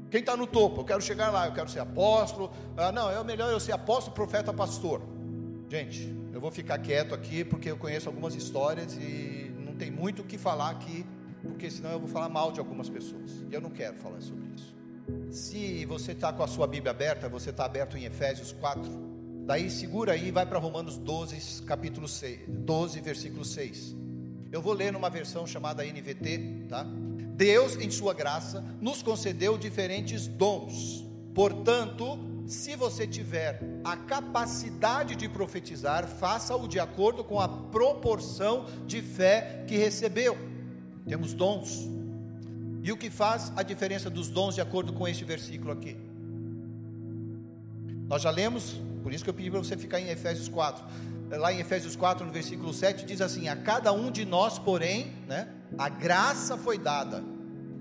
Quem 0.09 0.19
está 0.19 0.35
no 0.35 0.45
topo? 0.45 0.81
Eu 0.81 0.85
quero 0.85 1.01
chegar 1.01 1.31
lá, 1.31 1.47
eu 1.47 1.53
quero 1.53 1.69
ser 1.69 1.79
apóstolo. 1.79 2.51
Ah, 2.75 2.91
não, 2.91 3.09
é 3.09 3.23
melhor 3.23 3.51
eu 3.51 3.59
ser 3.59 3.71
apóstolo, 3.71 4.13
profeta, 4.13 4.53
pastor. 4.53 5.01
Gente, 5.69 6.13
eu 6.33 6.41
vou 6.41 6.51
ficar 6.51 6.77
quieto 6.79 7.15
aqui 7.15 7.45
porque 7.45 7.71
eu 7.71 7.77
conheço 7.77 8.09
algumas 8.09 8.35
histórias 8.35 8.93
e 8.97 9.53
não 9.57 9.73
tem 9.73 9.89
muito 9.89 10.21
o 10.21 10.25
que 10.25 10.37
falar 10.37 10.69
aqui, 10.69 11.05
porque 11.41 11.71
senão 11.71 11.91
eu 11.91 11.99
vou 11.99 12.09
falar 12.09 12.27
mal 12.27 12.51
de 12.51 12.59
algumas 12.59 12.89
pessoas. 12.89 13.31
E 13.49 13.53
eu 13.53 13.61
não 13.61 13.69
quero 13.69 13.97
falar 13.97 14.19
sobre 14.19 14.45
isso. 14.53 14.75
Se 15.31 15.85
você 15.85 16.11
está 16.11 16.33
com 16.33 16.43
a 16.43 16.47
sua 16.47 16.67
Bíblia 16.67 16.91
aberta, 16.91 17.29
você 17.29 17.51
está 17.51 17.63
aberto 17.63 17.97
em 17.97 18.03
Efésios 18.03 18.51
4. 18.51 18.83
Daí 19.45 19.69
segura 19.69 20.11
aí 20.11 20.27
e 20.27 20.31
vai 20.31 20.45
para 20.45 20.59
Romanos 20.59 20.97
12, 20.97 21.63
capítulo 21.63 22.07
6, 22.07 22.41
12, 22.47 22.99
versículo 22.99 23.45
6. 23.45 23.95
Eu 24.51 24.61
vou 24.61 24.73
ler 24.73 24.91
numa 24.91 25.09
versão 25.09 25.47
chamada 25.47 25.85
NVT, 25.85 26.65
tá? 26.67 26.85
Deus, 27.35 27.75
em 27.77 27.89
sua 27.89 28.13
graça, 28.13 28.63
nos 28.81 29.01
concedeu 29.01 29.57
diferentes 29.57 30.27
dons. 30.27 31.05
Portanto, 31.33 32.19
se 32.45 32.75
você 32.75 33.07
tiver 33.07 33.61
a 33.83 33.95
capacidade 33.95 35.15
de 35.15 35.29
profetizar, 35.29 36.05
faça-o 36.05 36.67
de 36.67 36.79
acordo 36.79 37.23
com 37.23 37.39
a 37.39 37.47
proporção 37.47 38.65
de 38.85 39.01
fé 39.01 39.63
que 39.67 39.77
recebeu. 39.77 40.37
Temos 41.07 41.33
dons. 41.33 41.87
E 42.83 42.91
o 42.91 42.97
que 42.97 43.09
faz 43.09 43.53
a 43.55 43.63
diferença 43.63 44.09
dos 44.09 44.27
dons 44.27 44.55
de 44.55 44.61
acordo 44.61 44.91
com 44.91 45.07
este 45.07 45.23
versículo 45.23 45.71
aqui? 45.71 45.95
Nós 48.07 48.21
já 48.21 48.29
lemos, 48.29 48.81
por 49.01 49.13
isso 49.13 49.23
que 49.23 49.29
eu 49.29 49.33
pedi 49.33 49.49
para 49.49 49.59
você 49.59 49.77
ficar 49.77 49.99
em 49.99 50.09
Efésios 50.09 50.47
4. 50.47 50.83
Lá 51.29 51.53
em 51.53 51.59
Efésios 51.59 51.95
4, 51.95 52.25
no 52.25 52.31
versículo 52.31 52.73
7, 52.73 53.05
diz 53.05 53.21
assim: 53.21 53.47
A 53.47 53.55
cada 53.55 53.91
um 53.93 54.11
de 54.11 54.25
nós, 54.25 54.59
porém, 54.59 55.13
né, 55.27 55.47
a 55.77 55.87
graça 55.89 56.57
foi 56.57 56.77
dada, 56.77 57.23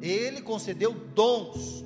ele 0.00 0.40
concedeu 0.40 0.92
dons. 1.14 1.84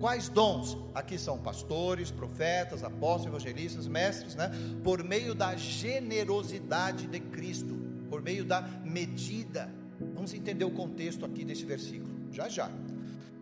Quais 0.00 0.28
dons? 0.28 0.76
Aqui 0.94 1.16
são 1.16 1.38
pastores, 1.38 2.10
profetas, 2.10 2.82
apóstolos, 2.82 3.26
evangelistas, 3.26 3.86
mestres, 3.86 4.34
né? 4.34 4.50
Por 4.82 5.02
meio 5.02 5.34
da 5.34 5.56
generosidade 5.56 7.06
de 7.06 7.20
Cristo, 7.20 7.74
por 8.10 8.20
meio 8.20 8.44
da 8.44 8.62
medida. 8.84 9.72
Vamos 10.14 10.34
entender 10.34 10.64
o 10.64 10.70
contexto 10.70 11.24
aqui 11.24 11.44
desse 11.44 11.64
versículo, 11.64 12.12
já 12.30 12.48
já. 12.48 12.70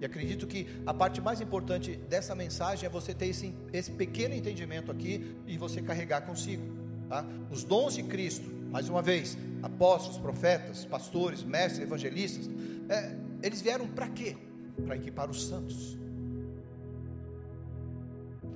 E 0.02 0.04
acredito 0.04 0.48
que 0.48 0.66
a 0.84 0.92
parte 0.92 1.20
mais 1.20 1.40
importante 1.40 1.94
dessa 1.94 2.34
mensagem 2.34 2.86
é 2.86 2.88
você 2.88 3.14
ter 3.14 3.26
esse, 3.26 3.54
esse 3.72 3.92
pequeno 3.92 4.34
entendimento 4.34 4.90
aqui 4.90 5.36
e 5.46 5.56
você 5.56 5.80
carregar 5.80 6.22
consigo. 6.22 6.64
Tá? 7.08 7.24
Os 7.52 7.62
dons 7.62 7.94
de 7.94 8.02
Cristo, 8.02 8.50
mais 8.68 8.88
uma 8.88 9.00
vez, 9.00 9.38
apóstolos, 9.62 10.18
profetas, 10.18 10.84
pastores, 10.84 11.44
mestres, 11.44 11.84
evangelistas, 11.84 12.50
é, 12.88 13.14
eles 13.44 13.62
vieram 13.62 13.86
para 13.86 14.08
quê? 14.08 14.36
Para 14.84 14.96
equipar 14.96 15.30
os 15.30 15.46
santos. 15.46 15.96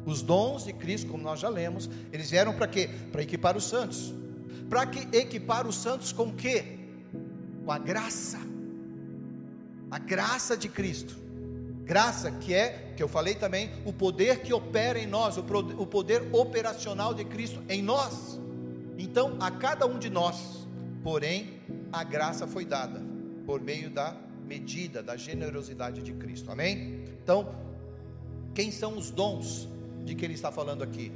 Os 0.05 0.23
dons 0.23 0.65
de 0.65 0.73
Cristo, 0.73 1.13
como 1.13 1.23
nós 1.23 1.39
já 1.39 1.49
lemos, 1.49 1.89
eles 2.13 2.29
vieram 2.29 2.55
para 2.55 2.67
quê? 2.67 2.91
Para 3.13 3.23
equipar 3.23 3.57
os 3.57 3.69
santos. 3.69 4.13
Para 4.69 4.85
que 4.85 5.17
equipar 5.17 5.65
os 5.65 5.77
santos 5.77 6.11
com 6.11 6.35
quê? 6.35 6.77
Com 7.65 7.71
a 7.71 7.79
graça. 7.79 8.41
A 9.89 9.99
graça 10.01 10.57
de 10.57 10.69
Cristo. 10.69 11.26
Graça, 11.87 12.33
que 12.33 12.53
é, 12.53 12.93
que 12.97 13.03
eu 13.03 13.07
falei 13.07 13.37
também, 13.37 13.71
o 13.85 13.93
poder 13.93 14.41
que 14.41 14.53
opera 14.53 14.99
em 14.99 15.07
nós, 15.07 15.37
o 15.39 15.87
poder 15.87 16.29
operacional 16.33 17.15
de 17.15 17.25
Cristo 17.25 17.63
em 17.69 17.81
nós. 17.81 18.41
Então, 18.99 19.37
a 19.39 19.53
cada 19.53 19.87
um 19.87 19.97
de 19.97 20.11
nós, 20.11 20.67
porém, 21.05 21.61
a 21.93 22.03
graça 22.03 22.45
foi 22.45 22.65
dada 22.65 23.01
por 23.47 23.61
meio 23.61 23.89
da 23.89 24.17
medida, 24.45 25.01
da 25.01 25.17
generosidade 25.17 26.03
de 26.03 26.13
Cristo. 26.15 26.51
Amém? 26.51 27.05
Então, 27.23 27.55
quem 28.53 28.73
são 28.73 28.99
os 28.99 29.13
dons 29.13 29.69
de 30.05 30.17
que 30.17 30.25
ele 30.25 30.35
está 30.35 30.51
falando 30.51 30.83
aqui? 30.83 31.13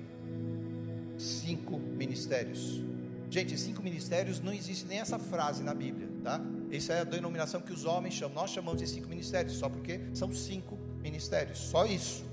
Cinco 1.19 1.79
ministérios. 1.79 2.81
Gente, 3.29 3.59
cinco 3.59 3.83
ministérios 3.83 4.41
não 4.41 4.53
existe 4.53 4.87
nem 4.87 5.01
essa 5.01 5.19
frase 5.19 5.65
na 5.65 5.75
Bíblia, 5.75 6.09
tá? 6.23 6.41
Essa 6.71 6.95
é 6.95 7.01
a 7.01 7.05
denominação 7.05 7.61
que 7.61 7.73
os 7.73 7.85
homens 7.85 8.15
chamam. 8.15 8.43
Nós 8.43 8.51
chamamos 8.51 8.81
de 8.81 8.89
cinco 8.89 9.09
ministérios, 9.09 9.55
só 9.55 9.69
porque 9.69 10.01
são 10.15 10.33
cinco 10.33 10.79
ministérios, 11.03 11.59
só 11.59 11.87
isso, 11.87 12.25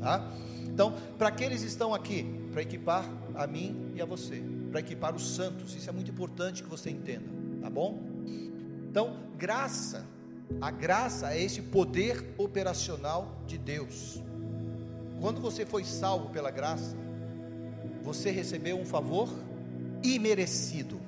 tá? 0.00 0.32
Então, 0.64 0.94
para 1.18 1.30
que 1.30 1.44
eles 1.44 1.62
estão 1.62 1.92
aqui? 1.92 2.24
Para 2.50 2.62
equipar 2.62 3.08
a 3.34 3.46
mim 3.46 3.92
e 3.94 4.00
a 4.00 4.04
você, 4.04 4.42
para 4.70 4.80
equipar 4.80 5.14
os 5.14 5.34
santos. 5.34 5.74
Isso 5.74 5.88
é 5.88 5.92
muito 5.92 6.10
importante 6.10 6.62
que 6.62 6.68
você 6.68 6.90
entenda, 6.90 7.28
tá 7.60 7.68
bom? 7.68 8.00
Então, 8.88 9.16
graça, 9.36 10.06
a 10.60 10.70
graça 10.70 11.34
é 11.34 11.42
esse 11.42 11.62
poder 11.62 12.34
operacional 12.38 13.42
de 13.46 13.58
Deus. 13.58 14.22
Quando 15.20 15.40
você 15.40 15.64
foi 15.64 15.84
salvo 15.84 16.30
pela 16.30 16.50
graça, 16.50 16.96
você 18.02 18.30
recebeu 18.30 18.78
um 18.78 18.84
favor 18.84 19.28
imerecido. 20.02 21.00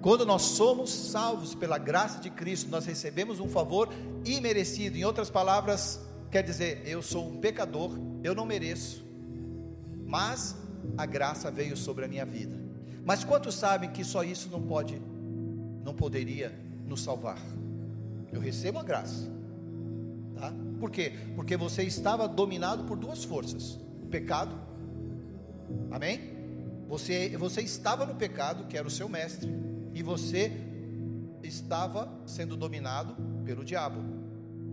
Quando 0.00 0.24
nós 0.24 0.42
somos 0.42 0.90
salvos 0.90 1.54
pela 1.54 1.76
graça 1.76 2.20
de 2.20 2.30
Cristo, 2.30 2.70
nós 2.70 2.86
recebemos 2.86 3.38
um 3.38 3.48
favor 3.48 3.88
imerecido. 4.24 4.96
Em 4.96 5.04
outras 5.04 5.28
palavras, 5.28 6.00
quer 6.30 6.42
dizer, 6.42 6.82
eu 6.86 7.02
sou 7.02 7.28
um 7.28 7.36
pecador, 7.36 7.90
eu 8.24 8.34
não 8.34 8.46
mereço, 8.46 9.04
mas 10.06 10.56
a 10.96 11.04
graça 11.04 11.50
veio 11.50 11.76
sobre 11.76 12.06
a 12.06 12.08
minha 12.08 12.24
vida. 12.24 12.58
Mas 13.04 13.24
quantos 13.24 13.54
sabem 13.54 13.90
que 13.90 14.04
só 14.04 14.22
isso 14.22 14.48
não 14.50 14.62
pode, 14.62 15.00
não 15.84 15.94
poderia 15.94 16.52
nos 16.86 17.02
salvar? 17.02 17.38
Eu 18.32 18.40
recebo 18.40 18.78
a 18.78 18.82
graça, 18.82 19.30
tá? 20.34 20.52
Por 20.78 20.90
quê? 20.90 21.12
Porque 21.34 21.56
você 21.56 21.82
estava 21.82 22.26
dominado 22.26 22.84
por 22.84 22.96
duas 22.96 23.22
forças: 23.22 23.78
o 24.02 24.06
pecado, 24.06 24.58
amém? 25.90 26.38
Você, 26.88 27.36
você 27.36 27.60
estava 27.60 28.06
no 28.06 28.14
pecado, 28.14 28.66
que 28.66 28.76
era 28.76 28.86
o 28.86 28.90
seu 28.90 29.08
mestre, 29.08 29.48
e 29.94 30.02
você 30.02 30.52
estava 31.42 32.12
sendo 32.26 32.56
dominado 32.56 33.16
pelo 33.44 33.64
diabo, 33.64 34.02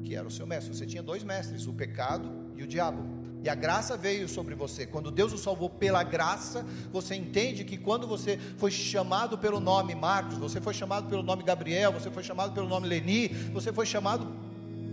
que 0.03 0.15
era 0.15 0.27
o 0.27 0.31
seu 0.31 0.45
mestre. 0.45 0.75
Você 0.75 0.85
tinha 0.85 1.03
dois 1.03 1.23
mestres, 1.23 1.67
o 1.67 1.73
pecado 1.73 2.29
e 2.55 2.63
o 2.63 2.67
diabo. 2.67 3.03
E 3.43 3.49
a 3.49 3.55
graça 3.55 3.95
veio 3.95 4.27
sobre 4.27 4.55
você. 4.55 4.85
Quando 4.85 5.11
Deus 5.11 5.31
o 5.31 5.37
salvou 5.37 5.69
pela 5.69 6.03
graça, 6.03 6.65
você 6.91 7.15
entende 7.15 7.63
que 7.63 7.77
quando 7.77 8.07
você 8.07 8.37
foi 8.57 8.71
chamado 8.71 9.37
pelo 9.37 9.59
nome 9.59 9.95
Marcos, 9.95 10.37
você 10.37 10.59
foi 10.59 10.73
chamado 10.73 11.07
pelo 11.07 11.23
nome 11.23 11.43
Gabriel, 11.43 11.93
você 11.93 12.09
foi 12.09 12.23
chamado 12.23 12.53
pelo 12.53 12.67
nome 12.67 12.87
Leni, 12.87 13.27
você 13.27 13.71
foi 13.71 13.85
chamado 13.85 14.27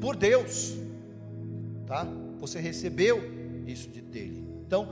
por 0.00 0.14
Deus. 0.14 0.74
Tá? 1.86 2.06
Você 2.38 2.60
recebeu 2.60 3.22
isso 3.66 3.88
de 3.88 4.00
dele. 4.00 4.46
Então, 4.66 4.88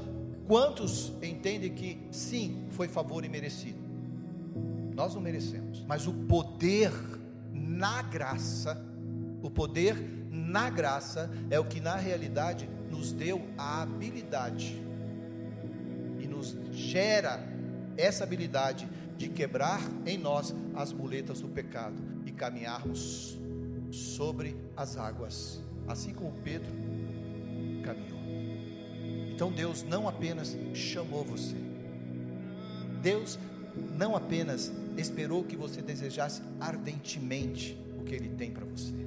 Quantos 0.47 1.13
entendem 1.23 1.73
que 1.73 1.99
sim, 2.11 2.67
foi 2.71 2.89
favor 2.89 3.25
e 3.25 3.29
merecido? 3.29 3.82
Nós 4.95 5.15
não 5.15 5.21
merecemos, 5.23 5.85
mas 5.87 6.07
o 6.07 6.13
poder 6.13 6.93
na 7.53 8.03
graça, 8.03 8.85
o 9.43 9.51
poder 9.51 9.97
na 10.31 10.69
graça 10.71 11.31
é 11.51 11.59
o 11.59 11.65
que 11.65 11.81
na 11.81 11.97
realidade 11.97 12.69
nos 12.91 13.13
deu 13.13 13.43
a 13.57 13.83
habilidade 13.83 14.83
e 16.21 16.27
nos 16.27 16.57
gera 16.71 17.41
essa 17.97 18.25
habilidade 18.25 18.89
de 19.17 19.29
quebrar 19.29 19.81
em 20.05 20.19
nós 20.19 20.55
as 20.75 20.93
muletas 20.93 21.41
do 21.41 21.49
pecado 21.49 21.97
e 22.27 22.33
caminharmos 22.33 23.39
sobre 23.91 24.57
as 24.77 24.97
águas, 24.97 25.63
assim 25.87 26.13
como 26.13 26.33
Pedro 26.43 26.73
caminhou. 27.85 28.21
Então 29.35 29.53
Deus 29.53 29.83
não 29.83 30.09
apenas 30.09 30.57
chamou 30.75 31.25
você, 31.25 31.57
Deus 33.03 33.39
não 33.97 34.15
apenas 34.17 34.73
esperou 34.97 35.45
que 35.45 35.57
você 35.57 35.81
desejasse 35.81 36.43
ardentemente 36.61 37.79
o 37.99 38.05
que 38.05 38.15
Ele 38.15 38.29
tem 38.31 38.51
para 38.51 38.65
você, 38.65 39.07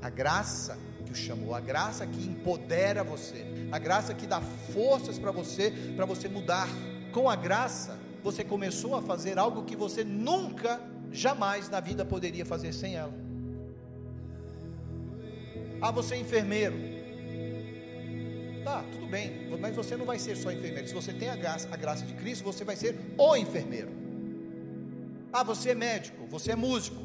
a 0.00 0.10
graça 0.10 0.78
que 1.04 1.12
o 1.12 1.14
chamou, 1.14 1.54
a 1.54 1.60
graça 1.60 2.06
que 2.06 2.20
empodera 2.26 3.02
você, 3.04 3.46
a 3.70 3.78
graça 3.78 4.12
que 4.12 4.26
dá 4.26 4.40
forças 4.40 5.18
para 5.18 5.30
você, 5.30 5.72
para 5.94 6.04
você 6.04 6.28
mudar. 6.28 6.68
Com 7.12 7.30
a 7.30 7.36
graça, 7.36 7.98
você 8.22 8.44
começou 8.44 8.94
a 8.94 9.02
fazer 9.02 9.38
algo 9.38 9.64
que 9.64 9.76
você 9.76 10.04
nunca, 10.04 10.80
jamais 11.12 11.68
na 11.68 11.80
vida 11.80 12.04
poderia 12.04 12.44
fazer 12.44 12.72
sem 12.72 12.96
ela. 12.96 13.14
Ah, 15.80 15.90
você 15.90 16.14
é 16.14 16.18
enfermeiro. 16.18 16.74
Tá, 18.64 18.84
tudo 18.90 19.06
bem, 19.06 19.48
mas 19.60 19.76
você 19.76 19.96
não 19.96 20.04
vai 20.04 20.18
ser 20.18 20.36
só 20.36 20.50
enfermeiro. 20.50 20.88
Se 20.88 20.94
você 20.94 21.12
tem 21.12 21.28
a 21.28 21.36
graça, 21.36 21.68
a 21.70 21.76
graça 21.76 22.04
de 22.04 22.14
Cristo, 22.14 22.42
você 22.42 22.64
vai 22.64 22.74
ser 22.74 22.98
o 23.16 23.36
enfermeiro. 23.36 23.95
Ah, 25.38 25.42
você 25.42 25.72
é 25.72 25.74
médico, 25.74 26.26
você 26.30 26.52
é 26.52 26.56
músico, 26.56 26.96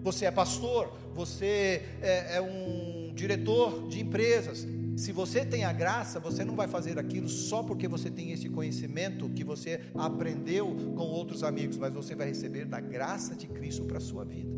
você 0.00 0.26
é 0.26 0.30
pastor, 0.30 0.96
você 1.12 1.82
é, 2.00 2.36
é 2.36 2.40
um 2.40 3.12
diretor 3.12 3.88
de 3.88 3.98
empresas. 3.98 4.64
Se 4.96 5.10
você 5.10 5.44
tem 5.44 5.64
a 5.64 5.72
graça, 5.72 6.20
você 6.20 6.44
não 6.44 6.54
vai 6.54 6.68
fazer 6.68 7.00
aquilo 7.00 7.28
só 7.28 7.64
porque 7.64 7.88
você 7.88 8.08
tem 8.08 8.30
esse 8.30 8.48
conhecimento 8.48 9.28
que 9.30 9.42
você 9.42 9.80
aprendeu 9.96 10.68
com 10.94 11.02
outros 11.02 11.42
amigos, 11.42 11.76
mas 11.78 11.92
você 11.92 12.14
vai 12.14 12.28
receber 12.28 12.64
da 12.64 12.78
graça 12.78 13.34
de 13.34 13.48
Cristo 13.48 13.84
para 13.84 13.98
a 13.98 14.00
sua 14.00 14.24
vida. 14.24 14.54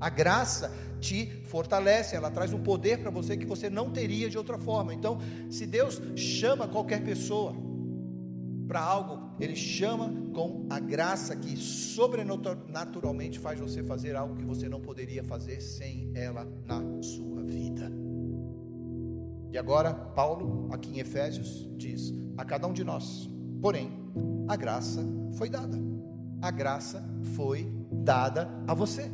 A 0.00 0.10
graça 0.10 0.74
te 0.98 1.26
fortalece, 1.44 2.16
ela 2.16 2.32
traz 2.32 2.52
um 2.52 2.64
poder 2.64 2.98
para 2.98 3.12
você 3.12 3.36
que 3.36 3.46
você 3.46 3.70
não 3.70 3.92
teria 3.92 4.28
de 4.28 4.36
outra 4.36 4.58
forma. 4.58 4.92
Então, 4.92 5.20
se 5.48 5.66
Deus 5.66 6.02
chama 6.16 6.66
qualquer 6.66 7.04
pessoa 7.04 7.54
para 8.66 8.80
algo, 8.80 9.31
Ele 9.42 9.56
chama 9.56 10.14
com 10.32 10.68
a 10.70 10.78
graça 10.78 11.34
que 11.34 11.56
sobrenaturalmente 11.56 13.40
faz 13.40 13.58
você 13.58 13.82
fazer 13.82 14.14
algo 14.14 14.36
que 14.36 14.44
você 14.44 14.68
não 14.68 14.80
poderia 14.80 15.24
fazer 15.24 15.60
sem 15.60 16.12
ela 16.14 16.46
na 16.64 16.80
sua 17.02 17.42
vida. 17.42 17.90
E 19.50 19.58
agora, 19.58 19.92
Paulo, 19.92 20.68
aqui 20.70 20.90
em 20.90 21.00
Efésios, 21.00 21.68
diz: 21.76 22.14
a 22.36 22.44
cada 22.44 22.68
um 22.68 22.72
de 22.72 22.84
nós, 22.84 23.28
porém, 23.60 23.90
a 24.46 24.54
graça 24.54 25.04
foi 25.36 25.50
dada. 25.50 25.76
A 26.40 26.52
graça 26.52 27.04
foi 27.34 27.66
dada 27.90 28.48
a 28.68 28.74
você. 28.74 29.10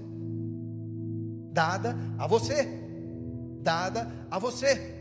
dada 1.52 1.96
a 2.18 2.26
você. 2.26 2.68
Dada 3.62 4.12
a 4.30 4.38
você. 4.38 4.94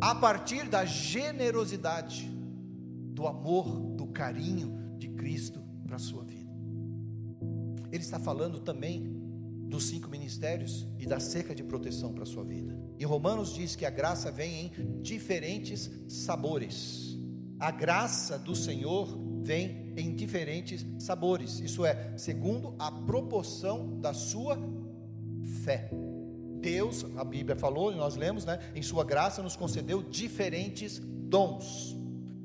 A 0.00 0.14
partir 0.14 0.68
da 0.68 0.84
generosidade, 0.84 2.35
do 3.16 3.26
amor, 3.26 3.80
do 3.96 4.06
carinho 4.06 4.78
de 4.98 5.08
Cristo 5.08 5.58
para 5.86 5.96
a 5.96 5.98
sua 5.98 6.22
vida. 6.22 6.52
Ele 7.90 8.02
está 8.02 8.18
falando 8.18 8.60
também 8.60 9.10
dos 9.70 9.84
cinco 9.84 10.10
ministérios 10.10 10.86
e 10.98 11.06
da 11.06 11.18
cerca 11.18 11.54
de 11.54 11.64
proteção 11.64 12.12
para 12.12 12.24
a 12.24 12.26
sua 12.26 12.44
vida. 12.44 12.78
E 12.98 13.06
Romanos 13.06 13.54
diz 13.54 13.74
que 13.74 13.86
a 13.86 13.90
graça 13.90 14.30
vem 14.30 14.66
em 14.66 15.00
diferentes 15.00 15.90
sabores. 16.06 17.18
A 17.58 17.70
graça 17.70 18.38
do 18.38 18.54
Senhor 18.54 19.18
vem 19.42 19.94
em 19.96 20.14
diferentes 20.14 20.84
sabores, 20.98 21.58
isso 21.60 21.86
é, 21.86 22.12
segundo 22.18 22.74
a 22.78 22.92
proporção 22.92 23.98
da 23.98 24.12
sua 24.12 24.58
fé. 25.64 25.90
Deus, 26.60 27.06
a 27.16 27.24
Bíblia 27.24 27.56
falou, 27.56 27.90
e 27.90 27.96
nós 27.96 28.14
lemos, 28.14 28.44
né? 28.44 28.58
Em 28.74 28.82
sua 28.82 29.04
graça 29.04 29.42
nos 29.42 29.56
concedeu 29.56 30.02
diferentes 30.02 30.98
dons. 30.98 31.95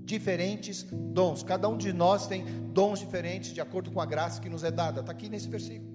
Diferentes 0.03 0.83
dons. 0.91 1.43
Cada 1.43 1.67
um 1.69 1.77
de 1.77 1.93
nós 1.93 2.27
tem 2.27 2.43
dons 2.73 2.99
diferentes 2.99 3.53
de 3.53 3.61
acordo 3.61 3.91
com 3.91 4.01
a 4.01 4.05
graça 4.05 4.41
que 4.41 4.49
nos 4.49 4.63
é 4.63 4.71
dada. 4.71 5.01
Está 5.01 5.11
aqui 5.11 5.29
nesse 5.29 5.47
versículo. 5.47 5.91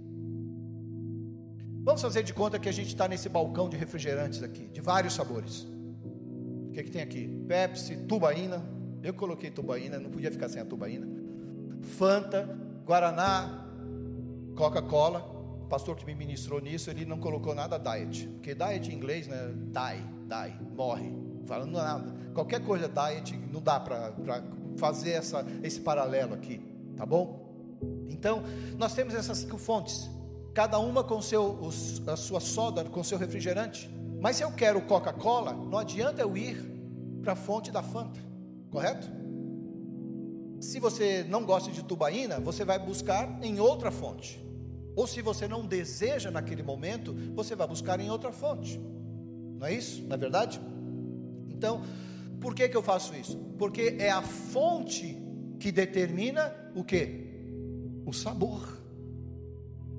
Vamos 1.86 2.02
fazer 2.02 2.24
de 2.24 2.34
conta 2.34 2.58
que 2.58 2.68
a 2.68 2.72
gente 2.72 2.88
está 2.88 3.06
nesse 3.06 3.28
balcão 3.28 3.68
de 3.68 3.76
refrigerantes 3.76 4.42
aqui, 4.42 4.66
de 4.66 4.80
vários 4.80 5.14
sabores. 5.14 5.66
O 6.68 6.72
que, 6.72 6.80
é 6.80 6.82
que 6.82 6.90
tem 6.90 7.00
aqui? 7.00 7.28
Pepsi, 7.46 7.96
tubaína. 8.08 8.60
Eu 9.04 9.14
coloquei 9.14 9.52
tubaína, 9.52 10.00
não 10.00 10.10
podia 10.10 10.32
ficar 10.32 10.48
sem 10.48 10.60
a 10.60 10.64
tubaína. 10.64 11.06
Fanta, 11.80 12.58
Guaraná, 12.84 13.68
Coca-Cola. 14.56 15.20
O 15.62 15.68
pastor 15.68 15.94
que 15.94 16.04
me 16.04 16.14
ministrou 16.14 16.60
nisso, 16.60 16.90
ele 16.90 17.04
não 17.04 17.18
colocou 17.18 17.54
nada 17.54 17.78
diet. 17.78 18.26
Porque 18.28 18.52
diet 18.52 18.90
em 18.90 18.94
inglês, 18.96 19.28
né? 19.28 19.52
Die, 19.52 20.02
die, 20.26 20.74
morre. 20.76 21.25
Falando 21.46 21.72
nada. 21.72 22.14
Qualquer 22.34 22.64
coisa 22.64 22.88
diet, 22.88 23.36
não 23.52 23.60
dá 23.60 23.80
para 23.80 24.12
fazer 24.76 25.12
essa, 25.12 25.44
esse 25.62 25.80
paralelo 25.80 26.34
aqui. 26.34 26.60
Tá 26.96 27.06
bom? 27.06 27.46
Então, 28.08 28.42
nós 28.78 28.94
temos 28.94 29.14
essas 29.14 29.38
cinco 29.38 29.58
fontes 29.58 30.10
cada 30.56 30.78
uma 30.78 31.04
com 31.04 31.20
seu, 31.20 31.68
a 32.06 32.16
sua 32.16 32.40
soda, 32.40 32.82
com 32.82 33.04
seu 33.04 33.18
refrigerante. 33.18 33.90
Mas 34.18 34.36
se 34.36 34.42
eu 34.42 34.50
quero 34.50 34.80
Coca-Cola, 34.80 35.52
não 35.52 35.76
adianta 35.76 36.22
eu 36.22 36.34
ir 36.34 36.56
para 37.20 37.34
a 37.34 37.36
fonte 37.36 37.70
da 37.70 37.82
Fanta, 37.82 38.18
correto? 38.70 39.06
Se 40.58 40.80
você 40.80 41.26
não 41.28 41.44
gosta 41.44 41.70
de 41.70 41.84
tubaína, 41.84 42.40
você 42.40 42.64
vai 42.64 42.78
buscar 42.78 43.38
em 43.44 43.60
outra 43.60 43.90
fonte. 43.90 44.42
Ou 44.96 45.06
se 45.06 45.20
você 45.20 45.46
não 45.46 45.66
deseja 45.66 46.30
naquele 46.30 46.62
momento, 46.62 47.14
você 47.34 47.54
vai 47.54 47.68
buscar 47.68 48.00
em 48.00 48.10
outra 48.10 48.32
fonte. 48.32 48.80
Não 49.58 49.66
é 49.66 49.74
isso? 49.74 50.04
Não 50.04 50.14
é 50.14 50.18
verdade? 50.18 50.58
Então, 51.56 51.82
por 52.40 52.54
que, 52.54 52.68
que 52.68 52.76
eu 52.76 52.82
faço 52.82 53.14
isso? 53.14 53.36
Porque 53.58 53.96
é 53.98 54.10
a 54.10 54.22
fonte 54.22 55.16
que 55.58 55.72
determina 55.72 56.54
o 56.74 56.84
que? 56.84 57.24
O 58.04 58.12
sabor. 58.12 58.80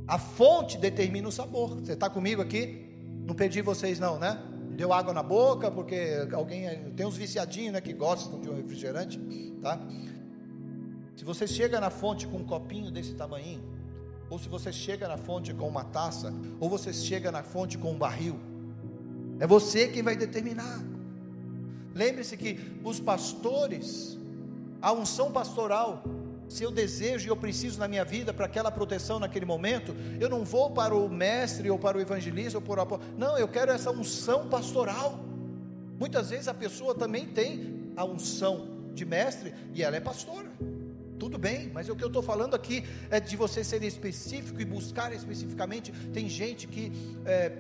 A 0.08 0.18
fonte 0.18 0.78
determina 0.78 1.28
o 1.28 1.32
sabor. 1.32 1.76
Você 1.76 1.94
está 1.94 2.10
comigo 2.10 2.42
aqui? 2.42 2.86
Não 3.26 3.36
perdi 3.36 3.62
vocês 3.62 4.00
não, 4.00 4.18
né? 4.18 4.42
Deu 4.78 4.94
água 4.94 5.14
na 5.14 5.24
boca, 5.24 5.72
porque 5.72 6.28
alguém 6.32 6.92
tem 6.96 7.06
uns 7.06 7.18
viciadinhos, 7.18 7.74
né, 7.74 7.82
que 7.82 7.92
gostam 7.92 8.40
de 8.40 8.48
um 8.48 8.56
refrigerante, 8.56 9.20
tá? 9.60 9.80
Se 11.16 11.26
você 11.26 11.48
chega 11.48 11.80
na 11.80 11.90
fonte 11.90 12.28
com 12.28 12.38
um 12.38 12.46
copinho 12.46 12.92
desse 12.92 13.16
tamanho, 13.16 13.60
ou 14.30 14.38
se 14.38 14.48
você 14.48 14.72
chega 14.72 15.08
na 15.08 15.18
fonte 15.18 15.52
com 15.52 15.68
uma 15.68 15.84
taça, 15.84 16.32
ou 16.60 16.70
você 16.70 16.94
chega 16.94 17.32
na 17.32 17.42
fonte 17.42 17.76
com 17.76 17.92
um 17.92 17.98
barril, 17.98 18.40
é 19.40 19.48
você 19.48 19.88
quem 19.88 20.04
vai 20.04 20.16
determinar. 20.16 20.80
Lembre-se 21.98 22.38
que 22.38 22.60
os 22.84 23.00
pastores, 23.00 24.18
a 24.82 24.94
unção 24.94 25.32
pastoral 25.32 26.04
se 26.48 26.64
eu 26.64 26.72
desejo 26.72 27.28
e 27.28 27.30
eu 27.30 27.36
preciso 27.36 27.78
na 27.80 27.88
minha 27.88 28.06
vida 28.06 28.34
para 28.34 28.46
aquela 28.46 28.72
proteção 28.72 29.20
naquele 29.20 29.46
momento, 29.46 29.94
eu 30.20 30.30
não 30.30 30.46
vou 30.46 30.72
para 30.72 30.96
o 30.96 31.10
mestre 31.10 31.70
ou 31.70 31.78
para 31.78 31.98
o 31.98 32.02
evangelista 32.02 32.58
ou 32.58 32.62
para 32.62 32.84
o 32.84 33.00
não, 33.18 33.38
eu 33.38 33.48
quero 33.48 33.72
essa 33.72 33.92
unção 33.92 34.48
pastoral. 34.48 35.20
Muitas 36.00 36.30
vezes 36.30 36.48
a 36.48 36.54
pessoa 36.54 36.96
também 36.96 37.26
tem 37.26 37.92
a 37.96 38.06
unção 38.06 38.92
de 38.94 39.04
mestre 39.04 39.54
e 39.74 39.84
ela 39.84 39.98
é 39.98 40.00
pastora. 40.00 40.50
Tudo 41.20 41.38
bem, 41.38 41.70
mas 41.74 41.90
o 41.90 41.96
que 41.96 42.04
eu 42.04 42.08
estou 42.08 42.22
falando 42.22 42.56
aqui 42.56 42.84
é 43.10 43.20
de 43.20 43.36
você 43.36 43.64
ser 43.64 43.84
específico 43.84 44.62
e 44.62 44.66
buscar 44.66 45.12
especificamente. 45.12 45.92
Tem 46.14 46.30
gente 46.30 46.68
que 46.68 46.92
é, 47.26 47.52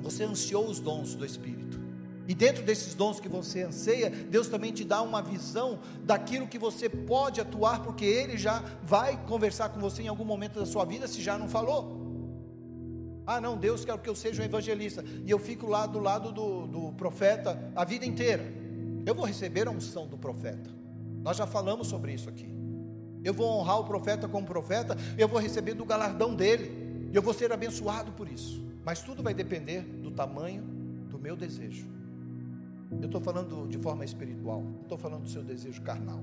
você 0.00 0.22
ansiou 0.22 0.66
os 0.66 0.78
dons 0.78 1.14
do 1.14 1.26
Espírito. 1.26 1.83
E 2.26 2.34
dentro 2.34 2.62
desses 2.62 2.94
dons 2.94 3.20
que 3.20 3.28
você 3.28 3.62
anseia, 3.62 4.08
Deus 4.08 4.48
também 4.48 4.72
te 4.72 4.84
dá 4.84 5.02
uma 5.02 5.20
visão 5.20 5.78
daquilo 6.02 6.46
que 6.46 6.58
você 6.58 6.88
pode 6.88 7.40
atuar, 7.40 7.82
porque 7.82 8.04
Ele 8.04 8.38
já 8.38 8.62
vai 8.82 9.22
conversar 9.26 9.68
com 9.68 9.80
você 9.80 10.02
em 10.02 10.08
algum 10.08 10.24
momento 10.24 10.58
da 10.58 10.66
sua 10.66 10.84
vida, 10.84 11.06
se 11.06 11.20
já 11.20 11.36
não 11.36 11.48
falou. 11.48 12.02
Ah, 13.26 13.40
não, 13.40 13.56
Deus 13.56 13.84
quer 13.84 13.96
que 13.98 14.08
eu 14.08 14.14
seja 14.14 14.42
um 14.42 14.44
evangelista, 14.44 15.04
e 15.24 15.30
eu 15.30 15.38
fico 15.38 15.66
lá 15.66 15.86
do 15.86 15.98
lado 15.98 16.32
do, 16.32 16.66
do 16.66 16.92
profeta 16.92 17.72
a 17.74 17.84
vida 17.84 18.06
inteira. 18.06 18.44
Eu 19.04 19.14
vou 19.14 19.24
receber 19.24 19.66
a 19.68 19.70
unção 19.70 20.06
do 20.06 20.16
profeta. 20.16 20.70
Nós 21.22 21.36
já 21.36 21.46
falamos 21.46 21.88
sobre 21.88 22.12
isso 22.12 22.28
aqui. 22.28 22.48
Eu 23.22 23.32
vou 23.32 23.58
honrar 23.58 23.80
o 23.80 23.84
profeta 23.84 24.28
como 24.28 24.46
profeta, 24.46 24.96
eu 25.16 25.26
vou 25.28 25.38
receber 25.38 25.74
do 25.74 25.84
galardão 25.84 26.34
dele, 26.34 27.10
e 27.12 27.16
eu 27.16 27.22
vou 27.22 27.32
ser 27.32 27.52
abençoado 27.52 28.12
por 28.12 28.28
isso. 28.28 28.62
Mas 28.84 29.00
tudo 29.02 29.22
vai 29.22 29.32
depender 29.32 29.80
do 29.82 30.10
tamanho 30.10 30.62
do 31.08 31.18
meu 31.18 31.34
desejo. 31.34 31.93
Eu 33.00 33.06
estou 33.06 33.20
falando 33.20 33.66
de 33.68 33.78
forma 33.78 34.04
espiritual, 34.04 34.62
estou 34.82 34.98
falando 34.98 35.24
do 35.24 35.28
seu 35.28 35.42
desejo 35.42 35.82
carnal. 35.82 36.20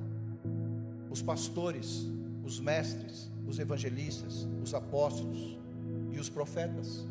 Os 1.09 1.21
pastores, 1.21 2.07
os 2.43 2.59
mestres, 2.59 3.29
os 3.47 3.59
evangelistas, 3.59 4.47
os 4.63 4.73
apóstolos 4.73 5.57
e 6.11 6.19
os 6.19 6.29
profetas. 6.29 7.05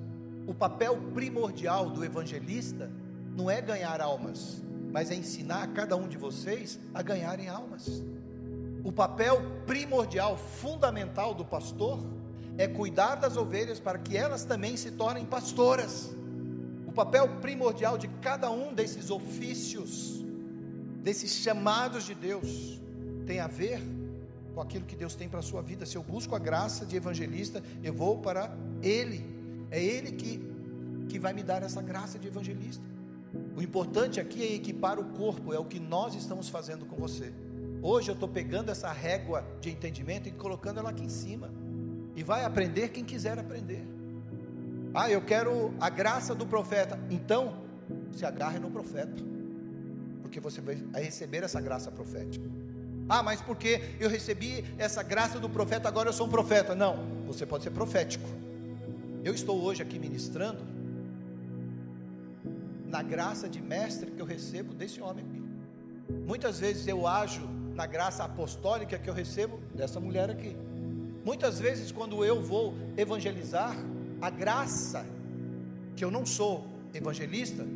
O 0.47 0.55
papel 0.55 0.97
primordial 1.15 1.91
do 1.91 2.05
evangelista 2.05 2.91
não 3.37 3.51
é 3.51 3.61
ganhar 3.61 4.01
almas, 4.01 4.63
mas 4.93 5.11
é 5.11 5.15
ensinar 5.15 5.63
a 5.63 5.67
cada 5.69 5.97
um 5.97 6.09
de 6.09 6.19
vocês 6.19 6.79
a 6.93 7.03
ganharem 7.03 7.49
almas. 7.49 8.03
O 8.83 8.91
papel 8.91 9.43
primordial, 9.67 10.37
fundamental 10.37 11.35
do 11.35 11.45
pastor 11.45 12.01
é 12.57 12.67
cuidar 12.67 13.15
das 13.17 13.37
ovelhas 13.37 13.79
para 13.79 13.99
que 13.99 14.17
elas 14.17 14.45
também 14.45 14.77
se 14.77 14.91
tornem 14.91 15.25
pastoras. 15.25 16.15
O 16.91 16.93
papel 16.93 17.29
primordial 17.41 17.97
de 17.97 18.09
cada 18.21 18.51
um 18.51 18.75
desses 18.75 19.11
ofícios, 19.11 20.25
desses 21.05 21.31
chamados 21.37 22.03
de 22.05 22.17
Deus, 22.17 22.81
tem 23.25 23.39
a 23.39 23.47
ver 23.47 23.81
com 24.53 24.61
aquilo 24.61 24.85
que 24.85 24.97
Deus 24.97 25.15
tem 25.15 25.29
para 25.29 25.39
a 25.39 25.43
sua 25.43 25.63
vida. 25.63 25.87
Se 25.87 25.97
eu 25.97 26.03
busco 26.03 26.35
a 26.35 26.39
graça 26.41 26.85
de 26.85 26.97
evangelista, 26.97 27.63
eu 27.85 27.95
vou 27.95 28.19
para 28.19 28.53
Ele. 28.83 29.25
É 29.71 29.81
Ele 29.81 30.11
que, 30.11 30.43
que 31.09 31.17
vai 31.17 31.33
me 31.33 31.45
dar 31.45 31.63
essa 31.63 31.81
graça 31.81 32.19
de 32.19 32.27
evangelista. 32.27 32.85
O 33.57 33.63
importante 33.63 34.19
aqui 34.19 34.43
é 34.43 34.53
equipar 34.53 34.99
o 34.99 35.05
corpo, 35.11 35.55
é 35.55 35.59
o 35.61 35.65
que 35.65 35.79
nós 35.79 36.17
estamos 36.17 36.49
fazendo 36.49 36.85
com 36.87 36.97
você. 36.97 37.33
Hoje 37.81 38.11
eu 38.11 38.15
estou 38.15 38.29
pegando 38.29 38.69
essa 38.69 38.91
régua 38.91 39.47
de 39.61 39.71
entendimento 39.71 40.29
e 40.29 40.33
colocando 40.33 40.81
ela 40.81 40.91
aqui 40.91 41.05
em 41.05 41.09
cima. 41.09 41.53
E 42.17 42.25
vai 42.25 42.45
aprender 42.45 42.89
quem 42.89 43.05
quiser 43.05 43.39
aprender. 43.39 44.00
Ah, 44.93 45.11
eu 45.11 45.23
quero 45.23 45.73
a 45.81 45.89
graça 45.89 46.35
do 46.35 46.47
profeta. 46.47 46.99
Então, 47.11 47.55
se 48.13 48.25
agarre 48.25 48.59
no 48.59 48.71
profeta, 48.71 49.23
porque 50.23 50.41
você 50.41 50.61
vai 50.61 50.77
receber 50.95 51.43
essa 51.45 51.61
graça 51.61 51.91
profética. 51.91 52.49
Ah, 53.09 53.23
mas 53.23 53.41
porque 53.41 53.81
eu 53.99 54.09
recebi 54.09 54.65
essa 54.79 55.03
graça 55.03 55.39
do 55.39 55.49
profeta, 55.49 55.89
agora 55.89 56.09
eu 56.09 56.13
sou 56.13 56.27
um 56.27 56.31
profeta. 56.31 56.75
Não, 56.75 57.25
você 57.27 57.45
pode 57.45 57.65
ser 57.65 57.71
profético. 57.71 58.29
Eu 59.25 59.35
estou 59.35 59.61
hoje 59.63 59.83
aqui 59.83 59.99
ministrando 59.99 60.65
na 62.87 63.03
graça 63.03 63.49
de 63.49 63.61
mestre 63.61 64.11
que 64.11 64.21
eu 64.21 64.27
recebo 64.27 64.75
desse 64.75 65.01
homem 65.01 65.25
aqui. 65.25 65.43
Muitas 66.27 66.59
vezes 66.59 66.87
eu 66.87 67.07
ajo 67.07 67.49
na 67.75 67.87
graça 67.87 68.25
apostólica 68.25 68.99
que 68.99 69.09
eu 69.09 69.15
recebo 69.15 69.59
dessa 69.75 70.01
mulher 70.01 70.31
aqui. 70.31 70.57
Muitas 71.25 71.61
vezes, 71.61 71.93
quando 71.93 72.25
eu 72.25 72.43
vou 72.43 72.75
evangelizar, 72.97 73.77
a 74.21 74.31
graça, 74.31 75.05
que 75.97 76.05
eu 76.05 76.11
não 76.11 76.27
sou 76.27 76.67
evangelista, 76.93 77.67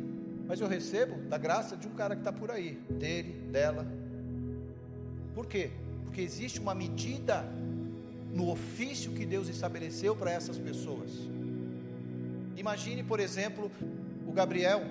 mas 0.47 0.61
eu 0.61 0.67
recebo 0.67 1.15
da 1.27 1.37
graça 1.37 1.75
de 1.75 1.87
um 1.87 1.91
cara 1.91 2.15
que 2.15 2.21
está 2.21 2.31
por 2.31 2.51
aí, 2.51 2.79
dele, 2.89 3.33
dela. 3.51 3.85
Por 5.33 5.47
quê? 5.47 5.71
Porque 6.03 6.21
existe 6.21 6.59
uma 6.59 6.75
medida 6.75 7.43
no 8.31 8.51
ofício 8.51 9.11
que 9.11 9.25
Deus 9.25 9.47
estabeleceu 9.47 10.15
para 10.15 10.31
essas 10.31 10.57
pessoas. 10.57 11.11
Imagine, 12.55 13.03
por 13.03 13.19
exemplo, 13.19 13.71
o 14.27 14.31
Gabriel 14.31 14.83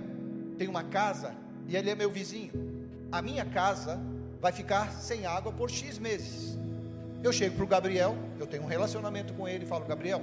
tem 0.59 0.69
uma 0.69 0.83
casa 0.83 1.35
e 1.69 1.77
ele 1.77 1.91
é 1.91 1.95
meu 1.95 2.11
vizinho. 2.11 2.53
A 3.13 3.23
minha 3.23 3.45
casa 3.45 4.01
vai 4.41 4.53
ficar 4.53 4.93
sem 4.93 5.25
água 5.25 5.53
por 5.53 5.71
X 5.71 5.99
meses. 5.99 6.59
Eu 7.23 7.33
chego 7.33 7.57
para 7.57 7.65
o 7.65 7.69
Gabriel, 7.69 8.17
eu 8.39 8.47
tenho 8.47 8.63
um 8.63 8.67
relacionamento 8.67 9.33
com 9.35 9.49
ele 9.49 9.65
e 9.65 9.67
falo: 9.67 9.85
Gabriel, 9.87 10.21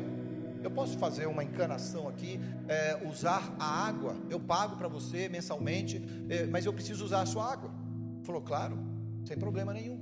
eu 0.63 0.71
posso 0.71 0.97
fazer 0.97 1.25
uma 1.25 1.43
encanação 1.43 2.07
aqui, 2.07 2.39
é, 2.67 3.07
usar 3.07 3.55
a 3.59 3.87
água. 3.87 4.15
Eu 4.29 4.39
pago 4.39 4.75
para 4.75 4.87
você 4.87 5.27
mensalmente, 5.27 6.01
é, 6.29 6.45
mas 6.45 6.65
eu 6.65 6.73
preciso 6.73 7.03
usar 7.03 7.21
a 7.21 7.25
sua 7.25 7.51
água. 7.51 7.71
Falou, 8.23 8.41
claro, 8.41 8.77
sem 9.25 9.37
problema 9.37 9.73
nenhum. 9.73 9.99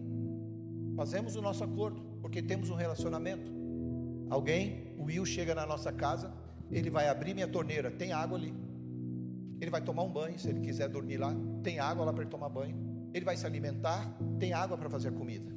Fazemos 0.95 1.35
o 1.35 1.41
nosso 1.41 1.63
acordo, 1.63 2.01
porque 2.21 2.41
temos 2.41 2.69
um 2.69 2.75
relacionamento. 2.75 3.51
Alguém, 4.29 4.93
o 4.97 5.05
Will 5.05 5.25
chega 5.25 5.55
na 5.55 5.65
nossa 5.65 5.91
casa, 5.91 6.31
ele 6.69 6.89
vai 6.89 7.07
abrir 7.07 7.33
minha 7.33 7.47
torneira, 7.47 7.89
tem 7.89 8.11
água 8.11 8.37
ali. 8.37 8.53
Ele 9.59 9.71
vai 9.71 9.81
tomar 9.81 10.03
um 10.03 10.11
banho, 10.11 10.37
se 10.37 10.49
ele 10.49 10.59
quiser 10.59 10.87
dormir 10.87 11.17
lá, 11.17 11.33
tem 11.63 11.79
água 11.79 12.05
lá 12.05 12.13
para 12.13 12.23
ele 12.23 12.31
tomar 12.31 12.49
banho. 12.49 12.77
Ele 13.13 13.25
vai 13.25 13.35
se 13.35 13.45
alimentar, 13.45 14.13
tem 14.39 14.53
água 14.53 14.77
para 14.77 14.89
fazer 14.89 15.11
comida. 15.11 15.51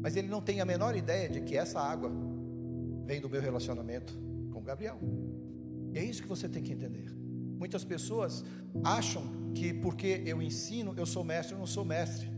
Mas 0.00 0.16
ele 0.16 0.28
não 0.28 0.40
tem 0.40 0.60
a 0.60 0.64
menor 0.64 0.94
ideia 0.94 1.28
de 1.28 1.40
que 1.40 1.56
essa 1.56 1.80
água 1.80 2.12
vem 3.04 3.20
do 3.20 3.28
meu 3.28 3.40
relacionamento 3.40 4.14
com 4.52 4.62
Gabriel. 4.62 4.98
E 5.92 5.98
é 5.98 6.04
isso 6.04 6.22
que 6.22 6.28
você 6.28 6.48
tem 6.48 6.62
que 6.62 6.72
entender. 6.72 7.10
Muitas 7.58 7.84
pessoas 7.84 8.44
acham 8.82 9.52
que 9.54 9.72
porque 9.72 10.22
eu 10.26 10.42
ensino, 10.42 10.94
eu 10.96 11.06
sou 11.06 11.22
mestre, 11.22 11.54
eu 11.54 11.58
não 11.58 11.66
sou 11.66 11.84
mestre. 11.84 12.28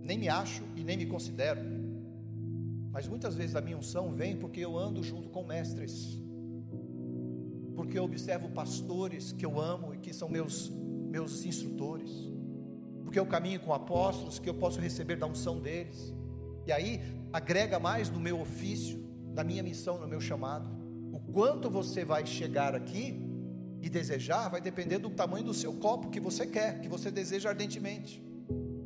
Nem 0.00 0.18
me 0.18 0.28
acho 0.28 0.62
e 0.76 0.84
nem 0.84 0.96
me 0.96 1.06
considero. 1.06 1.60
Mas 2.92 3.08
muitas 3.08 3.34
vezes 3.34 3.56
a 3.56 3.60
minha 3.60 3.76
unção 3.76 4.14
vem 4.14 4.36
porque 4.36 4.60
eu 4.60 4.76
ando 4.76 5.02
junto 5.02 5.30
com 5.30 5.44
mestres. 5.44 6.20
Porque 7.74 7.98
eu 7.98 8.04
observo 8.04 8.48
pastores 8.50 9.32
que 9.32 9.44
eu 9.44 9.58
amo 9.60 9.94
e 9.94 9.98
que 9.98 10.12
são 10.12 10.28
meus 10.28 10.70
meus 11.14 11.44
instrutores. 11.44 12.10
Porque 13.04 13.18
eu 13.18 13.26
caminho 13.26 13.60
com 13.60 13.72
apóstolos 13.72 14.40
que 14.40 14.48
eu 14.48 14.54
posso 14.54 14.80
receber 14.80 15.16
da 15.16 15.26
unção 15.26 15.60
deles. 15.60 16.12
E 16.66 16.72
aí 16.72 17.00
agrega 17.32 17.78
mais 17.78 18.10
no 18.10 18.18
meu 18.18 18.40
ofício, 18.40 19.03
da 19.34 19.42
minha 19.42 19.62
missão, 19.62 19.98
no 19.98 20.06
meu 20.06 20.20
chamado. 20.20 20.70
O 21.12 21.18
quanto 21.18 21.68
você 21.68 22.04
vai 22.04 22.24
chegar 22.24 22.74
aqui 22.74 23.20
e 23.82 23.90
desejar 23.90 24.48
vai 24.48 24.60
depender 24.60 24.98
do 24.98 25.10
tamanho 25.10 25.44
do 25.44 25.52
seu 25.52 25.72
copo 25.74 26.08
que 26.08 26.20
você 26.20 26.46
quer, 26.46 26.80
que 26.80 26.88
você 26.88 27.10
deseja 27.10 27.50
ardentemente. 27.50 28.22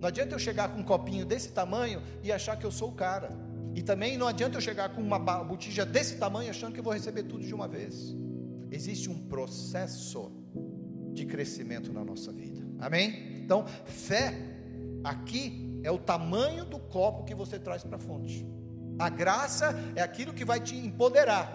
Não 0.00 0.08
adianta 0.08 0.34
eu 0.34 0.38
chegar 0.38 0.68
com 0.70 0.80
um 0.80 0.84
copinho 0.84 1.26
desse 1.26 1.50
tamanho 1.50 2.02
e 2.22 2.32
achar 2.32 2.56
que 2.56 2.64
eu 2.64 2.72
sou 2.72 2.90
o 2.90 2.94
cara. 2.94 3.30
E 3.74 3.82
também 3.82 4.16
não 4.16 4.26
adianta 4.26 4.56
eu 4.56 4.60
chegar 4.60 4.88
com 4.94 5.00
uma 5.00 5.18
botija 5.18 5.84
desse 5.84 6.16
tamanho 6.16 6.50
achando 6.50 6.72
que 6.72 6.80
eu 6.80 6.84
vou 6.84 6.92
receber 6.92 7.24
tudo 7.24 7.44
de 7.44 7.54
uma 7.54 7.68
vez. 7.68 8.16
Existe 8.70 9.08
um 9.08 9.18
processo 9.28 10.32
de 11.12 11.24
crescimento 11.26 11.92
na 11.92 12.04
nossa 12.04 12.32
vida. 12.32 12.66
Amém? 12.80 13.42
Então, 13.44 13.66
fé 13.86 14.34
aqui 15.04 15.80
é 15.82 15.90
o 15.90 15.98
tamanho 15.98 16.64
do 16.64 16.78
copo 16.78 17.24
que 17.24 17.34
você 17.34 17.58
traz 17.58 17.82
para 17.82 17.96
a 17.96 18.00
fonte. 18.00 18.46
A 18.98 19.08
graça 19.08 19.74
é 19.94 20.02
aquilo 20.02 20.34
que 20.34 20.44
vai 20.44 20.60
te 20.60 20.76
empoderar, 20.76 21.52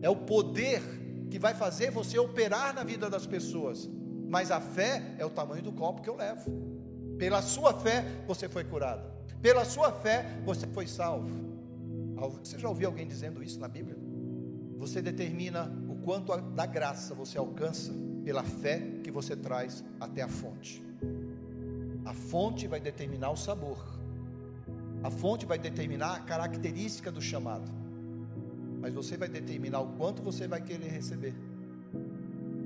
é 0.00 0.08
o 0.08 0.16
poder 0.16 0.80
que 1.30 1.38
vai 1.38 1.54
fazer 1.54 1.90
você 1.90 2.18
operar 2.18 2.74
na 2.74 2.84
vida 2.84 3.08
das 3.08 3.26
pessoas. 3.26 3.88
Mas 4.28 4.50
a 4.50 4.60
fé 4.60 5.14
é 5.18 5.26
o 5.26 5.30
tamanho 5.30 5.62
do 5.62 5.72
copo 5.72 6.02
que 6.02 6.08
eu 6.08 6.16
levo. 6.16 6.50
Pela 7.18 7.42
sua 7.42 7.74
fé 7.74 8.04
você 8.26 8.48
foi 8.48 8.64
curado. 8.64 9.02
Pela 9.42 9.64
sua 9.64 9.92
fé 9.92 10.40
você 10.44 10.66
foi 10.66 10.86
salvo. 10.86 11.50
Você 12.42 12.58
já 12.58 12.68
ouviu 12.68 12.88
alguém 12.88 13.06
dizendo 13.06 13.42
isso 13.42 13.58
na 13.58 13.66
Bíblia? 13.66 13.96
Você 14.76 15.02
determina 15.02 15.72
o 15.88 15.96
quanto 15.96 16.36
da 16.36 16.66
graça 16.66 17.14
você 17.14 17.38
alcança 17.38 17.92
pela 18.24 18.42
fé 18.42 18.78
que 19.02 19.10
você 19.10 19.34
traz 19.34 19.84
até 19.98 20.22
a 20.22 20.28
fonte. 20.28 20.82
A 22.04 22.12
fonte 22.12 22.66
vai 22.66 22.80
determinar 22.80 23.30
o 23.30 23.36
sabor. 23.36 23.99
A 25.02 25.10
fonte 25.10 25.46
vai 25.46 25.58
determinar 25.58 26.14
a 26.16 26.20
característica 26.20 27.10
do 27.10 27.20
chamado. 27.20 27.70
Mas 28.80 28.92
você 28.92 29.16
vai 29.16 29.28
determinar 29.28 29.80
o 29.80 29.88
quanto 29.96 30.22
você 30.22 30.46
vai 30.46 30.60
querer 30.60 30.88
receber. 30.88 31.34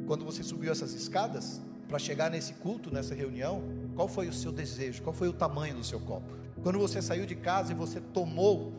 Quando 0.07 0.25
você 0.25 0.43
subiu 0.43 0.73
essas 0.73 0.93
escadas 0.95 1.61
para 1.89 1.99
chegar 1.99 2.31
nesse 2.31 2.55
culto, 2.55 2.93
nessa 2.93 3.15
reunião, 3.15 3.63
qual 3.95 4.09
foi 4.09 4.29
o 4.29 4.33
seu 4.33 4.51
desejo? 4.51 5.03
Qual 5.03 5.15
foi 5.15 5.29
o 5.29 5.33
tamanho 5.33 5.75
do 5.75 5.85
seu 5.85 6.01
copo? 6.01 6.27
Quando 6.63 6.79
você 6.79 7.01
saiu 7.01 7.25
de 7.25 7.35
casa 7.35 7.73
e 7.73 7.75
você 7.75 8.01
tomou 8.01 8.73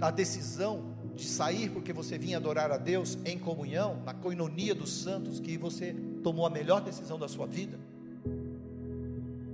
a 0.00 0.10
decisão 0.10 0.92
de 1.14 1.24
sair 1.24 1.70
porque 1.70 1.92
você 1.92 2.16
vinha 2.16 2.38
adorar 2.38 2.70
a 2.72 2.78
Deus 2.78 3.18
em 3.24 3.38
comunhão, 3.38 4.02
na 4.04 4.14
coinonia 4.14 4.74
dos 4.74 4.90
santos, 5.02 5.38
que 5.38 5.58
você 5.58 5.94
tomou 6.22 6.46
a 6.46 6.50
melhor 6.50 6.80
decisão 6.80 7.18
da 7.18 7.28
sua 7.28 7.46
vida? 7.46 7.78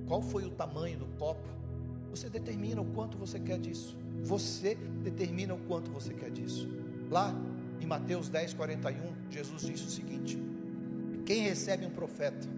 Qual 0.06 0.22
foi 0.22 0.44
o 0.44 0.50
tamanho 0.50 0.98
do 0.98 1.06
copo? 1.18 1.57
Você 2.18 2.28
determina 2.28 2.80
o 2.80 2.84
quanto 2.84 3.16
você 3.16 3.38
quer 3.38 3.60
disso. 3.60 3.96
Você 4.24 4.74
determina 5.04 5.54
o 5.54 5.58
quanto 5.58 5.88
você 5.88 6.12
quer 6.12 6.32
disso. 6.32 6.68
Lá 7.08 7.32
em 7.80 7.86
Mateus 7.86 8.28
10, 8.28 8.54
41, 8.54 9.30
Jesus 9.30 9.62
disse 9.62 9.84
o 9.84 9.88
seguinte: 9.88 10.36
Quem 11.24 11.42
recebe 11.42 11.86
um 11.86 11.90
profeta 11.90 12.48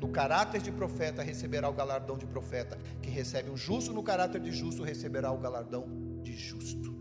no 0.00 0.08
caráter 0.10 0.62
de 0.62 0.70
profeta 0.70 1.24
receberá 1.24 1.68
o 1.68 1.72
galardão 1.72 2.16
de 2.16 2.24
profeta. 2.24 2.78
Quem 3.02 3.12
recebe 3.12 3.50
um 3.50 3.56
justo 3.56 3.92
no 3.92 4.00
caráter 4.00 4.40
de 4.40 4.52
justo 4.52 4.84
receberá 4.84 5.32
o 5.32 5.38
galardão 5.38 5.88
de 6.22 6.32
justo. 6.36 6.94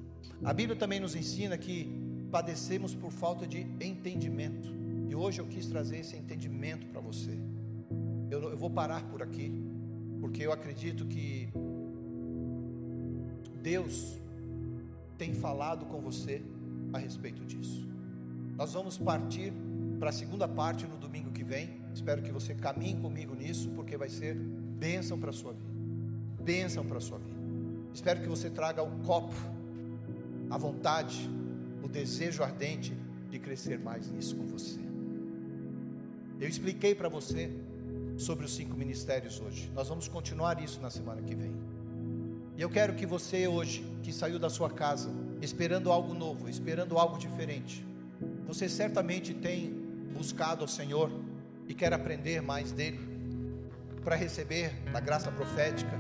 A 0.44 0.52
Bíblia 0.52 0.76
também 0.76 1.00
nos 1.00 1.16
ensina 1.16 1.60
que 1.60 2.28
padecemos 2.32 2.96
por 2.96 3.12
falta 3.12 3.46
de 3.46 3.60
entendimento. 3.80 4.74
E 5.08 5.14
hoje 5.14 5.40
eu 5.42 5.46
quis 5.46 5.68
trazer 5.68 6.00
esse 6.00 6.16
entendimento 6.16 6.88
para 6.88 7.02
você. 7.02 7.38
Eu, 8.32 8.50
eu 8.50 8.58
vou 8.58 8.72
parar 8.72 9.04
por 9.10 9.22
aqui, 9.22 9.54
porque 10.20 10.42
eu 10.42 10.52
acredito 10.52 11.06
que 11.06 11.52
Deus 13.64 14.20
tem 15.18 15.34
falado 15.34 15.86
com 15.86 16.02
você 16.02 16.44
a 16.92 16.98
respeito 16.98 17.46
disso. 17.46 17.88
Nós 18.58 18.74
vamos 18.74 18.98
partir 18.98 19.54
para 20.00 20.10
a 20.10 20.14
segunda 20.14 20.48
parte 20.48 20.86
no 20.86 20.98
domingo 20.98 21.32
que 21.32 21.46
vem. 21.46 21.82
Espero 21.94 22.22
que 22.22 22.32
você 22.32 22.54
caminhe 22.54 23.00
comigo 23.00 23.34
nisso, 23.34 23.70
porque 23.70 23.96
vai 23.96 24.10
ser 24.10 24.36
bênção 24.36 25.18
para 25.18 25.30
a 25.30 25.34
sua 25.34 25.54
vida. 25.54 25.72
Bênção 26.44 26.86
para 26.86 26.98
a 26.98 27.02
sua 27.02 27.20
vida. 27.20 27.40
Espero 27.94 28.22
que 28.22 28.28
você 28.28 28.50
traga 28.50 28.84
o 28.84 29.00
copo, 29.00 29.34
a 30.50 30.58
vontade, 30.58 31.30
o 31.82 31.88
desejo 31.88 32.44
ardente 32.44 32.94
de 33.30 33.40
crescer 33.40 33.80
mais 33.80 34.12
nisso 34.12 34.36
com 34.36 34.46
você. 34.46 34.82
Eu 36.38 36.50
expliquei 36.50 36.94
para 36.94 37.08
você 37.08 37.50
sobre 38.18 38.46
os 38.46 38.54
cinco 38.54 38.76
ministérios 38.76 39.40
hoje. 39.40 39.72
Nós 39.74 39.88
vamos 39.88 40.10
continuar 40.10 40.62
isso 40.62 40.82
na 40.82 40.90
semana 40.90 41.22
que 41.22 41.34
vem. 41.34 41.73
E 42.56 42.62
eu 42.62 42.70
quero 42.70 42.94
que 42.94 43.06
você 43.06 43.48
hoje, 43.48 43.84
que 44.04 44.14
saiu 44.14 44.38
da 44.38 44.50
sua 44.50 44.70
casa, 44.70 45.10
esperando 45.42 45.92
algo 45.92 46.14
novo, 46.14 46.48
esperando 46.48 47.00
algo 47.00 47.18
diferente, 47.18 47.86
você 48.46 48.70
certamente 48.70 49.34
tem 49.34 49.72
buscado 50.14 50.62
ao 50.62 50.68
Senhor 50.68 51.12
e 51.68 51.74
quer 51.74 51.92
aprender 51.94 52.42
mais 52.42 52.72
dele, 52.72 53.00
para 54.04 54.16
receber 54.16 54.72
da 54.92 55.00
graça 55.00 55.32
profética, 55.32 55.98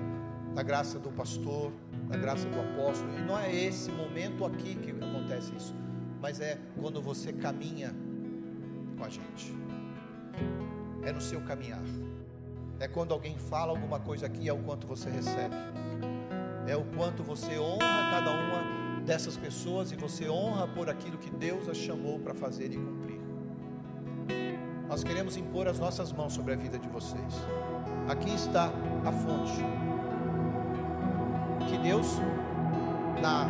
da 0.54 0.62
graça 0.62 1.00
do 1.00 1.10
pastor, 1.10 1.72
da 2.08 2.18
graça 2.18 2.48
do 2.48 2.60
apóstolo. 2.60 3.18
E 3.18 3.22
não 3.22 3.40
é 3.40 3.54
esse 3.54 3.92
momento 3.92 4.46
aqui 4.46 4.76
que 4.76 4.92
acontece 4.92 5.56
isso, 5.56 5.74
mas 6.22 6.40
é 6.40 6.60
quando 6.80 7.02
você 7.02 7.34
caminha 7.34 7.96
com 8.96 9.04
a 9.04 9.10
gente, 9.10 9.56
é 11.04 11.12
no 11.12 11.22
seu 11.22 11.42
caminhar. 11.42 11.82
É 12.80 12.88
quando 12.88 13.14
alguém 13.14 13.38
fala 13.38 13.72
alguma 13.72 14.00
coisa 14.00 14.28
aqui, 14.28 14.48
é 14.48 14.54
o 14.54 14.60
quanto 14.60 14.86
você 14.86 15.10
recebe 15.10 15.56
é 16.68 16.76
o 16.76 16.84
quanto 16.96 17.24
você 17.24 17.60
honra 17.60 18.12
cada 18.12 18.32
uma 18.32 19.02
dessas 19.06 19.36
pessoas 19.36 19.92
e 19.92 19.96
você 19.96 20.30
honra 20.30 20.68
por 20.68 20.90
aquilo 20.90 21.18
que 21.18 21.30
Deus 21.30 21.68
as 21.68 21.78
chamou 21.78 22.20
para 22.20 22.34
fazer 22.34 22.72
e 22.72 22.78
cumprir. 22.78 23.20
Nós 24.88 25.04
queremos 25.04 25.36
impor 25.38 25.68
as 25.68 25.80
nossas 25.80 26.12
mãos 26.12 26.34
sobre 26.34 26.54
a 26.54 26.56
vida 26.56 26.78
de 26.78 26.88
vocês. 26.88 27.34
Aqui 28.08 28.34
está 28.34 28.72
a 29.06 29.12
fonte 29.12 29.64
que 31.68 31.78
Deus, 31.78 32.20
na 33.22 33.48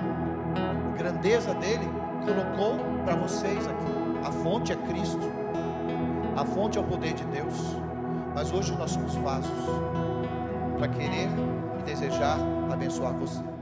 grandeza 0.98 1.54
dele, 1.56 1.86
colocou 2.26 2.78
para 3.04 3.16
vocês 3.16 3.68
aqui. 3.68 3.94
A 4.26 4.32
fonte 4.32 4.72
é 4.72 4.76
Cristo, 4.76 5.30
a 6.36 6.46
fonte 6.46 6.78
é 6.78 6.82
o 6.82 6.84
poder 6.84 7.14
de 7.14 7.26
Deus. 7.26 7.76
Mas 8.34 8.52
hoje 8.52 8.76
nós 8.78 8.92
somos 8.92 9.14
vasos 9.16 9.52
para 10.78 10.88
querer 10.88 11.30
desejar 11.84 12.38
abençoar 12.72 13.14
você. 13.14 13.53